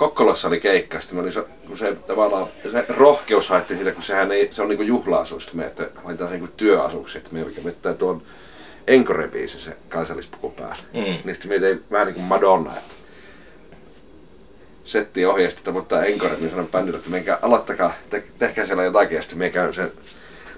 Kokkolassa 0.00 0.48
oli 0.48 0.60
keikka, 0.60 1.00
sitten 1.00 1.18
oli 1.18 1.32
se, 1.32 1.44
kun 1.66 1.78
se 1.78 1.96
tavallaan, 2.06 2.46
se 2.72 2.84
rohkeus 2.88 3.48
haettiin 3.48 3.78
siitä, 3.78 3.92
kun 3.92 4.02
sehän 4.02 4.32
ei, 4.32 4.48
se 4.52 4.62
on 4.62 4.68
niinku 4.68 4.82
juhla-asuista, 4.82 5.52
me, 5.54 5.64
että 5.64 5.90
laitetaan 6.04 6.30
se 6.30 6.36
niinku 6.36 6.54
työasuksi, 6.56 7.18
että 7.18 7.30
me 7.32 7.46
vettää 7.64 7.94
tuon 7.94 8.22
Encore-biisi 8.86 9.58
se 9.58 9.76
kansallispuku 9.88 10.50
päällä. 10.50 10.82
Mm. 10.92 11.00
Niin 11.00 11.34
sitten 11.34 11.50
me 11.50 11.58
tein 11.58 11.84
vähän 11.90 12.06
niin 12.06 12.14
kuin 12.14 12.24
Madonna, 12.24 12.76
että 12.76 12.94
setti 14.84 15.26
ohjeistettu, 15.26 15.72
mutta 15.72 16.04
Encore, 16.04 16.36
niin 16.36 16.50
sanon 16.50 16.68
bändille, 16.68 16.98
että 16.98 17.10
menkää, 17.10 17.38
aloittakaa, 17.42 17.92
te, 18.10 18.24
tehkää 18.38 18.66
siellä 18.66 18.84
jotakin, 18.84 19.16
ja 19.16 19.22
sitten 19.22 19.38
me 19.38 19.50
käyn 19.50 19.74
sen 19.74 19.92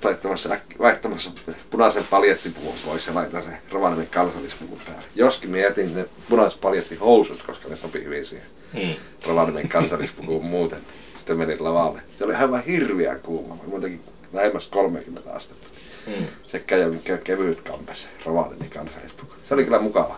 laittamassa, 0.05 0.57
vaihtamassa 0.79 1.31
punaisen 1.71 2.05
paljettipuvun 2.11 2.75
pois 2.87 3.07
ja 3.07 3.15
laitan 3.15 3.43
sen 3.43 3.59
Rovaniemen 3.73 4.07
kansallispuvun 4.11 4.79
päälle. 4.87 5.05
Joskin 5.15 5.51
mä 5.51 5.59
jätin 5.59 5.95
ne 5.95 6.05
punaiset 6.29 6.61
paljettihousut, 6.61 7.43
koska 7.43 7.69
ne 7.69 7.77
sopii 7.77 8.05
hyvin 8.05 8.25
siihen 8.25 8.47
Mm. 8.73 8.95
Rovaniemen 9.27 9.69
kansallispukuun 9.69 10.45
muuten. 10.55 10.79
Sitten 11.17 11.39
menin 11.39 11.65
lavalle. 11.65 12.03
Se 12.19 12.25
oli 12.25 12.35
aivan 12.35 12.65
hirveän 12.65 13.21
kuuma. 13.21 13.59
Muutenkin 13.67 14.01
lähemmäs 14.33 14.69
30 14.69 15.33
astetta. 15.33 15.67
Mm. 16.07 16.27
Sekä 16.47 16.77
ja 16.77 16.89
mikä 16.89 17.19
kevyt 17.19 17.61
kampes, 17.61 18.09
Rovaniemen 18.27 18.71
kansallispuku. 18.71 19.33
Se 19.45 19.55
oli 19.55 19.65
kyllä 19.65 19.79
mukava. 19.79 20.17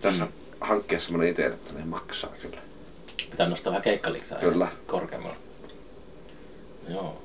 Tässä 0.00 0.24
Mm. 0.24 0.32
hankkia 0.60 1.00
semmonen 1.00 1.28
itse, 1.28 1.46
että 1.46 1.72
ne 1.74 1.84
maksaa 1.84 2.30
kyllä. 2.42 2.58
Pitää 3.30 3.48
nostaa 3.48 3.70
vähän 3.70 3.82
keikkaliksaa 3.82 4.38
Kyllä. 4.38 4.68
korkeammalla. 4.86 5.36
Joo. 6.88 7.22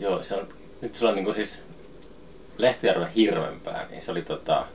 Joo, 0.00 0.22
se 0.22 0.34
on, 0.34 0.48
nyt 0.80 0.94
sulla 0.94 1.10
on 1.10 1.16
niinku 1.16 1.32
siis 1.32 1.58
Lehtijärven 2.58 3.08
hirvempää, 3.08 3.86
niin 3.90 4.02
se 4.02 4.10
oli 4.10 4.22
tota... 4.22 4.66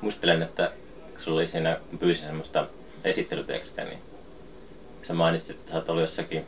Muistelen, 0.00 0.42
että 0.42 0.72
sulla 1.16 1.38
oli 1.38 1.46
siinä, 1.46 1.80
kun 1.90 1.98
pyysin 1.98 2.26
semmoista 2.26 2.66
esittelytekstiä, 3.04 3.84
niin 3.84 3.98
sä 5.02 5.14
mainitsit, 5.14 5.56
että 5.56 5.70
sä 5.70 5.76
oot 5.76 5.88
ollut 5.88 6.00
jossakin 6.00 6.44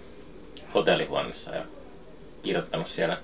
hotellihuoneessa 0.74 1.54
ja 1.54 1.64
kirjoittanut 2.42 2.86
siellä 2.86 3.18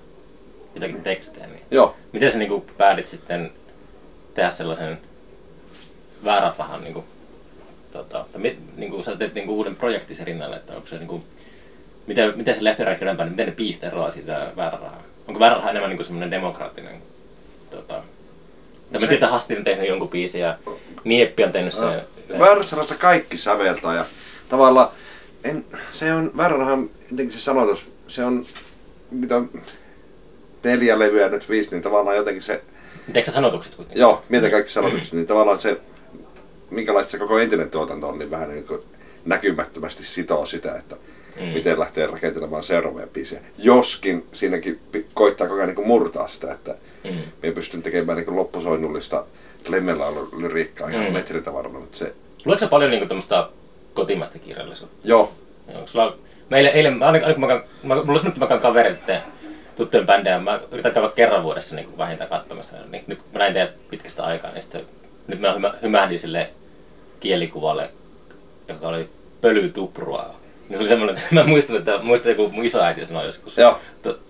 jotakin 0.75 1.03
tekstejä, 1.03 1.47
niin 1.47 1.61
Joo. 1.71 1.95
Miten 2.11 2.31
sä 2.31 2.37
niinku 2.37 2.65
päätit 2.77 3.07
sitten 3.07 3.51
tehdä 4.33 4.49
sellaisen 4.49 4.99
väärän 6.23 6.53
rahan, 6.57 6.83
niinku, 6.83 7.05
tota, 7.91 8.25
tai 8.31 8.41
mit, 8.41 8.77
niinku, 8.77 9.03
sä 9.03 9.15
teet 9.15 9.33
niinku 9.33 9.57
uuden 9.57 9.75
projektin 9.75 10.15
sen 10.15 10.27
rinnalle, 10.27 10.55
että 10.55 10.75
onko 10.75 10.87
se 10.87 10.97
niinku, 10.97 11.23
miten, 12.09 12.33
miten 12.35 12.55
se 12.55 12.63
lehtiräikki 12.63 13.05
ylempää, 13.05 13.25
niin 13.25 13.33
miten 13.33 13.45
ne 13.45 13.51
biisit 13.55 13.83
eroaa 13.83 14.11
siitä 14.11 14.51
väärän 14.55 14.79
rahaa? 14.79 15.03
Onko 15.27 15.39
väärä 15.39 15.55
raha 15.55 15.69
enemmän 15.69 15.89
niinku 15.89 16.03
semmoinen 16.03 16.31
demokraattinen, 16.31 17.01
tota, 17.69 17.93
tai 17.93 18.03
mä 18.91 18.99
tiedän, 18.99 19.13
että 19.13 19.27
Hasti 19.27 19.57
on 19.57 19.63
tehnyt 19.63 19.87
jonkun 19.87 20.09
biisin 20.09 20.41
ja 20.41 20.57
Nieppi 21.03 21.43
on 21.43 21.51
tehnyt 21.51 21.73
sen. 21.73 22.01
Väärässä 22.39 22.95
kaikki 22.99 23.37
säveltää 23.37 23.95
ja 23.95 24.05
tavallaan 24.49 24.89
en, 25.43 25.65
se 25.91 26.13
on 26.13 26.31
väärärahan 26.37 26.89
jotenkin 27.11 27.33
se 27.33 27.41
sanotus, 27.41 27.91
se 28.07 28.23
on 28.23 28.45
mitä 29.11 29.41
neljä 30.63 30.99
levyä 30.99 31.29
nyt 31.29 31.49
viisi, 31.49 31.71
niin 31.71 31.83
tavallaan 31.83 32.17
jotenkin 32.17 32.43
se, 32.43 32.61
Teekö 33.13 33.25
sä 33.25 33.31
sanotukset 33.31 33.75
kuitenkin? 33.75 34.01
joo, 34.01 34.23
mietin 34.29 34.51
kaikki 34.51 34.71
sanotukset, 34.71 35.13
niin 35.13 35.27
tavallaan 35.27 35.59
se, 35.59 35.77
minkälaista 36.69 37.11
se 37.11 37.17
koko 37.17 37.39
entinen 37.39 37.69
tuotanto 37.69 38.07
on, 38.07 38.19
niin 38.19 38.31
vähän 38.31 38.49
niin 38.49 38.67
kuin 38.67 38.81
näkymättömästi 39.25 40.05
sitoo 40.05 40.45
sitä, 40.45 40.75
että 40.75 40.95
Mm. 41.39 41.45
miten 41.45 41.79
lähtee 41.79 42.07
rakentelemaan 42.07 42.63
seuraavia 42.63 43.07
biisejä. 43.07 43.41
Joskin 43.57 44.25
siinäkin 44.33 44.79
koittaa 45.13 45.47
koko 45.47 45.61
ajan 45.61 45.75
niin 45.75 45.87
murtaa 45.87 46.27
sitä, 46.27 46.51
että 46.53 46.75
Mm. 47.03 47.11
me 47.43 47.51
pystyn 47.51 47.81
tekemään 47.81 48.17
niin 48.17 48.35
loppusoinnullista 48.35 49.25
lemmellä 49.67 50.05
lyriikkaa 50.37 50.89
ihan 50.89 51.05
Mm. 51.05 51.13
metritavaralla, 51.13 51.79
mutta 51.79 51.97
se, 51.97 52.13
Luetko 52.45 52.67
paljon 52.67 52.91
niinku 52.91 53.07
tämmöistä 53.07 53.47
kotimaista 53.93 54.39
kirjallisuutta? 54.39 54.97
joo, 55.03 55.31
Joo, 55.73 55.87
sulla 55.87 56.17
meille 56.49 56.69
eilen, 56.69 57.03
aina, 57.03 57.19
aina 57.25 57.33
kun 57.33 57.41
mä, 57.41 57.47
käyn- 57.47 57.63
mä, 57.83 57.95
mulla 57.95 58.19
on 58.23 58.27
että 58.27 58.39
mä 58.39 58.57
kavereiden 58.61 59.21
tuttujen 59.75 60.05
bändejä, 60.05 60.39
mä 60.39 60.59
yritän 60.71 60.91
käydä 60.91 61.09
kerran 61.09 61.43
vuodessa 61.43 61.75
niin 61.75 61.97
vähintään 61.97 62.29
katsomassa. 62.29 62.77
Niin, 62.91 63.03
nyt 63.07 63.19
mä 63.33 63.39
näin 63.39 63.53
teidät 63.53 63.89
pitkästä 63.89 64.23
aikaa, 64.23 64.51
niin 64.51 64.61
sitten, 64.61 64.85
nyt 65.27 65.39
mä 65.39 65.53
hymä, 65.53 65.73
hymähdin 65.81 66.19
sille 66.19 66.49
kielikuvalle, 67.19 67.91
joka 68.67 68.87
oli 68.87 69.09
pölytuprua. 69.41 70.35
Se 70.73 70.79
oli 70.79 70.87
semmoinen, 70.87 71.17
että 71.17 71.35
mä 71.35 71.43
muistan, 71.43 71.75
että 71.75 71.99
muistan 72.03 72.29
joku 72.31 72.49
mun 72.49 72.65
isoäiti 72.65 73.05
sanoi 73.05 73.25
joskus. 73.25 73.57
Joo. 73.57 73.77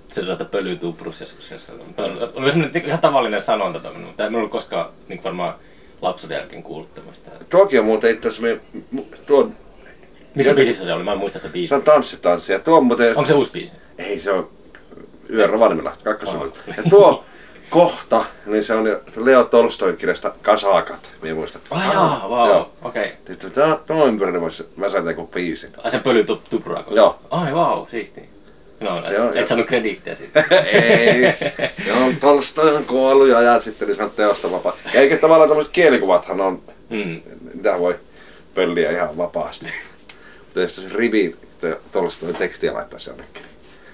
Se 0.08 0.22
sanoi, 0.22 0.32
että 0.32 0.46
pölytuprus 0.46 1.22
joskus. 1.22 1.54
Mutta 1.88 2.04
Oli 2.36 2.52
semmoinen 2.52 2.86
ihan 2.86 3.00
tavallinen 3.00 3.42
sanonta, 3.42 3.80
tämmöinen, 3.80 4.08
mutta 4.08 4.26
en 4.26 4.36
ollut 4.36 4.52
koskaan 4.52 4.90
niin 5.08 5.24
varmaan 5.24 5.54
lapsuuden 6.02 6.36
jälkeen 6.38 6.64
kuullut 6.64 6.94
tämmöistä. 6.96 7.32
Tuokin 7.50 7.80
on 7.80 7.86
muuten 7.86 8.12
itse 8.12 8.28
asiassa, 8.28 8.42
me- 8.48 8.60
tuo, 9.26 9.44
Missä 9.44 9.54
Jotenkin- 10.36 10.56
biisissä 10.56 10.86
se 10.86 10.94
oli? 10.94 11.04
Mä 11.04 11.12
en 11.12 11.18
muista 11.18 11.40
sitä 11.40 11.48
se 11.48 11.54
biisiä. 11.54 11.78
on 11.78 11.84
tanssitanssi 11.84 12.54
ja 12.54 12.60
tuo 12.60 12.78
on 12.78 12.86
muuten, 12.86 13.10
Onko 13.10 13.26
se 13.26 13.34
uusi 13.34 13.52
biisi? 13.52 13.72
ei 13.98 14.20
se 14.20 14.32
on 14.32 14.50
Yön 15.34 15.50
Rovaniemellä, 15.50 15.92
kakkosella. 16.04 16.44
Oh. 16.44 16.54
Ja 16.78 16.84
tuo 16.90 17.26
kohta, 17.70 18.26
niin 18.46 18.64
se 18.64 18.74
on 18.74 18.88
jo 18.88 19.02
Leo 19.16 19.44
Tolstoin 19.44 19.98
kirjasta 19.98 20.34
Kasakat, 20.42 21.12
minä 21.22 21.36
muistan. 21.36 21.62
Ai 21.72 21.88
jaa, 21.94 22.30
vau, 22.30 22.48
Joo. 22.50 22.72
okei. 22.82 23.04
Okay. 23.06 23.16
Sitten 23.32 23.52
tämä 23.52 23.80
tuon 23.88 24.08
ympärillä 24.08 24.42
voisi 24.42 24.70
väsätä 24.80 25.10
joku 25.10 25.28
biisin. 25.28 25.70
Ai 25.84 25.92
se 25.92 26.00
pöly 26.00 26.24
tup, 26.24 26.44
tuprako? 26.50 26.96
Joo. 26.96 27.20
Ai 27.32 27.54
vau, 27.56 27.86
siisti. 27.86 28.30
No, 28.80 29.02
Se 29.02 29.20
on- 29.22 29.38
et 29.38 29.48
saanut 29.48 29.68
krediittiä 29.68 30.16
siitä. 30.16 30.44
ei, 30.74 31.34
se 31.86 31.94
on 31.94 32.16
Tolstoi 32.16 32.76
on 32.76 32.86
kuollut 32.86 33.28
ja 33.28 33.38
ajat 33.38 33.64
sitten, 33.64 33.88
niin 33.88 33.96
se 33.96 34.04
on 34.04 34.12
teosta 34.12 34.52
vapaa. 34.52 34.74
Ja 34.94 35.02
eikä 35.02 35.18
tavallaan 35.18 35.50
tämmöiset 35.50 35.74
kielikuvathan 35.74 36.42
on, 36.42 36.62
Mm. 36.90 37.22
mitä 37.54 37.80
voi 37.80 37.96
pölliä 38.56 38.92
ihan 38.92 39.18
vapaasti. 39.18 39.66
Mutta 40.40 40.62
jos 40.62 40.76
se 40.76 40.82
rivi 40.94 41.36
Tolstoin 41.92 42.36
tekstiä 42.36 42.74
laittaisi 42.74 43.10
jonnekin. 43.10 43.44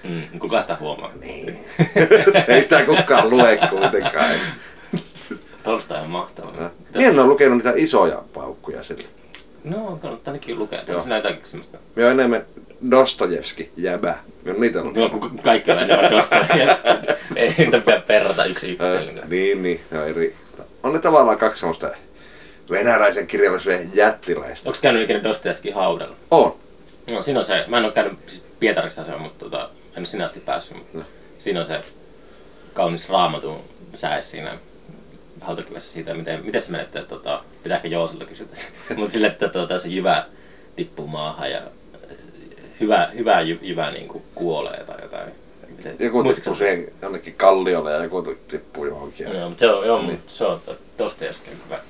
Mm. 0.08 0.38
Kuka 0.38 0.62
sitä 0.62 0.76
huomaa? 0.80 1.10
Niin. 1.20 1.64
ei 2.48 2.62
sitä 2.62 2.84
kukaan 2.84 3.30
lue 3.30 3.58
kuitenkaan. 3.70 4.34
Tolsta 5.62 5.98
on 6.00 6.10
mahtava. 6.10 6.52
Minä 6.94 7.08
en 7.08 7.18
ole 7.18 7.26
lukenut 7.26 7.56
niitä 7.58 7.72
isoja 7.76 8.22
paukkuja 8.34 8.82
siltä. 8.82 9.04
No, 9.64 9.98
kannattaa 10.02 10.32
ainakin 10.32 10.58
lukea. 10.58 10.78
Joo. 10.78 10.88
Onko 10.88 11.00
sinä 11.00 11.16
jotakin 11.16 11.40
semmoista? 11.42 11.78
Olen 11.96 12.10
enemmän 12.10 12.46
Dostojevski 12.90 13.70
jäbä. 13.76 14.14
Olen 14.46 14.60
niitä 14.60 14.84
lukenut. 14.84 15.12
No, 15.12 15.30
kaikki 15.42 15.70
on 15.72 15.78
enemmän 15.78 16.10
Dosta. 16.10 16.36
Ei 17.36 17.54
niitä 17.58 17.80
pidä 17.80 18.00
perrata 18.00 18.44
yksi 18.44 18.70
yhteen. 18.70 19.20
niin, 19.28 19.62
niin. 19.62 19.80
On, 19.92 20.08
eri. 20.08 20.34
on 20.82 20.92
ne 20.92 20.98
tavallaan 20.98 21.38
kaksi 21.38 21.60
semmoista 21.60 21.90
venäläisen 22.70 23.26
kirjallisuuden 23.26 23.90
jättiläistä. 23.94 24.70
Onko 24.70 24.78
käynyt 24.82 25.02
ikinä 25.02 25.22
Dostojevskin 25.22 25.74
haudalla? 25.74 26.16
On. 26.30 26.56
No, 27.10 27.22
siinä 27.22 27.38
on 27.40 27.44
se, 27.44 27.64
mä 27.68 27.78
en 27.78 27.84
ole 27.84 27.92
käynyt 27.92 28.18
Pietarissa 28.60 29.04
se 29.04 29.12
on, 29.12 29.22
mutta 29.22 29.44
tota, 29.44 29.70
en 29.96 30.00
ole 30.00 30.06
sinä 30.06 30.24
asti 30.24 30.40
päässyt, 30.40 30.76
mutta 30.76 30.98
No. 30.98 31.04
siinä 31.38 31.60
on 31.60 31.66
se 31.66 31.80
kaunis 32.72 33.08
raamatun 33.08 33.60
säes 33.94 34.30
siinä 34.30 34.58
hautakivessä 35.40 35.92
siitä, 35.92 36.14
miten, 36.14 36.44
miten 36.44 36.60
se 36.60 36.70
menee, 36.72 36.84
että 36.86 37.02
tota, 37.02 37.42
pitää 37.62 37.76
ehkä 37.76 37.88
Jooselta 37.88 38.24
kysyä 38.24 38.46
mutta 38.96 39.12
sille, 39.12 39.26
että 39.26 39.48
tota, 39.48 39.78
se 39.78 39.88
jyvä 39.88 40.26
tippuu 40.76 41.06
maahan 41.06 41.50
ja 41.50 41.58
äh, 41.58 42.16
hyvä, 42.80 43.10
hyvä 43.18 43.40
jy, 43.40 43.58
jyvä 43.62 43.90
niin 43.90 44.08
kuin 44.08 44.24
kuolee 44.34 44.84
tai 44.84 45.02
jotain. 45.02 45.32
Miten, 45.76 45.96
Joku 45.98 46.24
tippuu 46.32 46.54
siihen 46.54 46.92
jonnekin 47.02 47.34
kalliolle 47.34 47.92
ja 47.92 48.02
joku 48.02 48.22
tippuu 48.48 48.86
johonkin. 48.86 49.28
Joo, 49.32 49.48
mutta 49.48 49.60
se 49.60 49.70
on, 49.70 49.86
joo, 49.86 50.02
niin. 50.02 50.22
se 50.26 50.44
on 50.44 50.60
Dostojevskin 50.98 51.60
kyllä 51.64 51.80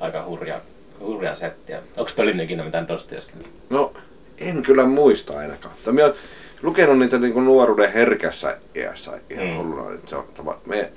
aika 0.00 0.24
hurja, 0.24 0.60
hurja 1.00 1.34
settiä. 1.34 1.82
Onko 1.96 2.10
pölinnyt 2.16 2.44
ikinä 2.44 2.64
mitään 2.64 2.88
Dostojevskia? 2.88 3.36
No, 3.70 3.92
en 4.38 4.62
kyllä 4.62 4.86
muista 4.86 5.38
ainakaan. 5.38 5.74
Minä 5.86 6.04
olen 6.04 6.16
lukenut 6.62 6.98
niitä 6.98 7.18
niin 7.18 7.32
kuin 7.32 7.44
nuoruuden 7.44 7.92
herkässä 7.92 8.58
iässä 8.74 9.12
ihan 9.30 9.46
Mm. 9.46 9.56
hulluna. 9.56 9.94
että 9.94 10.10
Se 10.10 10.16
on, 10.16 10.24
tava, 10.34 10.58
me, 10.66 10.92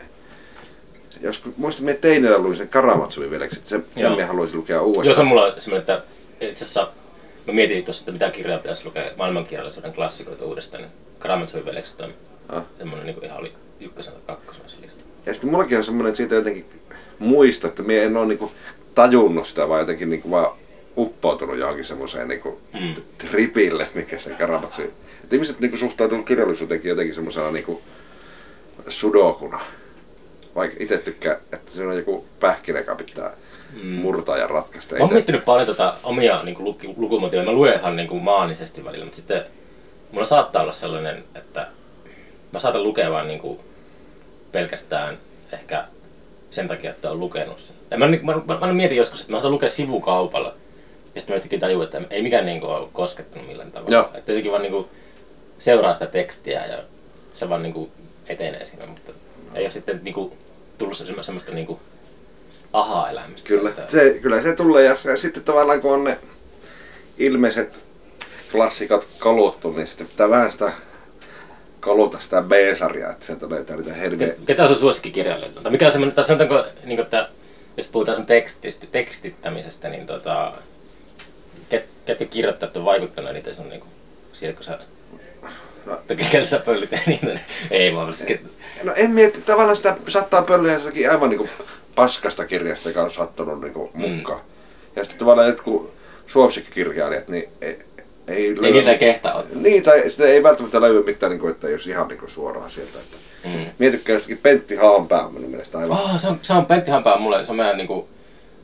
jos 1.21 1.41
muistan, 1.57 1.85
me 1.85 1.93
teinillä 1.93 2.37
luin 2.37 2.57
sen 2.57 2.69
Karamatsuvin 2.69 3.31
veljeksi, 3.31 3.57
että 3.57 3.69
se 3.69 3.79
Joo. 3.95 4.11
minä 4.15 4.25
haluaisin 4.27 4.57
lukea 4.57 4.81
uudestaan. 4.81 5.05
Joo, 5.05 5.13
se 5.15 5.21
on 5.21 5.27
mulla 5.27 5.59
semmoinen, 5.59 5.79
että 5.79 6.01
itse 6.41 6.63
asiassa 6.65 6.87
mä 7.47 7.53
mietin 7.53 7.83
tuossa, 7.85 8.01
että 8.01 8.11
mitä 8.11 8.29
kirjaa 8.29 8.57
pitäisi 8.59 8.85
lukea 8.85 9.11
maailmankirjallisuuden 9.17 9.93
klassikoita 9.93 10.45
uudestaan, 10.45 10.83
niin 10.83 10.91
Karamazovin 11.19 11.65
veljekset 11.65 12.01
on 12.01 12.13
Ah. 12.49 12.63
semmoinen 12.77 13.05
niin 13.05 13.25
ihan 13.25 13.39
oli 13.39 13.53
ykkösen 13.79 14.13
tai 14.13 14.21
kakkosen 14.35 14.63
se 14.67 14.75
lista. 14.81 15.03
Ja 15.25 15.33
sitten 15.33 15.51
mullakin 15.51 15.77
on 15.77 15.83
semmoinen, 15.83 16.09
että 16.09 16.17
siitä 16.17 16.35
jotenkin 16.35 16.65
muista, 17.19 17.67
että 17.67 17.83
minä 17.83 18.01
en 18.01 18.17
ole 18.17 18.25
niinku 18.25 18.51
tajunnut 18.95 19.47
sitä, 19.47 19.69
vaan 19.69 19.79
jotenkin 19.79 20.09
niinku 20.09 20.31
vaan 20.31 20.57
uppoutunut 20.97 21.57
johonkin 21.57 21.85
semmoiseen 21.85 22.27
niinku 22.27 22.61
Mm. 22.73 22.93
tripille, 23.17 23.87
mikä 23.93 24.19
se 24.19 24.29
karamatsi. 24.29 24.83
Että 25.23 25.35
ihmiset 25.35 25.59
niinku 25.59 25.77
suhtautuu 25.77 26.23
kirjallisuuteenkin 26.23 26.89
jotenkin 26.89 27.15
semmoisena 27.15 27.51
niinku 27.51 27.81
sudokuna. 28.87 29.59
Vaikka 30.55 30.77
itse 30.79 30.97
tykkää, 30.97 31.33
että 31.53 31.71
se 31.71 31.87
on 31.87 31.95
joku 31.97 32.25
pähkinä, 32.39 32.79
joka 32.79 32.95
pitää 32.95 33.31
Mm. 33.83 33.85
murtaa 33.89 34.37
ja 34.37 34.47
ratkaista. 34.47 34.95
Mä 34.95 35.03
oon 35.03 35.13
miettinyt 35.13 35.45
paljon 35.45 35.67
tota 35.67 35.93
omia 36.03 36.43
niin 36.43 36.55
luku, 36.59 36.93
lukumotiiveja. 36.97 37.45
Mä 37.51 37.55
luen 37.55 37.79
ihan 37.79 37.95
niin 37.95 38.23
maanisesti 38.23 38.85
välillä, 38.85 39.05
mutta 39.05 39.15
sitten 39.15 39.43
mulla 40.11 40.25
saattaa 40.25 40.61
olla 40.61 40.71
sellainen, 40.71 41.23
että 41.35 41.67
mä 42.51 42.59
saatan 42.59 42.83
lukea 42.83 43.11
vaan 43.11 43.27
niin 43.27 43.39
kuin 43.39 43.59
pelkästään 44.51 45.17
ehkä 45.51 45.85
sen 46.51 46.67
takia, 46.67 46.91
että 46.91 47.11
on 47.11 47.19
lukenut 47.19 47.59
sen. 47.59 47.75
Ja 47.91 47.97
mä, 47.97 48.05
mä, 48.07 48.33
mä, 48.47 48.57
mä 48.67 48.73
mietin 48.73 48.97
joskus, 48.97 49.21
että 49.21 49.33
mä 49.33 49.39
saan 49.39 49.51
lukea 49.53 49.69
sivukaupalla. 49.69 50.53
Ja 51.17 51.21
sitten 51.21 51.33
mä 51.33 51.35
yhtäkkiä 51.35 51.59
tajun, 51.59 51.83
että 51.83 52.01
ei 52.09 52.21
mikään 52.21 52.45
niin 52.45 52.59
kuin 52.59 52.69
ole 52.71 52.87
koskettanut 52.93 53.47
millään 53.47 53.71
tavalla. 53.71 53.95
Joo. 53.95 54.09
Että 54.13 54.31
jotenkin 54.31 54.51
vaan 54.51 54.61
niin 54.61 54.71
kuin 54.71 54.87
seuraa 55.59 55.93
sitä 55.93 56.05
tekstiä 56.05 56.65
ja 56.65 56.77
se 57.33 57.49
vaan 57.49 57.63
niin 57.63 57.73
kuin 57.73 57.91
etenee 58.27 58.65
siinä. 58.65 58.85
Mutta 58.85 59.11
ei 59.55 59.63
ole 59.63 59.71
sitten 59.71 59.99
niin 60.03 60.13
kuin 60.13 60.33
tullut 60.77 60.97
semmoista, 60.97 61.23
semmoista 61.23 61.51
niin 61.51 61.67
kuin 61.67 61.79
aha-elämistä. 62.73 63.47
Kyllä, 63.47 63.69
Että- 63.69 63.91
se, 63.91 64.19
kyllä 64.21 64.41
se 64.41 64.55
tulee 64.55 64.83
ja, 64.83 64.95
se, 64.95 65.17
sitten 65.17 65.43
tavallaan 65.43 65.81
kun 65.81 65.93
on 65.93 66.03
ne 66.03 66.17
ilmeiset 67.17 67.83
klassikot 68.51 69.07
kaluttu, 69.19 69.71
niin 69.71 69.87
sitten 69.87 70.07
pitää 70.07 70.29
vähän 70.29 70.51
sitä 70.51 70.71
kaluta 71.79 72.19
sitä 72.19 72.41
B-sarjaa, 72.41 73.11
että 73.11 73.25
sieltä 73.25 73.49
löytää 73.49 73.75
niitä 73.77 73.93
herveä. 73.93 74.27
Ke- 74.27 74.45
Ketä 74.45 74.61
on 74.61 74.67
sun 74.67 74.77
suosikkikirjailija? 74.77 75.51
Tai 75.63 75.71
mikä 75.71 75.85
on 75.85 75.91
semmoinen, 75.91 76.15
tai 76.15 76.25
sanotaanko, 76.25 76.65
niin 76.83 76.99
että 76.99 77.29
jos 77.77 77.87
puhutaan 77.87 78.17
sun 78.17 78.25
tekstistä, 78.25 78.87
tekstittämisestä, 78.91 79.89
niin 79.89 80.05
tota, 80.05 80.53
ket, 81.69 81.85
ketkä 82.05 82.25
kirjoittajat 82.25 82.77
on 82.77 82.85
vaikuttanut 82.85 83.31
eniten 83.31 83.55
sun 83.55 83.69
niin 83.69 83.79
kuin, 83.79 83.91
siihen, 84.33 84.55
kun 84.55 84.63
sä 84.63 84.79
No. 85.85 86.01
Ketä 86.31 86.45
sä 86.45 86.59
pöllit 86.59 86.89
eniten? 87.07 87.39
Ei 87.71 87.95
vaan, 87.95 88.13
siis 88.13 88.39
No 88.83 88.93
en 88.95 89.11
mieti, 89.11 89.41
tavallaan 89.41 89.77
sitä 89.77 89.95
saattaa 90.07 90.41
pölliä 90.41 90.73
jostakin 90.73 91.11
aivan 91.11 91.29
niinku 91.29 91.49
paskasta 91.95 92.45
kirjasta, 92.45 92.89
joka 92.89 93.01
on 93.01 93.11
sattunut 93.11 93.61
niinku 93.61 93.91
Mm. 93.93 94.09
mukaan. 94.09 94.39
Ja 94.95 95.03
sitten 95.03 95.19
tavallaan 95.19 95.47
jotkut 95.47 95.93
suosikkikirjailijat, 96.27 97.27
niin 97.27 97.49
ei, 97.61 97.79
ei, 98.27 98.55
ei 98.63 98.71
niitä 98.71 98.91
ei 98.91 98.97
kehtaa 98.97 99.33
ottaa. 99.33 99.61
Niin, 99.61 99.83
tai 99.83 100.09
sitä 100.11 100.25
ei 100.27 100.43
välttämättä 100.43 100.81
löydy 100.81 101.03
mitään, 101.03 101.29
niin 101.29 101.39
kuin, 101.39 101.51
että 101.51 101.69
jos 101.69 101.87
ihan 101.87 102.07
niin 102.07 102.19
kuin 102.19 102.29
suoraan 102.29 102.71
sieltä. 102.71 102.99
Että. 102.99 103.17
Mm. 103.45 103.65
Mietitkää 103.79 104.13
jostakin 104.13 104.37
Pentti 104.37 104.75
Haanpää 104.75 105.29
minun 105.29 105.49
mielestä 105.51 105.77
aivan. 105.77 105.97
Oh, 106.01 106.19
se 106.19 106.27
on, 106.27 106.39
se 106.41 106.53
on 106.53 106.65
Pentti 106.65 106.91
Hampaa 106.91 107.19
mulle, 107.19 107.45
se 107.45 107.51
on 107.51 107.57
meidän 107.57 107.77
niinku, 107.77 108.07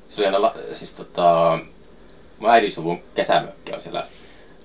se 0.08 0.22
oli 0.22 0.36
aina, 0.36 0.54
siis 0.74 0.94
tota, 0.94 1.60
mun 2.44 2.52
äidin 2.52 2.72
suvun 2.72 3.00
kesämökki 3.16 3.74
on 3.74 3.82
siellä 3.82 4.04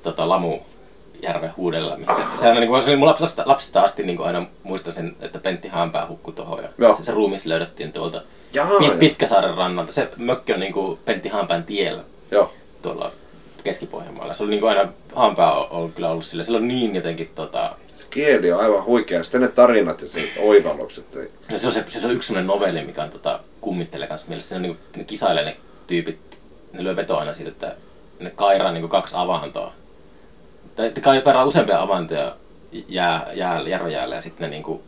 tota, 0.03 0.29
Lamujärven 0.29 1.53
huudella. 1.57 1.97
missä 1.97 2.15
Se, 2.15 2.41
se, 2.41 2.49
aina, 2.49 2.61
niinku, 2.61 2.83
se 2.83 2.91
oli 2.91 2.97
mun 2.97 3.09
lapsesta, 3.09 3.43
lapsesta 3.47 3.83
asti 3.83 4.03
niinku, 4.03 4.23
aina 4.23 4.47
muistan 4.63 4.93
sen, 4.93 5.17
että 5.21 5.39
Pentti 5.39 5.69
Hampaa 5.69 6.07
hukkui 6.09 6.33
tuohon 6.33 6.63
ja 6.63 6.69
Joo. 6.79 6.97
se, 6.97 7.05
se, 7.05 7.13
ruumis 7.13 7.47
löydettiin 7.47 7.93
tuolta 7.93 8.23
Jaa, 8.53 8.69
Pit. 8.79 8.99
Pitkäsaaren 8.99 9.57
rannalta. 9.57 9.93
Se 9.93 10.09
mökki 10.17 10.53
on 10.53 10.61
niinku 10.61 10.99
Pentti 11.05 11.29
Hampaan 11.29 11.65
tiellä 11.65 12.03
Joo. 12.31 12.53
tuolla 12.83 13.13
Keski-Pohjanmaalla. 13.65 14.35
Se 14.35 14.43
oli 14.43 14.51
niinku 14.51 14.67
aina, 14.67 14.93
Hampaa 15.15 15.65
on, 15.65 15.83
on 15.83 15.93
kyllä 15.93 16.11
ollut 16.11 16.27
sillä, 16.27 16.43
sillä 16.43 16.59
on 16.59 16.69
niin 16.69 16.95
jotenkin 16.95 17.31
tota, 17.35 17.77
Se 17.97 18.05
kieli 18.11 18.53
on 18.53 18.61
aivan 18.61 18.85
huikea. 18.85 19.25
Sitten 19.25 19.41
ne 19.41 19.49
tarinat 19.49 20.03
ja 20.03 20.09
se 20.09 20.29
oivallukset. 20.39 21.17
Ei. 21.17 21.31
Ja 21.51 21.59
se 21.59 21.67
on, 21.67 21.73
se, 21.73 21.85
se 21.89 22.07
on 22.07 22.13
yksi 22.13 22.27
sellainen 22.27 22.47
novelli, 22.47 22.85
mikä 22.85 23.03
on 23.03 23.11
tota, 23.11 23.41
kummittelee 23.61 24.09
kanssa 24.09 24.29
mielessä. 24.29 24.49
Se 24.49 24.57
on 24.57 24.63
niinku, 24.63 24.83
ne 24.97 25.05
kisailee 25.05 25.45
ne 25.45 25.57
tyypit, 25.87 26.19
ne 26.73 26.85
lyö 26.85 26.97
vetoa 26.97 27.19
aina 27.21 27.33
siitä, 27.33 27.51
että 27.51 27.77
ne 28.21 28.31
kairaa 28.31 28.73
niinku 28.73 28.89
kaksi 28.89 29.17
avantoa. 29.19 29.73
Tai 30.77 30.93
kairaa 31.03 31.45
useampia 31.45 31.83
avantoja 31.83 32.37
jää, 32.89 33.27
jää, 33.35 33.61
järvejäällä 33.63 34.15
ja 34.15 34.23
sitten 34.23 34.45
ne 34.45 34.57
niinku 34.57 34.83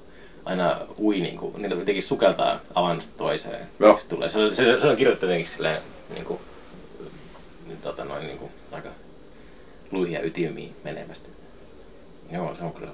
aina 0.44 0.76
ui 0.98 1.20
niinku, 1.20 1.54
niillä 1.58 1.76
jotenkin 1.76 2.02
sukeltaa 2.02 2.60
avannosta 2.74 3.12
toiseen. 3.18 3.66
Joo. 3.80 3.98
Se, 3.98 4.08
tulee. 4.08 4.28
Se, 4.28 4.38
on- 4.38 4.54
se, 4.54 4.80
se 4.80 4.88
on 4.88 4.96
kirjoittu 4.96 5.26
jotenkin 5.26 5.48
silleen 5.48 5.82
niinku, 6.14 6.40
tota 7.82 8.04
noin 8.04 8.26
niinku, 8.26 8.50
aika 8.72 8.88
luihin 9.90 10.14
ja 10.14 10.22
ytimiin 10.22 10.76
menevästi. 10.84 11.30
Joo, 12.32 12.54
se 12.54 12.64
on 12.64 12.72
kyllä 12.72 12.90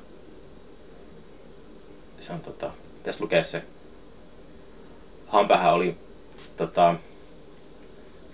se 2.20 2.32
on 2.32 2.40
tota, 2.40 2.70
pitäisi 2.98 3.20
lukea 3.20 3.44
se. 3.44 3.62
Hampäähän 5.26 5.74
oli 5.74 5.96
tota, 6.56 6.94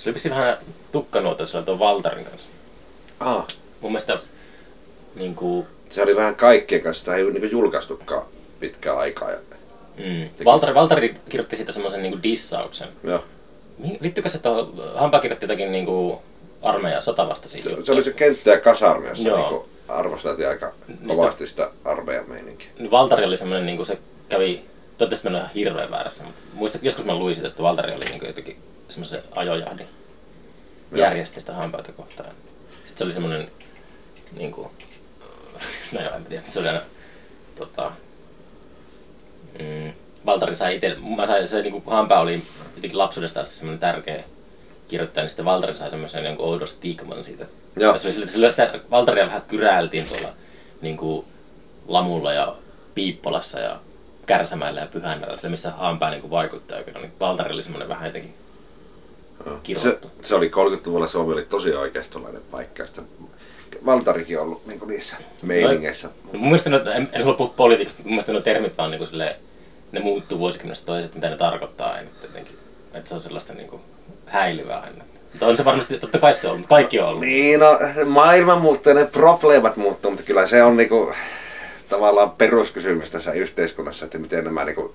se 0.03 0.11
oli 0.11 0.37
vähän 0.37 0.59
tukkanuota 0.93 1.47
sillä 1.47 1.63
tuon 1.63 1.79
Valtarin 1.79 2.25
kanssa. 2.25 2.49
Ah, 3.21 3.47
Mun 3.81 3.93
mielestä 3.93 4.19
niin 5.15 5.35
kuin, 5.35 5.67
se 5.91 6.03
oli 6.03 6.17
vähän 6.17 6.37
kaikkien 6.37 6.81
kanssa. 6.83 7.01
Sitä 7.01 7.17
ei 7.17 7.31
niin 7.31 7.51
julkaistukaan 7.51 8.23
pitkään 8.61 8.99
aikaa. 8.99 9.31
Ja, 9.31 9.39
mm, 9.99 10.45
Valtari, 10.45 10.75
Valtari 10.75 11.15
kirjoitti 11.29 11.57
siitä 11.57 11.73
semmoisen 11.73 12.03
niin 12.03 12.23
dissauksen. 12.23 12.89
joo. 13.05 13.25
Liittyykö 14.01 14.29
se 14.29 14.39
tuohon, 14.39 14.73
Hampaa 14.95 15.21
kirjoitti 15.21 15.45
jotakin 15.45 15.73
niin 15.73 15.87
kuin 15.87 16.19
armeija 16.63 17.01
sotavastaisia 17.01 17.65
Se, 17.65 17.85
se 17.85 17.93
oli 17.93 18.05
se 18.05 18.13
kenttä 18.13 18.51
ja 18.51 18.61
kasarmi, 18.61 19.09
jossa 19.09 19.29
Joo. 19.29 19.51
niin 19.51 19.71
arvosteltiin 19.89 20.49
aika 20.49 20.73
kovasti 21.09 21.49
sitä 21.49 21.71
armeijan 21.85 22.29
meininkiä. 22.29 22.69
Niin 22.79 22.91
Valtari 22.91 23.25
oli 23.25 23.37
semmoinen, 23.37 23.67
niin 23.67 23.77
kuin 23.77 23.87
se 23.87 23.99
kävi, 24.29 24.65
toivottavasti 24.99 25.29
mä 25.29 25.31
en 25.31 25.35
ole 25.35 25.43
ihan 25.43 25.55
hirveän 25.55 25.91
väärässä, 25.91 26.25
mutta 26.25 26.41
muista, 26.53 26.79
joskus 26.83 27.05
mä 27.05 27.15
luin 27.15 27.35
siitä, 27.35 27.49
että 27.49 27.63
Valtari 27.63 27.95
oli 27.95 28.05
niin 28.05 28.19
kuin 28.19 28.29
jotenkin 28.29 28.57
semmoisen 28.93 29.23
ajojahdin 29.31 29.89
järjesti 30.95 31.41
sitä 31.41 31.53
hampaita 31.53 31.93
kohtaan. 31.93 32.31
Sitten 32.71 32.99
se 32.99 33.05
oli 33.05 33.13
semmoinen, 33.13 33.51
niin 34.33 34.53
kuin, 34.53 34.69
no 35.93 36.01
joo, 36.01 36.15
en 36.15 36.25
tiedä, 36.25 36.43
se 36.51 36.61
oli 36.61 36.69
aina, 36.69 36.81
tota, 37.59 37.93
mm, 39.59 39.93
Valtari 40.27 40.57
sai 40.57 40.75
itse, 40.75 40.97
mä 41.17 41.27
sain, 41.27 41.49
se 41.49 41.63
niin 41.63 41.73
kuin 41.73 41.97
hampaa 41.97 42.21
oli 42.21 42.43
jotenkin 42.77 42.99
lapsuudesta 42.99 43.41
asti 43.41 43.55
semmoinen 43.55 43.81
tärkeä 43.81 44.25
kirjoittaja, 44.89 45.23
niin 45.25 45.31
sitten 45.31 45.45
Valtari 45.45 45.77
sai 45.77 45.91
semmoisen 45.91 46.25
jonkun 46.25 46.47
oudon 46.47 46.69
stigman 46.69 47.25
siitä. 47.25 47.47
Joo. 47.77 47.93
Ja 47.93 47.99
se 47.99 48.09
oli 48.09 48.29
sille, 48.29 48.47
että 48.47 48.67
sitä 48.67 48.81
Valtaria 48.91 49.27
vähän 49.27 49.43
kyräiltiin 49.43 50.09
tuolla 50.09 50.35
niin 50.81 50.97
kuin 50.97 51.27
Lamulla 51.89 52.33
ja 52.33 52.57
Piippolassa 52.95 53.61
ja 53.61 53.81
Kärsämäellä 54.27 54.81
ja 54.81 54.87
Pyhännällä, 54.87 55.37
sille 55.37 55.51
missä 55.51 55.71
hampaa 55.71 56.11
niin 56.11 56.31
vaikuttaa. 56.31 56.79
Niin 56.79 57.13
Valtari 57.21 57.53
oli 57.53 57.63
semmoinen 57.63 57.89
vähän 57.89 58.07
jotenkin. 58.07 58.35
Se, 59.77 59.99
se 60.23 60.35
oli 60.35 60.49
30-luvulla 60.49 61.07
Suomi 61.07 61.33
oli 61.33 61.43
tosi 61.43 61.75
oikeistolainen 61.75 62.43
paikka. 62.51 62.85
Sitten 62.85 63.05
Valtarikin 63.87 64.39
on 64.39 64.45
ollut 64.45 64.67
niin 64.67 64.81
niissä 64.87 65.17
meiningeissä. 65.43 66.09
No, 66.09 66.39
mun 66.39 66.43
mielestä, 66.43 66.71
no, 66.71 66.79
en, 66.79 67.09
en 67.13 67.23
halua 67.23 67.37
puhua 67.37 67.55
politiikasta, 67.57 67.99
mutta 67.99 68.09
mun 68.09 68.15
mielestä 68.15 68.33
nuo 68.33 68.41
termit 68.41 68.79
vaan 68.79 68.91
niin 68.91 69.07
silleen, 69.07 69.37
ne 69.93 70.01
muuttuu 70.01 70.39
vuosikymmenestä 70.39 70.87
toiset, 70.87 71.15
mitä 71.15 71.31
ne 71.31 71.37
tarkoittaa 71.37 71.93
aina. 71.93 72.09
Että, 72.11 72.27
jotenkin, 72.27 72.59
että 72.95 73.09
se 73.09 73.15
on 73.15 73.21
sellaista 73.21 73.55
niin 73.55 73.69
kuin, 73.69 73.83
häilyvää 74.27 74.81
aina. 74.81 75.05
Mutta 75.33 75.47
on 75.47 75.57
se 75.57 75.65
varmasti, 75.65 75.99
totta 75.99 76.19
kai 76.19 76.35
se 76.35 76.49
on, 76.49 76.57
mutta 76.57 76.75
kaikki 76.75 77.01
on 77.01 77.09
ollut. 77.09 77.21
Niin, 77.21 77.61
no 77.61 77.79
maailma 78.07 78.57
muuttuu 78.57 78.91
ja 78.91 78.95
ne 78.95 79.05
probleemat 79.05 79.77
muuttuu, 79.77 80.11
mutta 80.11 80.27
kyllä 80.27 80.47
se 80.47 80.63
on 80.63 80.77
niinku, 80.77 81.13
tavallaan 81.89 82.31
peruskysymys 82.31 83.11
tässä 83.11 83.33
yhteiskunnassa, 83.33 84.05
että 84.05 84.19
miten 84.19 84.45
nämä 84.45 84.65
niinku, 84.65 84.95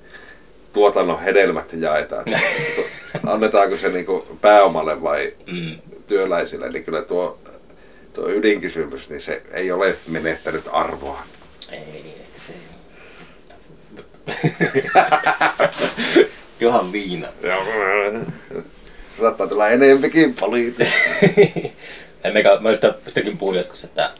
tuotannon 0.78 1.20
hedelmät 1.22 1.74
jaetaan. 1.74 2.26
Annetaanko 3.26 3.78
se 3.78 3.90
niinku 3.90 4.38
pääomalle 4.42 5.02
vai 5.02 5.34
Mm. 5.46 5.76
työläisille, 6.08 6.70
niin 6.70 6.84
kyllä 6.84 7.02
tuo, 7.02 7.40
tuo 8.14 8.30
ydinkysymys, 8.30 9.10
niin 9.10 9.22
se 9.22 9.42
ei 9.52 9.72
ole 9.72 9.96
menettänyt 10.08 10.64
arvoa. 10.72 11.24
Ei, 11.72 12.14
se 12.38 12.54
Johan 16.60 16.92
viina. 16.92 17.28
Saattaa 19.22 19.48
tulla 19.48 19.68
enempikin 19.68 20.34
poliitikkoja. 20.34 21.70
Emmekä, 22.24 22.58
mä 22.60 22.70
just 22.70 22.84
sitäkin 23.08 23.38
puhuin 23.38 23.58
joskus, 23.58 23.84
että 23.84 24.12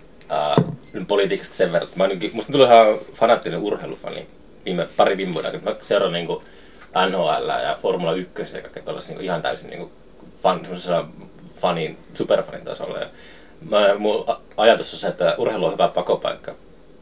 uh, 0.58 0.64
politiikasta 1.08 1.56
sen 1.56 1.72
verran, 1.72 1.90
mä 1.96 2.08
musta 2.34 2.52
tuli 2.52 2.64
ihan 2.64 2.98
fanaattinen 3.14 3.60
urheilufani 3.60 4.28
viime, 4.68 4.88
pari 4.98 5.18
viime 5.18 5.38
aikana. 5.38 5.64
Mä 5.64 5.76
seuraan 5.82 6.14
niinku 6.14 6.44
NHL 7.10 7.50
ja 7.50 7.78
Formula 7.82 8.14
1 8.14 8.56
ja 8.56 8.62
kaikkea 8.62 8.84
tällaisia 8.84 9.10
niinku 9.10 9.24
ihan 9.24 9.42
täysin 9.42 9.70
niinku 9.70 9.92
fan, 10.44 10.60
semmoisella 10.62 11.10
fanin, 11.62 11.98
superfanin 12.14 12.66
tasolla. 12.66 13.00
Ja 13.00 13.08
mä, 13.70 13.96
mun 13.98 14.26
ajatus 14.58 14.94
on 14.94 15.00
se, 15.00 15.08
että 15.08 15.36
urheilu 15.38 15.66
on 15.66 15.74
hyvä 15.74 15.88
pakopaikka 15.88 16.56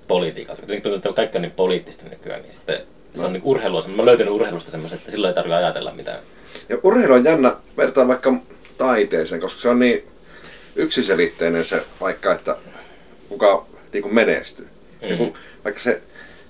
politiikalta. 0.07 0.61
Jotenkin 0.61 0.83
tuntuu, 0.83 0.97
että 0.97 1.13
kaikki 1.13 1.37
on 1.37 1.41
niin 1.41 1.51
poliittista 1.51 2.09
nykyään, 2.09 2.41
niin 2.41 2.53
sitten 2.53 2.81
se 3.15 3.25
on 3.25 3.33
niin 3.33 3.43
urheilua. 3.45 3.83
Mä 3.87 3.95
oon 3.97 4.05
löytänyt 4.05 4.33
urheilusta 4.33 4.71
semmoisen, 4.71 4.97
että 4.99 5.11
silloin 5.11 5.29
ei 5.29 5.35
tarvitse 5.35 5.55
ajatella 5.55 5.91
mitään. 5.91 6.19
Ja 6.69 6.77
urheilu 6.83 7.13
on 7.13 7.23
jännä 7.23 7.55
vertaa 7.77 8.07
vaikka 8.07 8.33
taiteeseen, 8.77 9.41
koska 9.41 9.61
se 9.61 9.69
on 9.69 9.79
niin 9.79 10.07
yksiselitteinen 10.75 11.65
se 11.65 11.83
vaikka, 12.01 12.33
että 12.33 12.55
kuka 13.29 13.65
niin 13.93 14.03
kuin 14.03 14.15
menestyy. 14.15 14.65
Mm. 14.65 15.07
Niin 15.07 15.17
kuin, 15.17 15.33
vaikka 15.63 15.81
se 15.81 16.01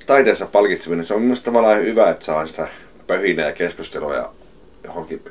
taiteessa 0.06 0.46
palkitseminen, 0.46 1.06
se 1.06 1.14
on 1.14 1.22
minusta 1.22 1.46
tavallaan 1.46 1.82
hyvä, 1.82 2.10
että 2.10 2.26
saa 2.26 2.48
sitä 2.48 2.68
pöhinää 3.08 3.46
ja 3.46 3.54
keskustelua 3.54 4.16
ja 4.16 4.32
johonkin 4.84 5.22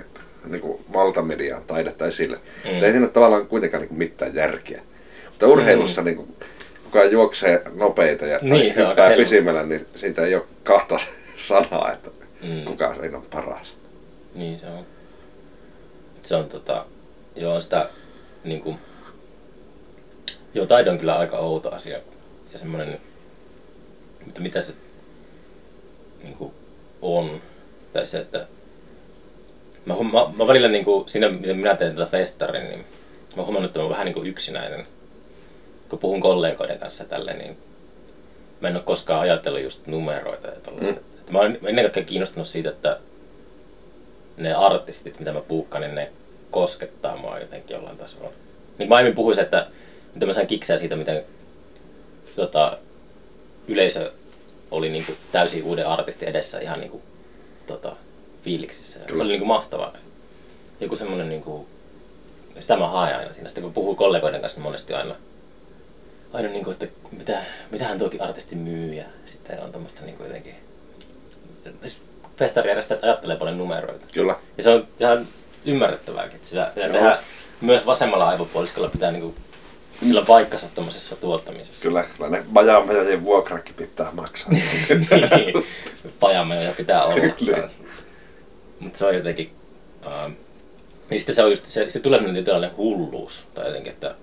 niin 0.44 0.60
kuin 0.60 0.84
valtamediaan 0.92 1.62
taidetta 1.66 2.06
esille. 2.06 2.36
Mm. 2.36 2.70
Se 2.80 2.86
ei 2.86 2.92
siinä 2.92 3.06
ole 3.06 3.12
tavallaan 3.12 3.46
kuitenkaan 3.46 3.80
niin 3.80 3.88
kuin 3.88 3.98
mitään 3.98 4.34
järkeä. 4.34 4.82
Mutta 5.30 5.46
urheilussa 5.46 6.00
mm. 6.00 6.04
niin 6.04 6.16
kuin, 6.16 6.36
kuka 6.84 7.04
juoksee 7.04 7.62
nopeita 7.74 8.26
ja 8.26 8.38
Niin, 8.42 8.72
se 8.74 8.84
on 8.86 8.96
pisimmällä, 9.16 9.62
niin 9.62 9.86
siitä 9.94 10.22
ei 10.22 10.34
ole 10.34 10.44
kahta 10.64 10.96
sanaa, 11.48 11.92
että 11.92 12.10
Mm. 12.44 12.64
kuka 12.64 12.94
siinä 12.94 13.16
on 13.16 13.24
paras. 13.30 13.76
Niin 14.34 14.58
se 14.60 14.66
on. 14.66 14.86
Se 16.22 16.36
on 16.36 16.48
tota, 16.48 16.86
joo 17.36 17.60
sitä 17.60 17.88
niinku, 18.44 18.78
joo 20.54 20.66
taide 20.66 20.90
on 20.90 20.98
kyllä 20.98 21.16
aika 21.18 21.38
outo 21.38 21.70
asia 21.70 21.98
ja 22.52 22.58
semmoinen, 22.58 23.00
mutta 24.24 24.40
mitä 24.40 24.60
se 24.62 24.72
niinku 26.22 26.54
on, 27.02 27.42
tai 27.92 28.06
se, 28.06 28.18
että 28.18 28.46
mä, 29.86 29.94
mä, 29.94 30.32
mä 30.36 30.46
välillä 30.46 30.68
niinku, 30.68 31.04
siinä 31.06 31.28
miten 31.28 31.56
minä 31.56 31.76
teen 31.76 31.94
tätä 31.94 32.10
festarin, 32.10 32.68
niin 32.68 32.84
mä 33.36 33.42
huomannut, 33.42 33.68
että 33.68 33.78
mä 33.78 33.82
oon 33.82 33.92
vähän 33.92 34.04
niinku 34.04 34.22
yksinäinen, 34.22 34.86
kun 35.88 35.98
puhun 35.98 36.20
kollegoiden 36.20 36.78
kanssa 36.78 37.04
tälleen, 37.04 37.38
niin 37.38 37.58
mä 38.60 38.68
en 38.68 38.76
ole 38.76 38.82
koskaan 38.82 39.20
ajatellut 39.20 39.62
just 39.62 39.86
numeroita 39.86 40.48
ja 40.48 40.60
tollaista. 40.60 41.00
Mm. 41.00 41.32
Mä 41.32 41.38
oon 41.38 41.58
ennen 41.64 41.84
kaikkea 41.84 42.04
kiinnostunut 42.04 42.48
siitä, 42.48 42.68
että 42.68 42.98
ne 44.36 44.54
artistit, 44.54 45.18
mitä 45.18 45.32
mä 45.32 45.40
puukkaan, 45.40 45.82
niin 45.82 45.94
ne 45.94 46.12
koskettaa 46.50 47.16
mua 47.16 47.38
jotenkin 47.38 47.74
jollain 47.74 47.98
tasolla. 47.98 48.30
Niin 48.78 48.88
mä 48.88 48.94
aiemmin 48.94 49.14
puhuisin, 49.14 49.44
että 49.44 49.66
mitä 50.14 50.26
mä 50.26 50.32
sain 50.32 50.46
kikseä 50.46 50.78
siitä, 50.78 50.96
miten 50.96 51.24
tota, 52.36 52.78
yleisö 53.68 54.12
oli 54.70 54.88
niinku 54.88 55.12
täysin 55.32 55.64
uuden 55.64 55.86
artistin 55.86 56.28
edessä 56.28 56.60
ihan 56.60 56.80
niinku, 56.80 57.02
tota, 57.66 57.96
fiiliksissä. 58.42 59.00
Ja 59.00 59.16
Se 59.16 59.22
oli 59.22 59.32
niinku 59.32 59.46
mahtavaa. 59.46 59.96
Joku 60.80 60.96
semmonen 60.96 61.28
niinku, 61.28 61.66
sitä 62.60 62.76
mä 62.76 62.88
haen 62.88 63.16
aina 63.16 63.32
siinä. 63.32 63.48
Sitten 63.48 63.64
kun 63.64 63.72
puhuu 63.72 63.94
kollegoiden 63.94 64.40
kanssa, 64.40 64.58
niin 64.58 64.64
monesti 64.64 64.94
aina, 64.94 65.14
aina 66.32 66.48
niinku, 66.48 66.70
että 66.70 66.86
mitä, 67.18 67.42
mitähän 67.70 67.98
tuokin 67.98 68.22
artisti 68.22 68.54
myy 68.56 68.94
ja 68.94 69.04
sitten 69.26 69.60
on 69.60 69.72
tommoista 69.72 70.04
niinku 70.04 70.22
jotenkin 70.22 70.54
siis 71.82 72.00
festarijärjestäjät 72.36 73.04
ajattelee 73.04 73.36
paljon 73.36 73.58
numeroita. 73.58 74.06
Kyllä. 74.14 74.36
Ja 74.56 74.62
se 74.62 74.70
on 74.70 74.88
ihan 75.00 75.28
ymmärrettävääkin, 75.66 76.36
että 76.36 76.48
sitä 76.48 76.72
pitää 76.74 76.88
tehdä 76.88 77.18
myös 77.60 77.86
vasemmalla 77.86 78.28
aivopuoliskolla 78.28 78.88
pitää 78.88 79.12
niinku 79.12 79.34
sillä 80.02 80.22
paikkansa 80.22 80.68
tuommoisessa 80.74 81.16
tuottamisessa. 81.16 81.82
Kyllä, 81.82 82.04
kyllä 82.16 82.30
ne 82.30 82.44
bajaamajajien 82.52 83.24
vuokrakin 83.24 83.74
pitää 83.74 84.10
maksaa. 84.12 84.50
niin, 84.50 85.66
pajameja 86.20 86.72
pitää 86.76 87.04
olla. 87.04 87.68
Mutta 88.80 88.98
se 88.98 89.06
on 89.06 89.14
jotenkin, 89.14 89.52
ähm, 90.06 90.32
niin 91.10 91.20
sitten 91.20 91.34
se, 91.34 91.44
on 91.44 91.50
just, 91.50 91.66
se, 91.66 91.90
se 91.90 92.00
tulee 92.00 92.18
sellainen 92.18 92.44
tietynlainen 92.44 92.76
hulluus, 92.76 93.46
tai 93.54 93.66
jotenkin, 93.66 93.92
että 93.92 94.14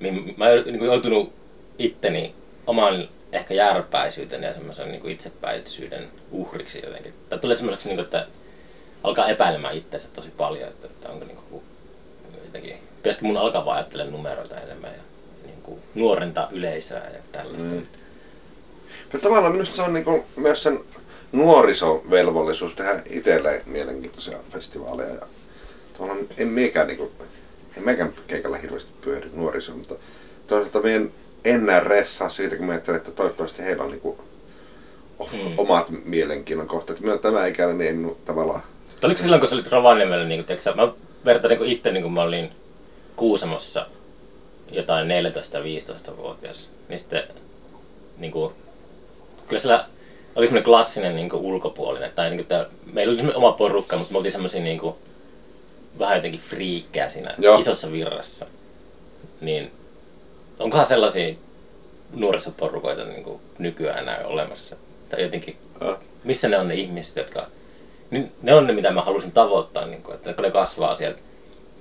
mihin 0.00 0.34
mä 0.36 0.44
oon 0.44 0.64
niin 0.66 0.84
joutunut 0.84 1.32
itteni 1.78 2.34
oman 2.66 3.08
ehkä 3.32 3.54
järpäisyyden 3.54 4.42
ja 4.42 4.52
semmoisen 4.52 4.88
niin 4.88 5.10
itsepäisyyden 5.10 6.08
uhriksi 6.30 6.80
jotenkin. 6.84 7.14
Tai 7.28 7.38
tulee 7.38 7.56
semmoiseksi, 7.56 7.88
niin 7.88 8.00
että 8.00 8.26
alkaa 9.02 9.28
epäilemään 9.28 9.76
itsensä 9.76 10.08
tosi 10.14 10.28
paljon, 10.30 10.68
että, 10.68 10.86
että 10.86 11.08
onko 11.08 11.24
niin 11.24 11.38
kuin, 11.50 11.62
jotenkin, 12.44 12.76
pitäisikö 13.02 13.26
mun 13.26 13.36
alkaa 13.36 13.64
vaan 13.64 13.76
ajattelemaan 13.76 14.12
numeroita 14.12 14.60
enemmän 14.60 14.90
ja 14.90 15.02
niin 15.46 15.62
kuin, 15.62 15.80
nuorenta 15.94 16.48
yleisöä 16.52 16.98
ja 17.14 17.20
tällaista. 17.32 17.74
Mm. 17.74 17.82
Mutta 19.12 19.28
tavallaan 19.28 19.52
minusta 19.52 19.76
se 19.76 19.82
on 19.82 19.94
niinku 19.94 20.24
myös 20.36 20.62
sen 20.62 20.80
nuorisovelvollisuus 21.32 22.74
tehdä 22.74 23.02
itselleen 23.10 23.62
mielenkiintoisia 23.66 24.38
festivaaleja. 24.50 25.14
Ja 25.14 25.20
tavallaan 25.92 26.18
en 26.36 26.48
mekään, 26.48 26.86
niinku, 26.86 27.12
en 27.76 27.84
mekään 27.84 28.12
keikalla 28.26 28.56
hirveästi 28.56 28.90
pyöri 29.00 29.30
nuoriso, 29.34 29.72
mutta 29.72 29.94
toisaalta 30.46 30.80
meidän 30.80 31.10
enää 31.44 31.80
ressaa 31.80 32.28
siitä, 32.28 32.56
kun 32.56 32.66
mä 32.66 32.72
ajattelen, 32.72 32.98
että 32.98 33.10
toivottavasti 33.10 33.62
heillä 33.62 33.84
on 33.84 33.90
niinku 33.90 34.18
o- 35.18 35.28
Mm. 35.32 35.58
omat 35.58 35.90
mielenkiinnon 36.04 36.66
kohteet. 36.66 37.00
Minä 37.00 37.18
tämä 37.18 37.46
ikäinen 37.46 37.78
niin 37.78 37.86
ei 37.86 37.92
minun 37.92 38.16
tavallaan... 38.24 38.62
Mutta 38.90 39.06
oliko 39.06 39.20
silloin, 39.20 39.40
kun 39.40 39.48
sä 39.48 39.54
olit 39.54 39.72
Rovaniemellä, 39.72 40.24
niin 40.24 40.44
kuin, 40.44 40.60
sä, 40.60 40.72
mä 40.74 40.92
vertaan 41.24 41.54
niin 41.58 41.70
itse, 41.72 41.92
niin 41.92 42.02
kun 42.02 42.12
mä 42.12 42.22
olin 42.22 42.50
Kuusamossa 43.18 43.86
jotain 44.72 45.08
14-15-vuotias, 45.08 46.68
niin 46.88 46.98
sitten 46.98 47.22
niin 48.18 48.32
kuin, 48.32 48.54
kyllä 49.48 49.60
siellä 49.60 49.86
oli 50.36 50.46
semmoinen 50.46 50.64
klassinen 50.64 51.16
niin 51.16 51.28
kuin, 51.28 51.42
ulkopuolinen, 51.42 52.12
tai 52.14 52.30
niin 52.30 52.38
kuin, 52.38 52.46
tää, 52.46 52.66
meillä 52.92 53.22
oli 53.22 53.34
oma 53.34 53.52
porukka, 53.52 53.96
mutta 53.96 54.12
me 54.12 54.16
oltiin 54.16 54.32
semmoisia 54.32 54.60
niin 54.60 54.78
kuin, 54.78 54.94
vähän 55.98 56.16
jotenkin 56.16 56.40
friikkejä 56.40 57.08
siinä 57.08 57.34
Joo. 57.38 57.58
isossa 57.58 57.92
virrassa. 57.92 58.46
Niin 59.40 59.72
onkohan 60.58 60.86
sellaisia 60.86 61.34
nuorisoporukoita 62.14 63.04
niin 63.04 63.24
kuin, 63.24 63.40
nykyään 63.58 63.98
enää 63.98 64.26
olemassa? 64.26 64.76
Tai 65.10 65.22
jotenkin 65.22 65.56
Äh, 65.82 65.96
missä 66.24 66.48
ne 66.48 66.58
on 66.58 66.68
ne 66.68 66.74
ihmiset, 66.74 67.16
jotka... 67.16 67.46
Niin 68.10 68.32
ne 68.42 68.54
on 68.54 68.66
ne, 68.66 68.72
mitä 68.72 68.90
mä 68.90 69.02
halusin 69.02 69.32
tavoittaa, 69.32 69.86
niin 69.86 70.02
kun, 70.02 70.14
että 70.14 70.32
kun 70.32 70.44
ne 70.44 70.50
kasvaa 70.50 70.94
sieltä 70.94 71.18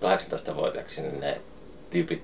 18-vuotiaaksi, 0.04 1.02
niin 1.02 1.20
ne 1.20 1.41
tyypit 1.89 2.22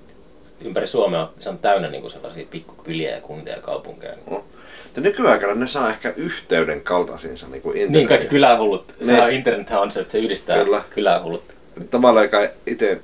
ympäri 0.62 0.88
Suomea, 0.88 1.30
se 1.40 1.50
on 1.50 1.58
täynnä 1.58 1.90
niin 1.90 2.02
kuin 2.02 2.12
sellaisia 2.12 2.46
pikkukyliä 2.52 3.12
ja 3.16 3.22
kuntia 3.22 3.54
ja 3.56 3.62
kaupunkeja. 3.62 4.14
no. 4.30 4.44
Mutta 4.84 5.02
nykyaikana 5.02 5.54
ne 5.56 5.68
saa 5.68 5.90
ehkä 5.90 6.14
yhteyden 6.18 6.82
kaltaisiinsa 6.82 7.48
niin 7.48 7.62
kuin 7.62 7.74
Niin, 7.74 7.82
internetin. 7.82 8.08
kaikki 8.08 8.28
kylähullut. 8.28 8.94
Se 9.02 9.14
Ne- 9.14 9.22
on, 9.22 9.32
internethän 9.32 9.82
on 9.82 9.92
se, 9.92 10.00
että 10.00 10.12
se 10.12 10.18
yhdistää 10.20 10.64
Kyllä. 10.64 10.82
kylähullut. 10.90 11.44
tavallaan 11.92 12.26
joka 12.26 12.48
itse 12.68 13.02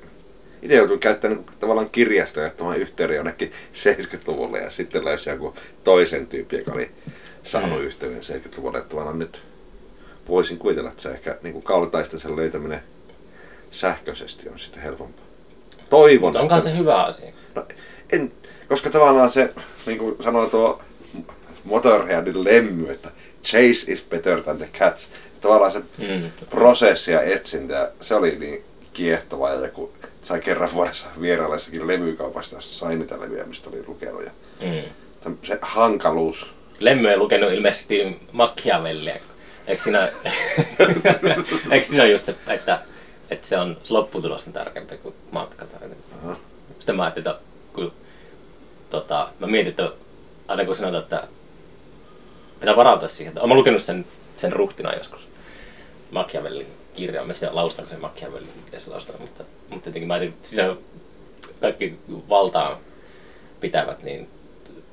itse 0.62 0.76
joutuu 0.76 0.98
käyttämään 0.98 1.40
niin 1.40 1.58
tavallaan 1.60 1.90
kirjastoja 1.90 2.46
ottamaan 2.46 2.76
yhteyden 2.76 3.16
jonnekin 3.16 3.52
70-luvulle 3.72 4.58
ja 4.58 4.70
sitten 4.70 5.04
löysi 5.04 5.30
joku 5.30 5.54
toisen 5.84 6.26
tyyppi, 6.26 6.56
joka 6.56 6.72
oli 6.72 6.90
saanut 7.44 7.78
Mm. 7.78 7.84
yhteyden 7.84 8.22
70-luvulle. 8.22 8.78
Että 8.78 8.90
tavallaan 8.90 9.18
nyt 9.18 9.42
voisin 10.28 10.58
kuvitella, 10.58 10.90
että 10.90 11.02
se 11.02 11.10
ehkä 11.10 11.36
niin 11.42 11.52
kuin 11.52 11.62
kaltaisten 11.62 12.20
sen 12.20 12.36
löytäminen 12.36 12.82
sähköisesti 13.70 14.48
on 14.48 14.58
sitten 14.58 14.82
helpompaa. 14.82 15.24
Toivon. 15.90 16.32
Mutta 16.32 16.56
että- 16.56 16.60
se 16.70 16.76
hyvä 16.78 17.02
asia? 17.02 17.32
No, 17.54 17.66
en, 18.12 18.32
koska 18.68 18.90
tavallaan 18.90 19.30
se, 19.30 19.50
niin 19.86 19.98
kuin 19.98 20.16
sanoo 20.24 20.46
tuo 20.46 20.80
Motorheadin 21.64 22.44
lemmy, 22.44 22.90
että 22.90 23.10
chase 23.44 23.92
is 23.92 24.04
better 24.10 24.40
than 24.42 24.56
the 24.58 24.68
cats. 24.78 25.08
Tavallaan 25.40 25.72
se 25.72 25.78
Mm. 25.98 26.30
prosessi 26.50 27.12
ja 27.12 27.22
etsintä, 27.22 27.92
se 28.00 28.14
oli 28.14 28.36
niin 28.38 28.64
kiehtovaa 28.92 29.54
ja 29.54 29.60
joku 29.60 29.92
sai 30.22 30.40
kerran 30.40 30.72
vuodessa 30.74 31.08
vierailla 31.20 31.54
jossakin 31.54 31.86
levykaupasta, 31.86 32.54
jossa 32.54 32.78
sai 32.78 32.96
niitä 32.96 33.20
levyjä, 33.20 33.44
mistä 33.44 33.70
oli 33.70 33.84
lukenut. 33.86 34.24
Ja 34.24 34.30
Mm. 34.60 35.36
se 35.42 35.58
hankaluus. 35.62 36.46
Lemmy 36.78 37.08
ei 37.08 37.16
lukenut 37.16 37.52
ilmeisesti 37.52 38.18
Machiavellia. 38.32 39.16
Eikö 39.66 39.82
siinä, 39.82 40.08
eikö 41.70 41.86
siinä 41.86 42.06
just 42.06 42.24
se, 42.24 42.34
että, 42.48 42.80
että 43.30 43.48
se 43.48 43.58
on 43.58 43.76
lopputulos 43.88 44.46
on 44.46 44.52
tärkeämpi 44.52 44.98
kuin 44.98 45.14
matka? 45.30 45.66
Tai? 45.66 45.88
Aha. 46.22 46.36
Sitten 46.78 46.96
mä 46.96 47.02
ajattelin, 47.02 47.28
että 47.28 47.42
kun, 47.72 47.92
tota, 48.90 49.28
mä 49.38 49.46
mietin, 49.46 49.70
että 49.70 49.92
aina 50.48 50.64
kun 50.64 50.76
sanotaan, 50.76 51.02
että 51.02 51.28
pitää 52.60 52.76
varautua 52.76 53.08
siihen, 53.08 53.30
että 53.30 53.40
olen 53.40 53.56
lukenut 53.56 53.82
sen, 53.82 54.06
sen 54.36 54.52
ruhtina 54.52 54.94
joskus. 54.94 55.28
Machiavellin 56.10 56.66
kirja, 56.94 57.24
mä 57.24 57.32
sitä 57.32 57.48
laustanko 57.52 57.90
sen 57.90 58.00
Machiavellin, 58.00 58.50
miten 58.64 58.80
se 58.80 58.90
laustaa, 58.90 59.16
mutta, 59.18 59.44
mutta 59.68 59.88
jotenkin 59.88 60.08
mä 60.08 60.14
ajattelin, 60.14 60.34
että 60.34 60.48
siinä 60.48 60.76
kaikki 61.60 61.98
valtaa 62.28 62.80
pitävät, 63.60 64.02
niin 64.02 64.28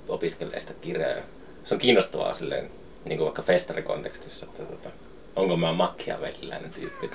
opiskelee 0.07 0.59
sitä 0.59 0.73
kirjaa. 0.81 1.09
ja 1.09 1.23
Se 1.65 1.73
on 1.73 1.79
kiinnostavaa 1.79 2.33
silleen, 2.33 2.71
niin 3.05 3.17
kuin 3.17 3.25
vaikka 3.25 3.41
festarikontekstissa, 3.41 4.45
että 4.45 4.63
tota, 4.63 4.89
onko 5.35 5.57
mä 5.57 5.73
Machiavelliläinen 5.73 6.71
tyyppi. 6.71 7.09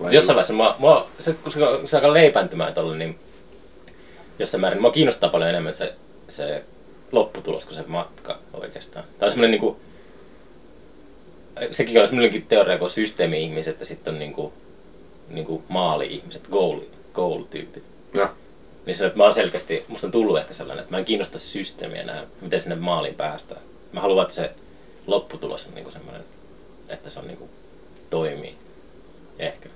Vai- 0.00 0.14
Jossain 0.14 0.34
vaiheessa 0.34 0.54
mua, 0.54 0.76
mua, 0.78 1.08
se, 1.18 1.32
kun 1.32 1.52
se, 1.52 1.58
se 1.84 1.96
alkaa 1.96 2.12
leipääntymään 2.14 2.74
tolle, 2.74 2.96
niin 2.96 3.18
jossain 4.38 4.60
määrin 4.60 4.80
mua 4.82 4.90
kiinnostaa 4.90 5.30
paljon 5.30 5.50
enemmän 5.50 5.74
se, 5.74 5.94
se 6.28 6.64
lopputulos 7.12 7.64
kuin 7.64 7.76
se 7.76 7.82
matka 7.86 8.38
oikeastaan. 8.52 9.04
Tämä 9.18 9.26
on 9.26 9.30
semmoinen 9.30 9.50
niinku, 9.50 9.80
sekin 11.70 12.00
on 12.00 12.08
semmoinenkin 12.08 12.46
teoria 12.46 12.78
kuin 12.78 12.90
systeemi-ihmiset 12.90 13.80
ja 13.80 13.86
sitten 13.86 14.14
on 14.14 14.18
niinku, 14.20 14.52
niinku 15.28 15.62
maali-ihmiset, 15.68 16.48
goal, 16.50 16.80
goal-tyypit. 17.14 17.84
Ja, 18.14 18.32
Niin 18.86 18.96
se, 18.96 19.06
että 19.06 19.18
mä 19.18 19.24
oon 19.24 19.34
selkeästi, 19.34 19.84
musta 19.88 20.06
on 20.06 20.10
tullut 20.10 20.38
ehkä 20.38 20.54
sellainen, 20.54 20.82
että 20.82 20.94
mä 20.94 20.98
en 20.98 21.04
kiinnosta 21.04 21.38
se 21.38 21.44
systeemi 21.44 21.98
enää, 21.98 22.26
miten 22.40 22.60
sinne 22.60 22.76
maaliin 22.76 23.14
päästään. 23.14 23.60
Mä 23.92 24.00
haluan, 24.00 24.22
että 24.22 24.34
se 24.34 24.50
lopputulos 25.06 25.66
on 25.66 25.74
niinku 25.74 25.90
semmoinen, 25.90 26.24
että 26.88 27.10
se 27.10 27.18
on 27.20 27.26
niinku, 27.26 27.48
toimii. 28.10 28.54
Ehkä. 29.40 29.68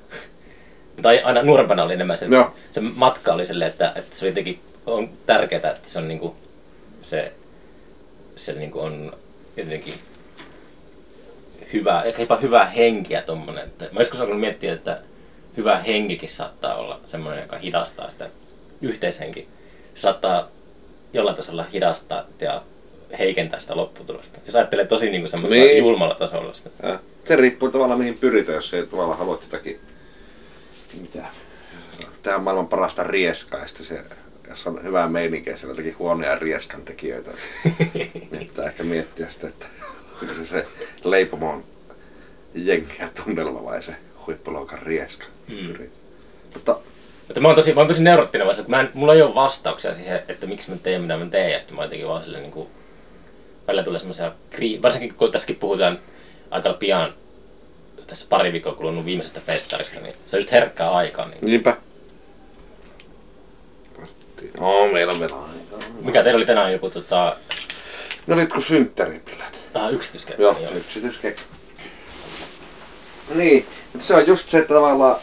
Tai 1.02 1.22
aina 1.22 1.42
nuorempana 1.42 1.82
oli 1.82 1.92
enemmän 1.92 2.16
se, 2.16 2.26
Joo. 2.26 2.54
se 2.72 2.80
matka 2.80 3.32
oli 3.32 3.46
silleen, 3.46 3.70
että, 3.70 3.92
että 3.96 4.16
se 4.16 4.24
oli 4.24 4.30
jotenkin 4.30 4.60
on 4.86 5.10
tärkeää, 5.26 5.70
että 5.70 5.88
se 5.88 5.98
on 5.98 6.08
niinku 6.08 6.36
se, 7.02 7.32
se 8.36 8.52
niinku 8.52 8.80
on 8.80 9.16
jotenkin 9.56 9.94
hyvä, 11.72 12.02
ehkä 12.02 12.22
jopa 12.22 12.36
hyvä 12.36 12.64
henki 12.64 13.14
ja 13.14 13.22
tommonen. 13.22 13.64
Että 13.64 13.88
mä 13.92 14.00
joskus 14.00 14.20
alkanut 14.20 14.40
miettiä, 14.40 14.72
että 14.72 15.00
hyvä 15.56 15.78
henkikin 15.78 16.28
saattaa 16.28 16.74
olla 16.74 17.00
semmoinen, 17.06 17.42
joka 17.42 17.58
hidastaa 17.58 18.10
sitä 18.10 18.30
yhteishenki. 18.82 19.48
Se 19.94 20.00
saattaa 20.00 20.48
jollain 21.12 21.36
tasolla 21.36 21.62
hidastaa 21.62 22.24
ja 22.40 22.62
heikentää 23.18 23.60
sitä 23.60 23.76
lopputulosta. 23.76 24.40
Jos 24.46 24.56
ajattelee 24.56 24.86
tosi 24.86 25.10
niinku 25.10 25.28
semmoisella 25.28 25.64
Niin. 25.64 25.78
julmalla 25.78 26.14
tasolla 26.14 26.54
sitä. 26.54 26.70
Ja 26.82 26.98
se 27.24 27.36
riippuu 27.36 27.70
tavallaan 27.70 27.98
mihin 27.98 28.18
pyritään, 28.18 28.56
jos 28.56 28.74
ei 28.74 28.86
tavallaan 28.86 29.18
haluat 29.18 29.42
jotakin, 29.42 29.80
mitä, 31.00 31.24
tämä 32.22 32.36
on 32.36 32.42
maailman 32.42 32.68
parasta 32.68 33.04
sitten 33.66 33.86
se, 33.86 34.00
jos 34.48 34.66
on 34.66 34.82
hyvää 34.82 35.08
meininkiä, 35.08 35.56
siellä 35.56 35.72
jotakin 35.72 35.98
huonoja 35.98 36.38
rieskan 36.38 36.82
tekijöitä, 36.82 37.30
niin 37.94 38.10
pitää 38.48 38.66
ehkä 38.66 38.82
miettiä 38.82 39.28
sitä, 39.28 39.48
että 39.48 39.66
onko 40.22 40.34
se 40.34 40.46
se 40.46 40.66
leipomon 41.04 41.64
jenkiä 42.54 43.08
tunnelma 43.24 43.64
vai 43.64 43.82
se 43.82 43.96
huippuloukan 44.26 44.78
rieska. 44.82 45.24
Mm. 45.48 45.74
Mutta 46.54 46.76
Mutta 47.28 47.40
mä 47.40 47.48
oon 47.48 47.54
tosi, 47.56 47.74
mä 47.74 47.80
oon 47.80 47.88
tosi 47.88 48.02
neurottinen 48.02 48.46
vasta, 48.46 48.62
kun 48.62 48.70
mä 48.70 48.80
en, 48.80 48.90
mulla 48.94 49.14
ei 49.14 49.22
ole 49.22 49.34
vastauksia 49.34 49.94
siihen, 49.94 50.22
että 50.28 50.46
miksi 50.46 50.70
mä 50.70 50.76
teen 50.82 51.00
mitä 51.02 51.16
mä 51.16 51.26
teen, 51.26 51.52
ja 51.52 51.58
sitten 51.58 51.76
mä 51.76 51.82
jotenkin 51.82 52.08
vaan 52.08 52.24
silleen 52.24 52.42
niinku, 52.42 52.70
välillä 53.66 53.82
tulee 53.82 53.98
semmoisia, 53.98 54.32
kri- 54.52 54.82
varsinkin 54.82 55.14
kun 55.14 55.32
tässäkin 55.32 55.56
puhutaan 55.56 55.98
aika 56.50 56.72
pian, 56.72 57.14
tässä 58.06 58.26
pari 58.28 58.52
viikkoa 58.52 58.74
kulunut 58.74 59.04
viimeisestä 59.04 59.40
festarista, 59.46 60.00
niin 60.00 60.14
se 60.26 60.36
on 60.36 60.38
just 60.40 60.52
herkkää 60.52 60.90
aikaa. 60.90 61.28
Niin. 61.28 61.38
niinpä. 61.40 61.76
No, 64.60 64.88
meillä 64.92 65.12
on 65.12 65.20
vielä 65.20 65.36
aikaa. 65.36 65.78
Mikä 66.00 66.22
teillä 66.22 66.36
oli 66.36 66.46
tänään 66.46 66.72
joku 66.72 66.90
tota, 66.90 67.36
Ne 68.26 68.34
olit 68.34 68.48
kuin 68.52 68.62
synttäripilät. 68.62 69.64
ah, 69.74 69.92
yksityiskäyttö? 69.92 70.42
Joo. 70.42 70.56
Niin, 73.34 73.66
mutta 73.92 74.06
se 74.06 74.14
on 74.14 74.26
just 74.26 74.48
se, 74.50 74.58
että 74.58 74.74
tavallaan 74.74 75.16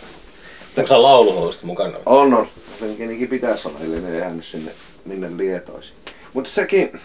Onko 0.78 0.88
se 0.88 0.96
lauluhousut 0.98 1.64
mukana? 1.64 1.98
On, 2.06 2.34
on. 2.34 2.48
Senkin 2.80 3.28
pitäisi 3.28 3.68
olla, 3.68 3.80
ellei 3.80 4.02
ne 4.02 4.12
ei 4.14 4.20
jäänyt 4.20 4.46
sinne 4.46 4.72
minne 5.06 5.38
lietoisi. 5.38 5.94
Mutta 6.34 6.50
sekin, 6.50 7.02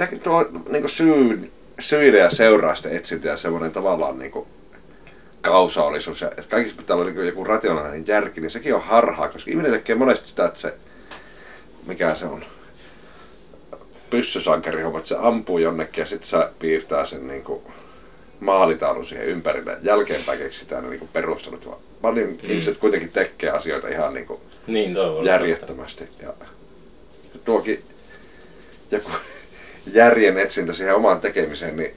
sekin 0.00 0.20
tuo 0.20 0.48
niinku 0.68 0.88
syy, 0.88 1.50
syiden 1.78 2.20
ja 2.20 2.30
seurausten 2.30 2.96
etsintä 2.96 3.28
ja 3.28 3.36
semmoinen 3.36 3.72
tavallaan 3.72 4.18
niinku 4.18 4.46
kausaalisuus. 5.40 6.20
Ja, 6.20 6.28
että 6.28 6.42
kaikissa 6.48 6.76
pitää 6.76 6.96
olla 6.96 7.04
niinku 7.04 7.20
joku 7.20 7.44
rationaalinen 7.44 8.06
järki, 8.06 8.40
niin 8.40 8.50
sekin 8.50 8.74
on 8.74 8.82
harhaa, 8.82 9.28
koska 9.28 9.50
ihminen 9.50 9.72
tekee 9.72 9.96
monesti 9.96 10.28
sitä, 10.28 10.44
että 10.44 10.60
se, 10.60 10.74
mikä 11.86 12.14
se 12.14 12.24
on, 12.24 12.44
pyssysankarihomma, 14.10 14.98
että 14.98 15.08
se 15.08 15.16
ampuu 15.18 15.58
jonnekin 15.58 16.02
ja 16.02 16.06
sitten 16.06 16.28
se 16.28 16.36
piirtää 16.58 17.06
sen 17.06 17.28
niinku 17.28 17.72
maalitaulun 18.40 19.06
siihen 19.06 19.26
ympärille. 19.26 19.76
Jälkeenpäin 19.82 20.38
keksitään 20.38 20.84
ne 20.84 20.90
niinku 20.90 21.08
perustelut. 21.12 21.66
vaan 21.66 21.78
Paljon 22.02 22.28
mm. 22.28 22.38
ihmiset 22.42 22.76
kuitenkin 22.76 23.12
tekee 23.12 23.50
asioita 23.50 23.88
ihan 23.88 24.14
niinku 24.14 24.40
Niin, 24.66 24.94
voi 24.94 25.04
olla 25.04 25.30
järjettömästi. 25.30 26.08
Ja 26.22 26.34
tuokin 27.44 27.84
joku 28.90 29.10
järjen 29.86 30.38
etsintä 30.38 30.72
siihen 30.72 30.94
omaan 30.94 31.20
tekemiseen, 31.20 31.76
niin 31.76 31.96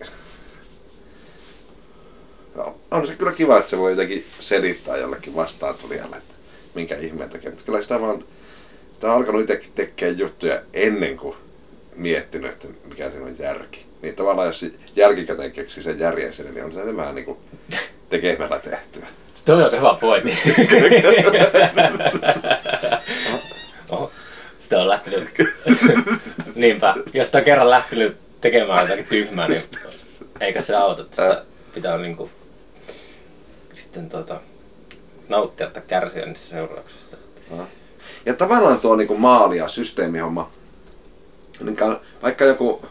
no, 2.56 2.76
on 2.92 3.08
se 3.08 3.16
kyllä 3.16 3.32
kiva, 3.32 3.58
että 3.58 3.70
se 3.70 3.78
voi 3.78 3.92
jotenkin 3.92 4.26
selittää 4.40 4.98
jollekin 4.98 5.36
vastaan 5.36 5.76
tulijalle, 5.76 6.16
että 6.18 6.34
minkä 6.74 6.96
ihmeen 6.96 7.30
tekee. 7.30 7.50
Mutta 7.50 7.66
kyllä 7.66 7.82
sitä 7.82 8.02
vaan, 8.02 8.24
sitä 8.94 9.08
on 9.08 9.14
alkanut 9.14 9.42
itsekin 9.42 9.72
tekemään 9.76 10.20
juttuja 10.20 10.62
ennen 10.74 11.18
kuin 11.18 11.36
miettinyt, 11.96 12.52
että 12.52 12.68
mikä 12.90 13.10
siinä 13.10 13.26
on 13.26 13.40
järki. 13.40 13.86
Niin 14.02 14.16
tavallaan 14.16 14.48
jos 14.48 14.60
se 14.60 14.72
jälkikäteen 14.96 15.52
keksii 15.52 15.84
sen 15.84 16.00
järjen 16.00 16.34
sinne, 16.34 16.52
niin 16.52 16.66
on 16.66 16.72
se 16.74 16.98
vähän 16.98 17.16
niin 17.16 17.26
kuin 17.26 17.38
tekemällä 18.10 18.60
tehtyä. 18.60 19.08
Se 19.34 19.46
toi 19.46 19.64
on 19.64 19.72
hyvä 19.72 19.98
pointti. 20.02 20.38
Sitä 24.64 24.82
on 24.82 24.88
lähtenyt. 24.90 25.30
Niinpä, 26.56 26.96
jos 27.14 27.28
sitä 27.28 27.38
on 27.38 27.44
kerran 27.44 27.70
lähtenyt 27.70 28.18
tekemään 28.42 28.82
jotakin 28.82 29.06
tyhmää, 29.06 29.48
niin 29.48 29.64
eikä 30.40 30.62
se 30.62 30.76
auta. 30.76 31.02
että 31.02 31.16
Sitä 31.16 31.46
pitää 31.74 31.98
niinku, 31.98 32.30
sitten 33.74 34.10
tota, 34.10 34.42
nauttia 35.30 35.70
tai 35.70 35.82
kärsiä 35.88 36.26
niistä 36.26 36.50
seurauksista. 36.50 37.18
Ja 38.26 38.34
tavallaan 38.34 38.80
tuo 38.80 38.96
niinku 38.96 39.18
maali- 39.18 39.58
ja 39.58 39.68
systeemihomma, 39.68 40.52
niin 41.64 41.76
ka- 41.76 42.02
vaikka 42.22 42.46
joku... 42.46 42.86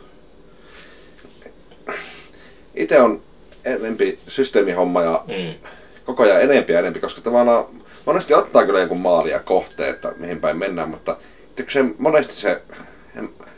Itse 2.75 3.01
on 3.01 3.23
enempi 3.65 4.19
systeemihomma 4.29 5.03
ja 5.03 5.25
Mm. 5.29 5.69
koko 6.05 6.23
ajan 6.23 6.43
enempi 6.43 6.73
ja 6.73 6.79
enempi, 6.79 7.01
koska 7.01 7.21
tavallaan 7.21 7.65
monesti 8.05 8.35
ottaa 8.35 8.67
kyllä 8.67 8.79
jonkun 8.81 9.01
maali 9.01 9.31
ja 9.31 9.39
kohteen, 9.41 9.91
että 9.91 10.13
mihin 10.17 10.41
päin 10.41 10.57
mennään, 10.57 10.89
mutta 10.89 11.17
se, 11.69 11.85
monesti 11.99 12.35
se 12.35 12.63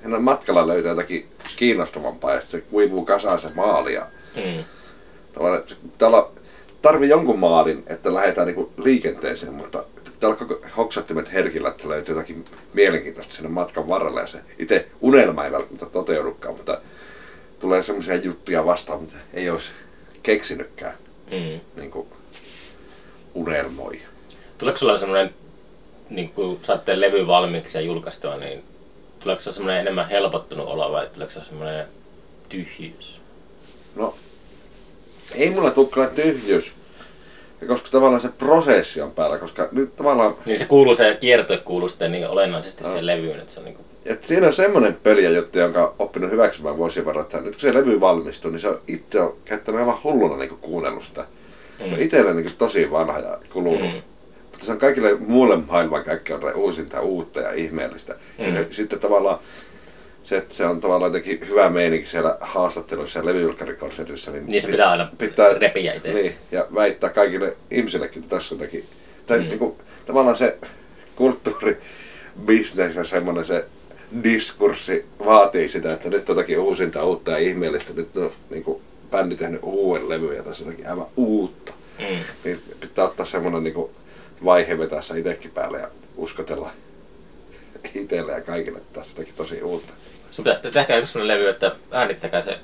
hänen 0.03 0.23
matkalla 0.23 0.67
löytää 0.67 0.91
jotakin 0.91 1.29
kiinnostavampaa 1.57 2.35
ja 2.35 2.41
sitten 2.41 2.61
se 2.61 2.67
kuivuu 2.71 3.05
kasaan 3.05 3.39
se 3.39 3.49
maali 3.55 3.95
ja 3.95 4.07
Mm. 4.37 4.65
tavallaan 5.33 5.63
se 5.67 5.75
pitää 5.93 6.09
olla, 6.09 6.33
tarvii 6.83 7.09
jonkun 7.09 7.39
maalin, 7.39 7.83
että 7.87 8.15
lähdetään 8.15 8.47
niinku 8.47 8.73
liikenteeseen, 8.77 9.55
mutta 9.55 9.85
pitää 10.05 10.29
olla 10.29 10.37
koko 10.39 10.61
hoksattimet 10.77 11.33
herkillä, 11.33 11.69
että 11.69 11.89
löytyy 11.89 12.15
jotakin 12.15 12.45
mielenkiintoista 12.73 13.35
sinne 13.35 13.49
matkan 13.49 13.89
varrella 13.89 14.21
ja 14.21 14.27
se 14.27 14.39
itse 14.59 14.87
unelma 15.01 15.45
ei 15.45 15.53
välttämättä 15.53 15.87
toteudukaan, 15.87 16.55
mutta 16.57 16.81
tulee 17.61 17.83
semmoisia 17.83 18.15
juttuja 18.17 18.67
vastaan, 18.67 19.03
mitä 19.03 19.17
ei 19.35 19.51
olisi 19.51 19.71
keksinytkään 20.23 20.95
Mm. 21.31 21.61
niin 21.77 21.91
kuin 21.91 22.09
unelmoi. 23.35 24.01
Tuleeko 24.59 24.79
sulla 24.79 24.99
semmoinen, 24.99 25.35
niin 26.11 26.29
kun 26.29 26.61
saatte 26.63 27.01
levy 27.01 27.27
valmiiksi 27.27 27.79
ja 27.79 27.83
julkaistua, 27.83 28.37
niin 28.37 28.63
tuleeko 29.23 29.43
se 29.43 29.53
semmoinen 29.53 29.81
enemmän 29.81 30.09
helpottunut 30.09 30.69
olo 30.69 30.93
vai 30.93 31.07
tuleeko 31.13 31.33
se 31.33 31.41
semmoinen 31.41 31.87
tyhjyys? 32.49 33.21
No, 33.97 34.15
ei 35.35 35.51
mulla 35.51 35.71
tule 35.71 35.89
kyllä 35.89 36.07
tyhjyys, 36.07 36.73
ja 37.61 37.67
koska 37.67 37.89
tavallaan 37.91 38.21
se 38.21 38.29
prosessi 38.29 39.01
on 39.01 39.13
päällä, 39.13 39.39
koska 39.39 39.69
nyt 39.73 39.97
tavallaan, 39.97 40.37
Niin 40.47 40.59
se 40.59 40.65
kuuluu, 40.67 40.95
se 40.95 41.17
kiertue 41.21 41.59
kuuluu 41.59 41.89
sitten 41.89 42.13
niin 42.13 42.29
olennaisesti 42.29 42.85
siihen 42.85 43.07
levyyn, 43.07 43.41
että 43.41 43.53
se 43.53 43.61
on 43.61 43.65
niin 43.65 43.75
kuin, 43.77 43.85
että 44.05 44.27
siinä 44.27 44.47
on 44.47 44.53
semmoinen 44.53 44.99
peliä 45.03 45.31
juttu, 45.31 45.59
jonka 45.59 45.85
on 45.85 45.95
oppinut 45.99 46.31
hyväksymään 46.31 46.77
vuosien 46.77 47.07
varrella, 47.07 47.25
että 47.27 47.41
nyt 47.41 47.53
kun 47.55 47.61
se 47.61 47.75
levy 47.75 48.01
valmistuu, 48.01 48.51
niin 48.51 48.61
se 48.61 48.69
on 48.69 48.81
itse 48.89 49.21
on 49.21 49.37
käyttänyt 49.45 49.81
aivan 49.81 49.99
hulluna 50.05 50.37
niin 50.37 50.59
kuunnellut 50.61 51.05
sitä. 51.05 51.25
Se 51.79 51.85
on 51.85 51.91
Mm. 51.91 52.01
itselle 52.03 52.35
niin 52.35 52.53
tosi 52.59 52.91
vanha 52.91 53.19
ja 53.19 53.39
kulunut. 53.53 53.93
Mm. 53.93 54.03
Mutta 54.65 54.81
se 54.81 54.87
on 54.87 54.95
kaikille 54.95 55.27
muulle 55.27 55.57
maailmankaikkeudelle 55.57 56.53
uusinta, 56.53 57.01
uutta 57.01 57.41
ja 57.41 57.53
ihmeellistä. 57.53 58.15
Mm. 58.39 58.45
Ja 58.45 58.53
se, 58.53 58.67
sitten 58.71 59.01
tavallaan 59.01 59.39
se, 60.23 60.37
että 60.37 60.55
se 60.55 60.67
on 60.67 60.81
tavallaan 60.81 61.09
jotenkin 61.09 61.49
hyvä 61.49 61.69
meininki 61.71 62.07
siellä 62.07 62.37
haastatteluissa 62.41 63.19
ja 63.19 63.27
levyjulkkarikonsertissa. 63.27 64.31
Niin, 64.31 64.47
niin 64.47 64.63
se 64.63 64.69
pitää 64.69 64.91
aina 64.91 65.11
repiä 65.59 65.95
itse. 65.95 66.13
Niin, 66.13 66.35
ja 66.53 66.67
väittää 66.75 67.11
kaikille 67.11 67.57
ihmisillekin, 67.71 68.23
että 68.23 68.37
tässä 68.37 68.55
on 68.55 68.61
jotakin. 68.61 68.85
Tai 69.27 69.39
Mm. 69.39 69.45
mm. 69.45 69.49
niin 69.49 69.59
kuin, 69.59 69.75
tavallaan 70.07 70.37
se 70.37 70.59
kulttuuri, 71.17 71.79
business 72.47 72.97
ja 72.97 73.05
semmoinen 73.05 73.45
se 73.45 73.65
diskurssi 74.25 75.05
vaatii 75.25 75.69
sitä, 75.69 75.93
että 75.93 76.09
nyt 76.11 76.29
jotakin 76.29 76.59
uusinta, 76.59 77.05
uutta 77.05 77.31
ja 77.31 77.39
ihmeellistä. 77.39 77.93
Nyt 77.97 78.17
on 78.17 78.31
niin 78.51 78.65
kuin, 78.65 78.83
bändi 79.11 79.37
tehnyt 79.37 79.61
uuden 79.63 80.09
levyn 80.09 80.37
ja 80.37 80.43
tässä 80.43 80.65
on 80.65 80.71
jotakin 80.71 80.91
aivan 80.91 81.07
uutta. 81.17 81.73
Mm. 81.99 82.17
Niin 82.45 82.61
pitää 82.81 83.05
ottaa 83.05 83.27
semmoinen 83.27 83.65
niin 83.65 83.75
kuin, 83.75 83.91
vaihe 84.45 84.79
vetää 84.79 85.03
se 85.03 85.19
itsekin 85.19 85.51
päälle 85.51 85.79
ja 85.81 85.89
uskotella 86.17 86.71
itselle 87.95 88.33
ja 88.33 88.41
kaikille, 88.41 88.81
tässä 88.93 89.13
jotakin 89.13 89.35
tosi 89.37 89.63
uutta. 89.63 89.93
Sun 90.31 90.45
pitäisi 90.45 90.71
tehdä 90.71 90.97
yksi 90.99 91.13
sellainen 91.13 91.39
levy, 91.39 91.49
että 91.49 91.73
äänittäkää 91.91 92.41
se 92.41 92.59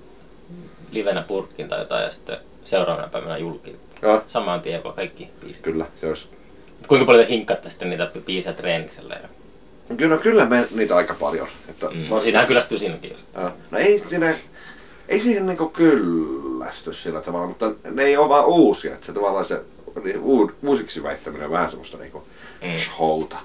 livenä 0.90 1.22
purkkiin 1.22 1.68
tai 1.68 1.78
jotain 1.78 2.04
ja 2.04 2.10
sitten 2.10 2.36
seuraavana 2.64 3.08
päivänä 3.08 3.38
julkiin. 3.38 3.76
Joo, 4.02 4.22
Samaan 4.26 4.60
tien 4.60 4.84
vaan 4.84 4.94
kaikki 4.94 5.28
biisit. 5.40 5.62
kyllä, 5.62 5.86
se 5.96 6.06
olisi 6.08 6.28
Kuinka 6.88 7.06
paljon 7.06 7.24
te 7.24 7.30
hinkkaatte 7.30 7.70
sitten 7.70 7.90
niitä 7.90 8.10
biisejä 8.26 8.54
treeniksellä? 8.54 9.14
Ja... 9.22 9.28
Kyllä, 9.96 10.18
kyllä 10.18 10.46
me 10.46 10.68
niitä 10.74 10.96
aika 10.96 11.14
paljon. 11.14 11.48
Että 11.68 11.86
Mm. 11.86 12.04
No 12.10 12.20
siinähän 12.20 12.46
kyllästyy 12.46 12.78
siinäkin. 12.78 13.16
Joo. 13.34 13.50
No 13.70 13.78
ei 13.78 13.98
siinä, 14.08 14.34
ei 15.08 15.20
siihen 15.20 15.46
niinku 15.46 15.68
kyllästy 15.68 16.94
sillä 16.94 17.20
tavalla, 17.20 17.46
mutta 17.46 17.70
ne 17.90 18.02
ei 18.02 18.16
ole 18.16 18.28
vaan 18.28 18.46
uusia. 18.46 18.94
Että 18.94 19.06
se 19.06 19.12
tavallaan 19.12 19.44
se 19.44 19.60
niin 20.04 20.20
uu, 20.20 20.52
uusiksi 20.62 21.02
väittäminen 21.02 21.46
on 21.46 21.52
vähän 21.52 21.70
semmoista 21.70 21.96
niinku 21.96 22.22
Mm. 22.62 22.74
showta. 22.74 23.36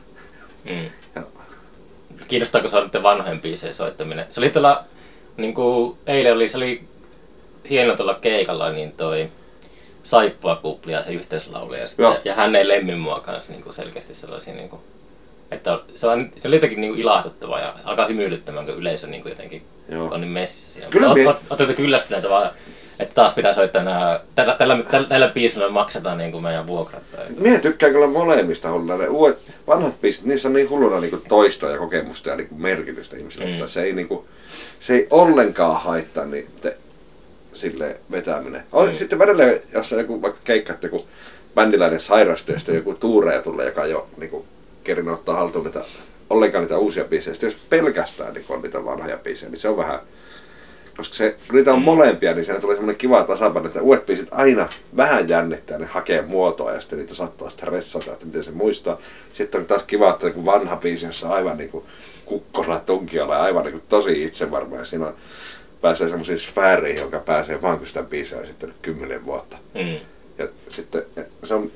Mm. 0.65 0.85
Ja, 1.15 1.21
Kiinnostaako 2.27 2.67
se 2.67 2.81
niiden 2.81 3.03
vanhojen 3.03 3.41
biisien 3.41 3.73
soittaminen? 3.73 4.25
Se 4.29 4.39
oli 4.39 4.49
tuolla, 4.49 4.83
niin 5.37 5.53
kuin 5.53 5.97
eilen 6.07 6.33
oli, 6.33 6.47
se 6.47 6.57
oli 6.57 6.83
hieno 7.69 7.95
tuolla 7.95 8.13
keikalla, 8.13 8.71
niin 8.71 8.91
toi 8.91 9.29
saippua 10.03 10.55
kuplia 10.55 11.03
se 11.03 11.13
yhteislaulu. 11.13 11.73
Ja, 11.73 11.87
sitten, 11.87 12.17
ja 12.25 12.35
hän 12.35 12.55
ei 12.55 12.67
lemmin 12.67 12.97
mua 12.97 13.19
kanssa 13.19 13.51
niin 13.51 13.63
kuin 13.63 13.73
selkeästi 13.73 14.15
sellaisia, 14.15 14.53
niin 14.53 14.69
kuin, 14.69 14.81
että 15.51 15.79
se, 15.95 16.07
on, 16.07 16.29
se 16.37 16.47
oli 16.47 16.55
jotenkin 16.55 16.81
niin 16.81 16.91
kuin 16.93 17.01
ilahduttavaa 17.01 17.59
ja 17.59 17.73
alkaa 17.83 18.05
hymyilyttämään, 18.07 18.65
kun 18.65 18.75
yleisö 18.75 19.07
niin 19.07 19.21
kuin 19.21 19.31
jotenkin 19.31 19.63
Joo. 19.89 20.07
on 20.13 20.21
niin 20.21 20.31
messissä 20.31 20.71
siinä. 20.73 20.89
Kyllä 20.89 21.05
Kyllä 21.13 21.15
mie- 21.15 21.33
mie... 21.33 21.41
Olette 21.49 21.73
kyllästyneitä 21.73 22.29
vaan, 22.29 22.49
että 22.99 23.15
taas 23.15 23.33
pitää 23.33 23.53
soittaa 23.53 23.83
nää, 23.83 24.19
tällä, 24.35 24.55
tällä, 24.57 24.83
tällä, 24.91 25.07
tällä 25.07 25.27
biisillä 25.27 25.69
maksetaan 25.69 26.17
niin 26.17 26.31
kuin 26.31 26.43
meidän 26.43 26.67
vuokrat. 26.67 27.03
Tai... 27.15 27.25
Mie 27.39 27.59
tykkään 27.59 27.91
kyllä 27.91 28.07
molemmista 28.07 28.71
hulluna. 28.71 28.97
Ne 28.97 29.07
uudet, 29.07 29.37
vanhat 29.67 30.01
biisit, 30.01 30.25
niissä 30.25 30.47
on 30.47 30.53
niin 30.53 30.69
hulluna 30.69 30.99
niin 30.99 31.21
toistoa 31.27 31.71
ja 31.71 31.77
kokemusta 31.77 32.29
ja 32.29 32.35
niin 32.35 32.47
merkitystä 32.57 33.17
ihmisille. 33.17 33.45
Mm. 33.45 33.53
Että 33.53 33.67
se 33.67 33.83
ei, 33.83 33.93
niin 33.93 34.07
kuin, 34.07 34.25
se 34.79 34.93
ei 34.93 35.07
ollenkaan 35.11 35.81
haittaa 35.81 36.25
niiden 36.25 36.73
sille 37.53 37.97
vetäminen. 38.11 38.63
On, 38.71 38.89
Mm. 38.89 38.95
Sitten 38.95 39.19
välillä, 39.19 39.43
jos 39.73 39.93
on 39.93 39.99
joku 39.99 40.21
vaikka 40.21 40.39
keikka, 40.43 40.73
että 40.73 40.87
joku 40.87 41.07
bändiläinen 41.55 42.01
sairastuu 42.01 42.55
ja 42.67 42.73
joku 42.73 42.93
tuureja 42.93 43.41
tulee, 43.41 43.65
joka 43.65 43.81
ole 43.81 44.03
niin 44.17 44.29
kuin, 44.29 44.45
kerinyt 44.83 45.13
ottaa 45.13 45.35
haltuun 45.35 45.65
niitä, 45.65 45.81
ollenkaan 46.29 46.63
niitä 46.63 46.77
uusia 46.77 47.03
biisejä. 47.03 47.33
Sitten 47.33 47.47
jos 47.47 47.57
pelkästään 47.69 48.33
niin 48.33 48.45
on 48.49 48.61
niitä 48.61 48.85
vanhoja 48.85 49.17
biisejä, 49.17 49.51
niin 49.51 49.59
se 49.59 49.69
on 49.69 49.77
vähän 49.77 49.99
koska 50.97 51.15
se, 51.15 51.35
kun 51.47 51.55
niitä 51.55 51.73
on 51.73 51.81
molempia, 51.81 52.33
niin 52.33 52.45
siinä 52.45 52.59
tulee 52.61 52.75
semmoinen 52.75 52.97
kiva 52.97 53.23
tasapaino, 53.23 53.67
että 53.67 53.81
uudet 53.81 54.05
biisit 54.05 54.27
aina 54.31 54.69
vähän 54.97 55.29
jännittää, 55.29 55.77
ne 55.77 55.85
hakee 55.85 56.21
muotoa 56.21 56.73
ja 56.73 56.81
sitten 56.81 56.99
niitä 56.99 57.15
saattaa 57.15 57.49
sitten 57.49 57.69
ressata, 57.69 58.13
että 58.13 58.25
miten 58.25 58.43
se 58.43 58.51
muistaa. 58.51 58.97
Sitten 59.33 59.61
on 59.61 59.67
taas 59.67 59.83
kiva, 59.83 60.09
että 60.09 60.27
joku 60.27 60.45
vanha 60.45 60.75
biisi, 60.75 61.05
jossa 61.05 61.27
on 61.27 61.33
aivan 61.33 61.57
niin 61.57 61.69
kuin 61.69 61.85
kukkona 62.25 62.79
tunkiolla 62.79 63.35
ja 63.35 63.41
aivan 63.41 63.63
niin 63.63 63.73
kuin 63.73 63.83
tosi 63.89 64.23
itsevarma 64.23 64.75
ja 64.75 64.85
siinä 64.85 65.07
on, 65.07 65.15
pääsee 65.81 66.09
semmoisiin 66.09 66.39
sfääreihin, 66.39 67.01
jonka 67.01 67.19
pääsee 67.19 67.61
vaan 67.61 67.77
kun 67.77 67.87
sitä 67.87 68.03
biisiä 68.03 68.37
on 68.37 68.43
esittänyt 68.43 68.75
kymmenen 68.81 69.25
vuotta. 69.25 69.57
Mm. 69.73 69.99
Ja 70.37 70.47
sitten 70.69 71.03
se 71.43 71.53
on 71.53 71.71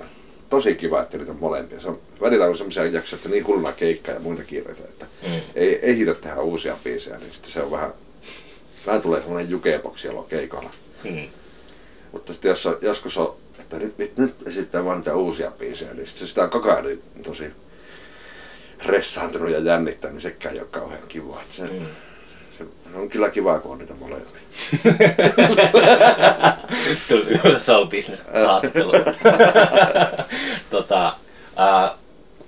tosi 0.49 0.75
kiva, 0.75 1.01
että 1.01 1.17
niitä 1.17 1.31
on 1.31 1.37
molempia. 1.39 1.81
Se 1.81 1.87
on, 1.87 1.99
välillä 2.21 2.45
on 2.45 2.57
semmoisia 2.57 2.85
jaksoja, 2.85 3.17
että 3.17 3.29
niin 3.29 3.47
hulluna 3.47 3.71
keikkaa 3.71 4.13
ja 4.13 4.19
muita 4.19 4.43
kiireitä, 4.43 4.83
että 4.83 5.05
Mm. 5.27 5.41
ei, 5.55 5.79
ei 5.81 5.97
hitä 5.97 6.13
tehdä 6.13 6.41
uusia 6.41 6.77
biisejä, 6.83 7.17
niin 7.17 7.33
sitten 7.33 7.51
se 7.51 7.61
on 7.61 7.71
vähän, 7.71 7.93
vähän 8.87 9.01
tulee 9.01 9.21
semmoinen 9.21 9.49
jukeboksi 9.49 10.01
siellä 10.01 10.23
keikalla. 10.29 10.69
Mm. 11.03 11.27
Mutta 12.11 12.33
sitten 12.33 12.49
jos 12.49 12.65
on, 12.65 12.77
joskus 12.81 13.17
on, 13.17 13.35
että 13.59 13.77
nyt, 13.77 13.97
nyt, 13.97 14.17
nyt 14.17 14.35
esittää 14.47 14.85
vaan 14.85 14.97
niitä 14.97 15.15
uusia 15.15 15.51
biisejä, 15.51 15.93
niin 15.93 16.07
sitten 16.07 16.27
sitä 16.27 16.43
on 16.43 16.49
koko 16.49 16.71
ajan 16.71 16.85
niin 16.85 17.01
tosi 17.23 17.51
ressaantunut 18.85 19.49
ja 19.51 19.59
jännittää, 19.59 20.11
niin 20.11 20.21
sekään 20.21 20.55
ei 20.55 20.61
ole 20.61 20.67
kauhean 20.71 21.01
kiva. 21.07 21.41
Että 21.41 21.55
se, 21.55 21.63
Mm. 21.63 21.79
mm. 21.79 21.85
se, 22.57 22.63
on 22.95 23.09
kyllä 23.09 23.29
kiva, 23.29 23.59
kun 23.59 23.71
on 23.71 23.77
niitä 23.77 23.93
molempia. 23.99 24.39
Tuli 27.07 27.59
Soul 27.59 27.85
Business 27.85 28.23
haastattelu. 28.45 28.91
tota, 30.69 31.15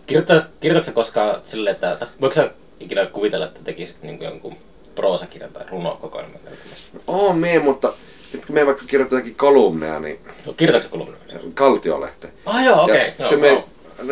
kirjoittaa, 0.08 0.42
kirjoitatko 0.60 0.96
koskaan 1.02 1.42
silleen, 1.46 1.74
että, 1.74 1.92
että 1.92 2.08
voiko 2.22 2.34
sä 2.34 2.52
ikinä 2.80 3.06
kuvitella, 3.06 3.46
että 3.46 3.60
tekisit 3.64 4.04
niin 4.04 4.22
jonkun 4.22 4.58
proosakirjan 4.96 5.54
tai 5.54 5.66
runokokoelman? 5.72 6.39
Oo 7.08 7.34
mie, 7.34 7.60
mutta 7.60 7.94
nyt 8.34 8.46
kun 8.46 8.56
me 8.56 8.66
vaikka 8.66 8.84
kirjoitan 8.88 9.18
jotakin 9.18 9.36
kolumneja, 9.36 10.00
niin 10.00 10.20
No, 10.46 10.54
kirjoitatko 10.54 10.98
sä 10.98 11.04
kolumnia? 11.06 11.52
kaltiolehte. 11.54 12.30
Ah 12.46 12.64
joo, 12.66 12.84
okei. 12.84 12.96
Ja 12.98 13.04
Okay. 13.28 13.30
sitten 13.30 13.39
me 13.39 13.64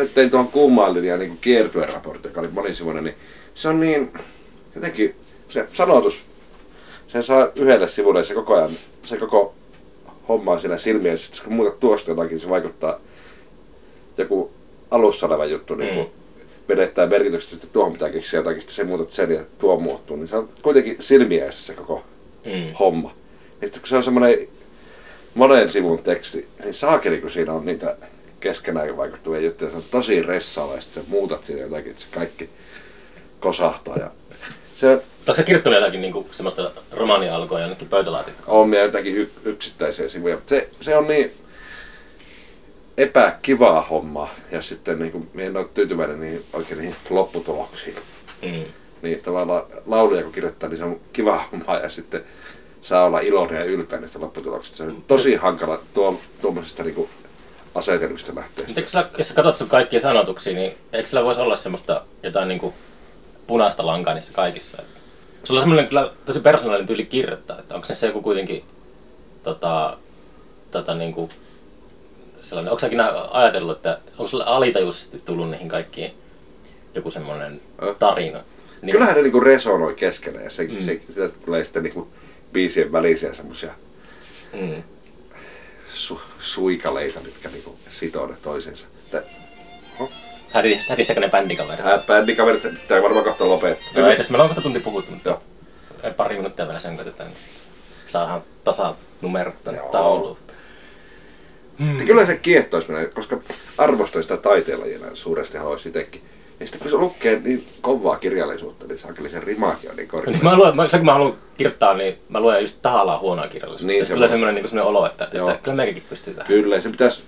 nyt 0.02 0.14
tein 0.14 0.30
tuohon 0.30 0.48
kuumaan 0.48 0.94
linjaan 0.94 1.20
niin 1.20 1.38
kiertueraportti, 1.40 2.28
joka 2.28 2.40
oli 2.40 2.48
monisivuinen, 2.52 3.04
niin 3.04 3.16
se 3.54 3.68
on 3.68 3.80
niin, 3.80 4.12
jotenkin 4.74 5.14
se 5.48 5.68
sanotus, 5.72 6.24
sen 7.08 7.22
saa 7.22 7.48
yhdelle 7.56 7.88
sivulle 7.88 8.20
ja 8.20 8.24
se 8.24 8.34
koko 8.34 8.54
ajan, 8.54 8.70
se 9.02 9.16
koko 9.16 9.54
homma 10.28 10.52
on 10.52 10.60
siinä 10.60 10.78
silmiä, 10.78 11.12
ja 11.12 11.18
sitten 11.18 11.44
kun 11.44 11.52
muutat 11.52 11.80
tuosta 11.80 12.10
jotakin, 12.10 12.40
se 12.40 12.48
vaikuttaa 12.48 12.98
joku 14.18 14.50
alussa 14.90 15.26
oleva 15.26 15.44
juttu, 15.44 15.74
niin 15.74 15.94
kuin 15.94 16.06
menettää 16.76 17.06
merkityksestä, 17.06 17.54
sitten 17.54 17.70
tuohon 17.70 17.92
pitää 17.92 18.10
keksiä 18.10 18.40
jotakin, 18.40 18.60
sitten 18.62 18.74
se 18.76 18.84
muutat 18.84 19.10
sen 19.12 19.30
ja 19.30 19.40
tuo 19.58 19.80
muuttuu, 19.80 20.16
niin 20.16 20.28
se 20.28 20.36
on 20.36 20.48
kuitenkin 20.62 20.96
silmiässä 21.00 21.66
se 21.66 21.74
koko 21.74 22.02
Mm. 22.44 22.72
homma. 22.80 23.14
Ja 23.60 23.66
sitten 23.66 23.80
kun 23.80 23.88
se 23.88 23.96
on 23.96 24.02
semmoinen 24.02 24.38
monen 25.34 25.68
sivun 25.68 26.02
teksti, 26.02 26.48
niin 26.64 26.74
saakeli 26.74 27.18
kun 27.20 27.30
siinä 27.30 27.52
on 27.52 27.64
niitä 27.64 27.96
keskenään 28.40 28.96
vaikuttavia 28.96 29.40
juttuja, 29.40 29.70
se 29.70 29.76
on 29.76 29.82
tosi 29.90 30.22
ressaava 30.22 30.74
ja 30.74 30.80
sitten 30.80 31.02
sä 31.02 31.08
muutat 31.10 31.44
siinä 31.46 31.62
jotakin, 31.62 31.90
että 31.90 32.02
se 32.02 32.08
kaikki 32.14 32.50
kosahtaa. 33.40 33.96
Ja 33.96 34.10
se 34.76 34.92
Onko 34.92 35.36
sä 35.36 35.42
kirjoittanut 35.42 35.78
jotakin 35.78 36.00
niin 36.02 36.26
semmoista 36.32 36.70
romaanialkoa 36.92 37.60
jonnekin 37.60 37.88
pöytälaatikkoon? 37.88 38.60
on 38.60 38.70
vielä 38.70 38.84
jotakin 38.84 39.16
y- 39.16 39.30
yksittäisiä 39.44 40.08
sivuja, 40.08 40.34
mutta 40.34 40.48
se, 40.48 40.68
se 40.80 40.96
on 40.96 41.08
niin 41.08 41.32
epäkivaa 42.96 43.82
hommaa 43.82 44.34
ja 44.50 44.62
sitten 44.62 44.98
niin 44.98 45.12
kuin, 45.12 45.30
en 45.38 45.56
ole 45.56 45.68
tyytyväinen 45.74 46.20
niin 46.20 46.44
oikein 46.52 46.78
niihin 46.78 46.96
lopputuloksiin. 47.10 47.96
Mm. 48.42 48.64
Niin 49.02 49.20
tavallaan 49.22 49.62
lauluja 49.86 50.22
kun 50.22 50.32
kirjoittaa, 50.32 50.68
niin 50.68 50.78
se 50.78 50.84
on 50.84 51.00
kiva 51.12 51.44
homma 51.52 51.76
ja 51.76 51.90
sitten 51.90 52.24
saa 52.82 53.04
olla 53.04 53.20
iloinen 53.20 53.58
ja 53.58 53.64
ylpeä 53.64 54.00
niistä 54.00 54.20
lopputuloksista. 54.20 54.76
Se 54.76 54.82
on 54.82 55.04
tosi 55.06 55.34
hankala 55.34 55.80
tuo, 55.94 56.20
tuommoisesta 56.40 56.82
niin 56.82 57.08
asetelmista 57.74 58.34
lähteä. 58.34 58.66
Mutta 58.66 58.82
sillä, 58.86 59.08
jos 59.18 59.28
sä 59.28 59.34
katsot 59.34 59.56
sun 59.56 59.68
kaikkia 59.68 60.00
sanotuksia, 60.00 60.54
niin 60.54 60.76
eikö 60.92 61.08
sillä 61.08 61.24
voisi 61.24 61.40
olla 61.40 61.56
semmoista 61.56 62.04
jotain 62.22 62.48
niinku 62.48 62.74
punaista 63.46 63.86
lankaa 63.86 64.14
niissä 64.14 64.32
kaikissa? 64.32 64.82
Että 64.82 65.00
Sulla 65.44 65.60
on 65.60 65.62
semmoinen 65.62 65.88
kyllä 65.88 66.12
tosi 66.26 66.40
persoonallinen 66.40 66.86
tyyli 66.86 67.06
kirjoittaa, 67.06 67.58
että 67.58 67.74
onko 67.74 67.86
se 67.92 68.06
joku 68.06 68.22
kuitenkin 68.22 68.64
tota, 69.42 69.96
tota 70.70 70.94
niinku, 70.94 71.30
sellainen, 72.42 72.70
onko 72.70 72.80
säkin 72.80 73.00
ajatellut, 73.30 73.76
että 73.76 73.98
onko 74.10 74.26
sulla 74.26 74.44
alitajuisesti 74.44 75.22
tullut 75.24 75.50
niihin 75.50 75.68
kaikkiin 75.68 76.14
joku 76.94 77.10
semmoinen 77.10 77.60
tarina? 77.98 78.40
Niin, 78.82 78.92
Kyllähän 78.92 79.16
ne 79.16 79.22
niinku 79.22 79.40
resonoi 79.40 79.94
keskenään 79.94 80.44
ja 80.44 80.50
se, 80.50 80.64
Mm. 80.64 80.82
se, 80.82 81.00
sitä 81.10 81.28
tulee 81.44 81.64
sitten 81.64 81.82
niinku 81.82 82.08
biisien 82.52 82.92
välisiä 82.92 83.32
semmoisia 83.32 83.72
Mm. 84.52 84.82
su, 85.94 86.20
suikaleita, 86.38 87.20
mitkä 87.20 87.48
niinku 87.48 87.76
sitoo 87.90 88.26
ne 88.26 88.34
toisiinsa. 88.42 88.86
Tää- 89.10 89.22
Häti- 90.50 90.78
Hätistäkö 90.88 91.20
ne 91.20 91.28
bändikaverit? 91.28 91.86
Ää, 91.86 91.98
Bändikaverit 91.98 92.62
pitää 92.62 93.02
varmaan 93.02 93.24
kohta 93.24 93.48
lopettaa. 93.48 93.88
Joo, 93.94 94.08
ei 94.08 94.16
tässä 94.16 94.32
meillä 94.32 94.42
on 94.42 94.48
kohta 94.48 94.62
tunti 94.62 94.80
puhuttu, 94.80 95.10
mutta 95.12 95.30
Joo. 95.30 95.42
pari 96.16 96.36
minuuttia 96.36 96.66
vielä 96.66 96.78
sen 96.78 96.96
koitetaan. 96.96 97.28
niin 97.28 97.38
Saadaan 98.06 98.42
tasat 98.64 98.96
numerot 99.20 99.64
tänne 99.64 99.80
tauluun. 99.92 100.36
Mm. 101.80 102.06
Kyllä 102.06 102.26
se 102.26 102.36
kiehtoisi 102.36 102.90
minä, 102.90 103.06
koska 103.06 103.40
arvostan 103.78 104.22
sitä 104.22 104.36
taiteenlajina 104.36 105.06
suuresti 105.14 105.58
haluaisin 105.58 105.88
itsekin. 105.88 106.22
Ja 106.60 106.66
sitten 106.66 106.80
kun 106.82 106.90
se 106.90 106.96
lukee 106.96 107.40
niin 107.44 107.66
kovaa 107.80 108.16
kirjallisuutta, 108.16 108.86
niin 108.86 108.98
saakeli 108.98 109.28
se 109.30 109.40
rimaakin 109.40 109.90
on 109.90 109.96
niin 109.96 110.08
korkea. 110.08 110.32
Niin 110.32 110.44
mä 110.44 110.56
luen, 110.56 110.76
mä, 110.76 110.88
se 110.88 110.96
kun 110.96 111.06
mä 111.06 111.12
haluan 111.12 111.34
kirjoittaa, 111.56 111.94
niin 111.94 112.18
mä 112.28 112.40
luen 112.40 112.60
just 112.60 112.76
tahallaan 112.82 113.20
huonoa 113.20 113.48
kirjallisuutta. 113.48 113.86
Niin, 113.92 114.06
se 114.06 114.14
tulee 114.14 114.28
semmoinen, 114.28 114.54
niin 114.54 114.68
semmoinen 114.68 114.88
olo, 114.90 115.06
että, 115.06 115.28
Joo. 115.32 115.50
että 115.50 115.62
kyllä 115.62 115.76
meikäkin 115.76 116.02
pystyy 116.08 116.34
tähän. 116.34 116.46
Kyllä, 116.48 116.80
se 116.80 116.88
pitäisi 116.88 117.22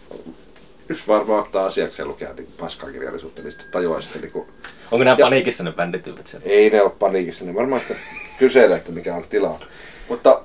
yksi 0.88 1.08
varmaan 1.08 1.40
ottaa 1.42 1.66
asiakseen 1.66 2.08
lukea 2.08 2.32
niin 2.34 2.48
paskaa 2.60 2.90
kirjallisuutta, 2.90 3.42
niin 3.42 3.52
sitten 3.52 3.70
tajuaa 3.72 4.00
sitten 4.00 4.22
niin 4.22 4.32
kuin, 4.32 4.48
Onko 4.90 5.04
nämä 5.04 5.16
Ja- 5.18 5.26
paniikissa 5.26 5.64
ne 5.64 5.72
bändityypit 5.72 6.26
siellä? 6.26 6.46
ei 6.50 6.70
ne 6.70 6.82
ole 6.82 6.92
paniikissa, 6.98 7.44
ne 7.44 7.54
varmaan 7.54 7.80
että 7.82 7.94
kyselee, 8.38 8.76
että 8.76 8.92
mikä 8.92 9.14
on 9.14 9.24
tilaa. 9.28 9.60
Mutta 10.08 10.42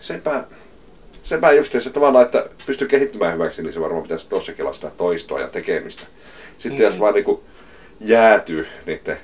sepä, 0.00 0.44
sepä 1.24 1.52
just 1.52 1.72
se 1.82 1.90
tavallaan, 1.90 2.24
että 2.24 2.46
pystyy 2.66 2.88
kehittymään 2.88 3.34
hyväksi, 3.34 3.62
niin 3.62 3.72
se 3.72 3.80
varmaan 3.80 4.02
pitäisi 4.02 4.28
tossakin 4.28 4.64
olla 4.64 4.72
sitä 4.74 4.90
toistoa 4.96 5.40
ja 5.40 5.48
tekemistä. 5.48 6.02
Sitten 6.58 6.78
Mm. 6.78 6.84
jos 6.84 7.00
vaan 7.00 7.14
niin 7.14 7.24
kuin 7.24 7.40
jäätyy 8.00 8.66
niiden 8.86 9.18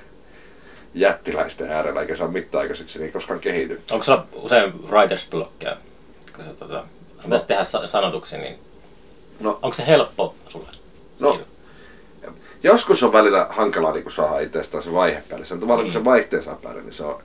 jättiläisten 0.95 1.71
äärellä 1.71 2.01
eikä 2.01 2.17
saa 2.17 2.29
mitään 2.29 2.63
aikaiseksi, 2.63 2.99
niin 2.99 3.07
ei 3.07 3.13
koskaan 3.13 3.41
kehity. 3.41 3.81
Onko 3.91 4.05
sulla 4.05 4.27
usein 4.33 4.73
writer's 4.73 5.31
blockia? 5.31 5.77
Kun 6.37 6.45
sä 6.45 6.55
tota, 6.55 6.85
pitäisi 7.23 7.47
tehdä 7.47 7.65
sa- 7.65 7.87
sanotuksia, 7.87 8.39
niin 8.39 8.59
No, 9.41 9.59
onko 9.63 9.75
se 9.75 9.87
helppo 9.87 10.35
sulle? 10.49 10.69
No. 11.21 11.41
joskus 12.63 13.03
on 13.03 13.13
välillä 13.13 13.47
hankalaa 13.51 13.93
niin 13.93 14.11
saada 14.13 14.41
itsestään 14.41 14.83
se 14.83 14.93
vaihe 14.93 15.23
päälle. 15.29 15.47
Se 15.47 15.55
on 15.55 15.61
tavallaan, 15.61 15.85
kun 15.87 15.93
se 15.93 16.05
vaihteen 16.05 16.43
saa 16.43 16.59
päälle, 16.63 16.83
niin 16.83 16.93
se 16.93 17.05
on, 17.05 17.23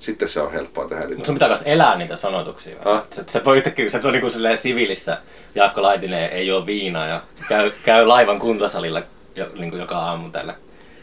sitten 0.00 0.28
se 0.28 0.40
on 0.40 0.52
helppoa 0.52 0.88
tehdä. 0.88 1.02
Mutta 1.02 1.16
Niin 1.16 1.26
sun 1.26 1.34
pitää 1.34 1.48
myös 1.48 1.62
elää 1.64 1.96
niitä 1.96 2.16
sanotuksia. 2.16 2.76
Ah. 2.84 3.02
Sä, 3.10 3.24
sä 3.26 3.44
voi 3.44 3.56
yhtäkkiä, 3.56 3.90
sä 3.90 4.02
voi 4.02 4.12
niinku 4.12 4.30
silleen 4.30 4.58
siviilissä, 4.58 5.18
Jaakko 5.54 5.82
Laitinen 5.82 6.30
ei 6.30 6.52
oo 6.52 6.66
viinaa 6.66 7.06
ja 7.06 7.22
käy, 7.48 7.70
käy 7.84 8.06
laivan 8.06 8.38
kuntosalilla 8.38 9.02
jo, 9.34 9.46
niinku 9.58 9.76
joka 9.76 9.98
aamu 9.98 10.30
täällä, 10.30 10.54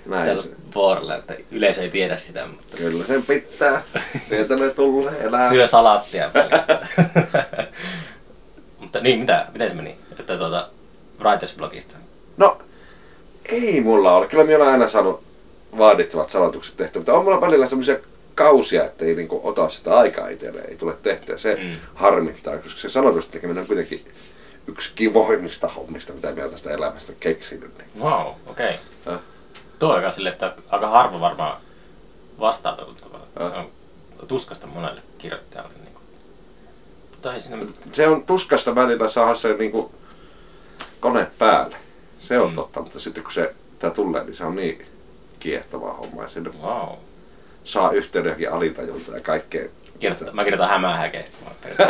Näin 0.06 0.26
täällä 0.26 0.44
se. 0.44 0.50
vuorolla, 0.76 1.16
että 1.16 1.36
yleisö 1.52 1.82
ei 1.82 1.90
tiedä 1.90 2.18
sitä, 2.18 2.46
mutta 2.48 2.78
Kyllä 2.78 3.06
sen 3.06 3.24
pitää. 3.24 3.82
Sieltä 4.28 4.56
ne 4.56 4.70
tulee 4.70 5.14
elää. 5.24 5.50
syö 5.50 5.68
salaattia 5.68 6.30
pelkästään. 6.34 6.90
mutta 8.80 9.00
niin, 9.00 9.20
mitä, 9.20 9.46
miten 9.54 9.70
se 9.70 9.76
meni? 9.76 9.96
Että 10.20 10.38
tuota, 10.38 10.70
Writers 11.20 11.56
Blogista. 11.56 11.96
No, 12.38 12.58
ei 13.46 13.82
mulla 13.82 14.14
ole. 14.18 14.28
Kyllä 14.28 14.44
minä 14.44 14.58
olen 14.58 14.70
aina 14.70 14.90
saanut 14.90 15.24
vaadittavat 15.78 16.30
sanotukset 16.30 16.78
tehtyä, 16.78 17.00
mutta 17.00 17.14
on 17.14 17.24
mulla 17.24 17.42
välillä 17.42 17.68
semmoisia 17.68 17.96
kausia, 18.38 18.84
että 18.86 19.06
ei 19.06 19.16
niinku 19.16 19.42
ota 19.44 19.70
sitä 19.70 19.98
aikaa 19.98 20.28
itselleen, 20.28 20.70
ei 20.70 20.78
tule 20.78 20.94
tehtyä. 21.04 21.38
Se 21.38 21.56
Mm. 21.56 21.76
harmittaa, 21.96 22.58
koska 22.58 22.80
se 22.80 22.90
sanotusten 22.90 23.32
tekeminen 23.32 23.62
on 23.62 23.68
kuitenkin 23.68 24.12
yksi 24.68 24.92
kivoimmista 24.96 25.68
hommista, 25.68 26.14
mitä 26.14 26.32
minä 26.32 26.50
tästä 26.50 26.72
elämästä 26.72 27.14
keksinyt. 27.20 27.78
Niin. 27.78 27.90
Wow, 28.04 28.28
okei. 28.48 28.76
Okay. 29.06 29.18
Tuo 29.80 29.94
aika 29.94 30.12
sille, 30.12 30.30
että 30.30 30.56
aika 30.70 30.88
harva 30.88 31.20
varmaan 31.20 31.62
vastaa. 32.40 32.78
Se 33.40 33.56
on 33.56 33.70
tuskasta 34.28 34.68
monelle 34.68 35.02
kirjoittajalle. 35.18 35.74
Niin 35.74 35.94
kuin. 35.94 36.04
Mutta 37.12 37.34
ei 37.34 37.42
siinä 37.42 37.66
Se 37.92 38.08
on 38.08 38.24
tuskasta 38.26 38.76
välillä 38.76 39.10
saada 39.10 39.36
se 39.36 39.54
niinku 39.54 39.92
kone 41.00 41.28
päälle. 41.40 41.76
Se 42.20 42.40
on 42.40 42.50
Mm. 42.50 42.56
totta, 42.56 42.82
mutta 42.82 43.00
sitten 43.00 43.24
kun 43.24 43.34
se 43.34 43.54
tää 43.80 43.90
tulee, 43.92 44.24
niin 44.24 44.36
se 44.36 44.44
on 44.46 44.56
niin 44.56 44.86
kiehtovaa 45.40 45.94
hommaa. 45.94 46.24
Ja 46.24 46.52
Wow. 46.62 46.98
Saa 47.68 47.92
yhteydenkin 47.92 48.52
alitajulta 48.52 49.12
ja 49.12 49.22
kaikkea. 49.22 49.66
Kirjoittaa, 50.00 50.34
mä 50.34 50.44
kirjoitan 50.44 50.70
hämää 50.70 50.98
häkeistä. 50.98 51.38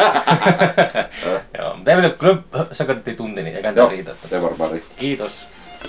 Joo, 1.60 1.76
mutta 1.76 1.92
ei 1.92 1.96
mitään, 1.96 2.14
kyllä 2.20 2.38
se 2.72 2.86
katsottiin 2.86 3.18
tunti, 3.18 3.44
niin 3.44 3.56
eikä 3.56 3.74
riitä. 3.90 4.12
se 4.26 4.42
varmaan 4.42 4.72
riittää. 4.72 4.98
Kiitos. 5.00 5.48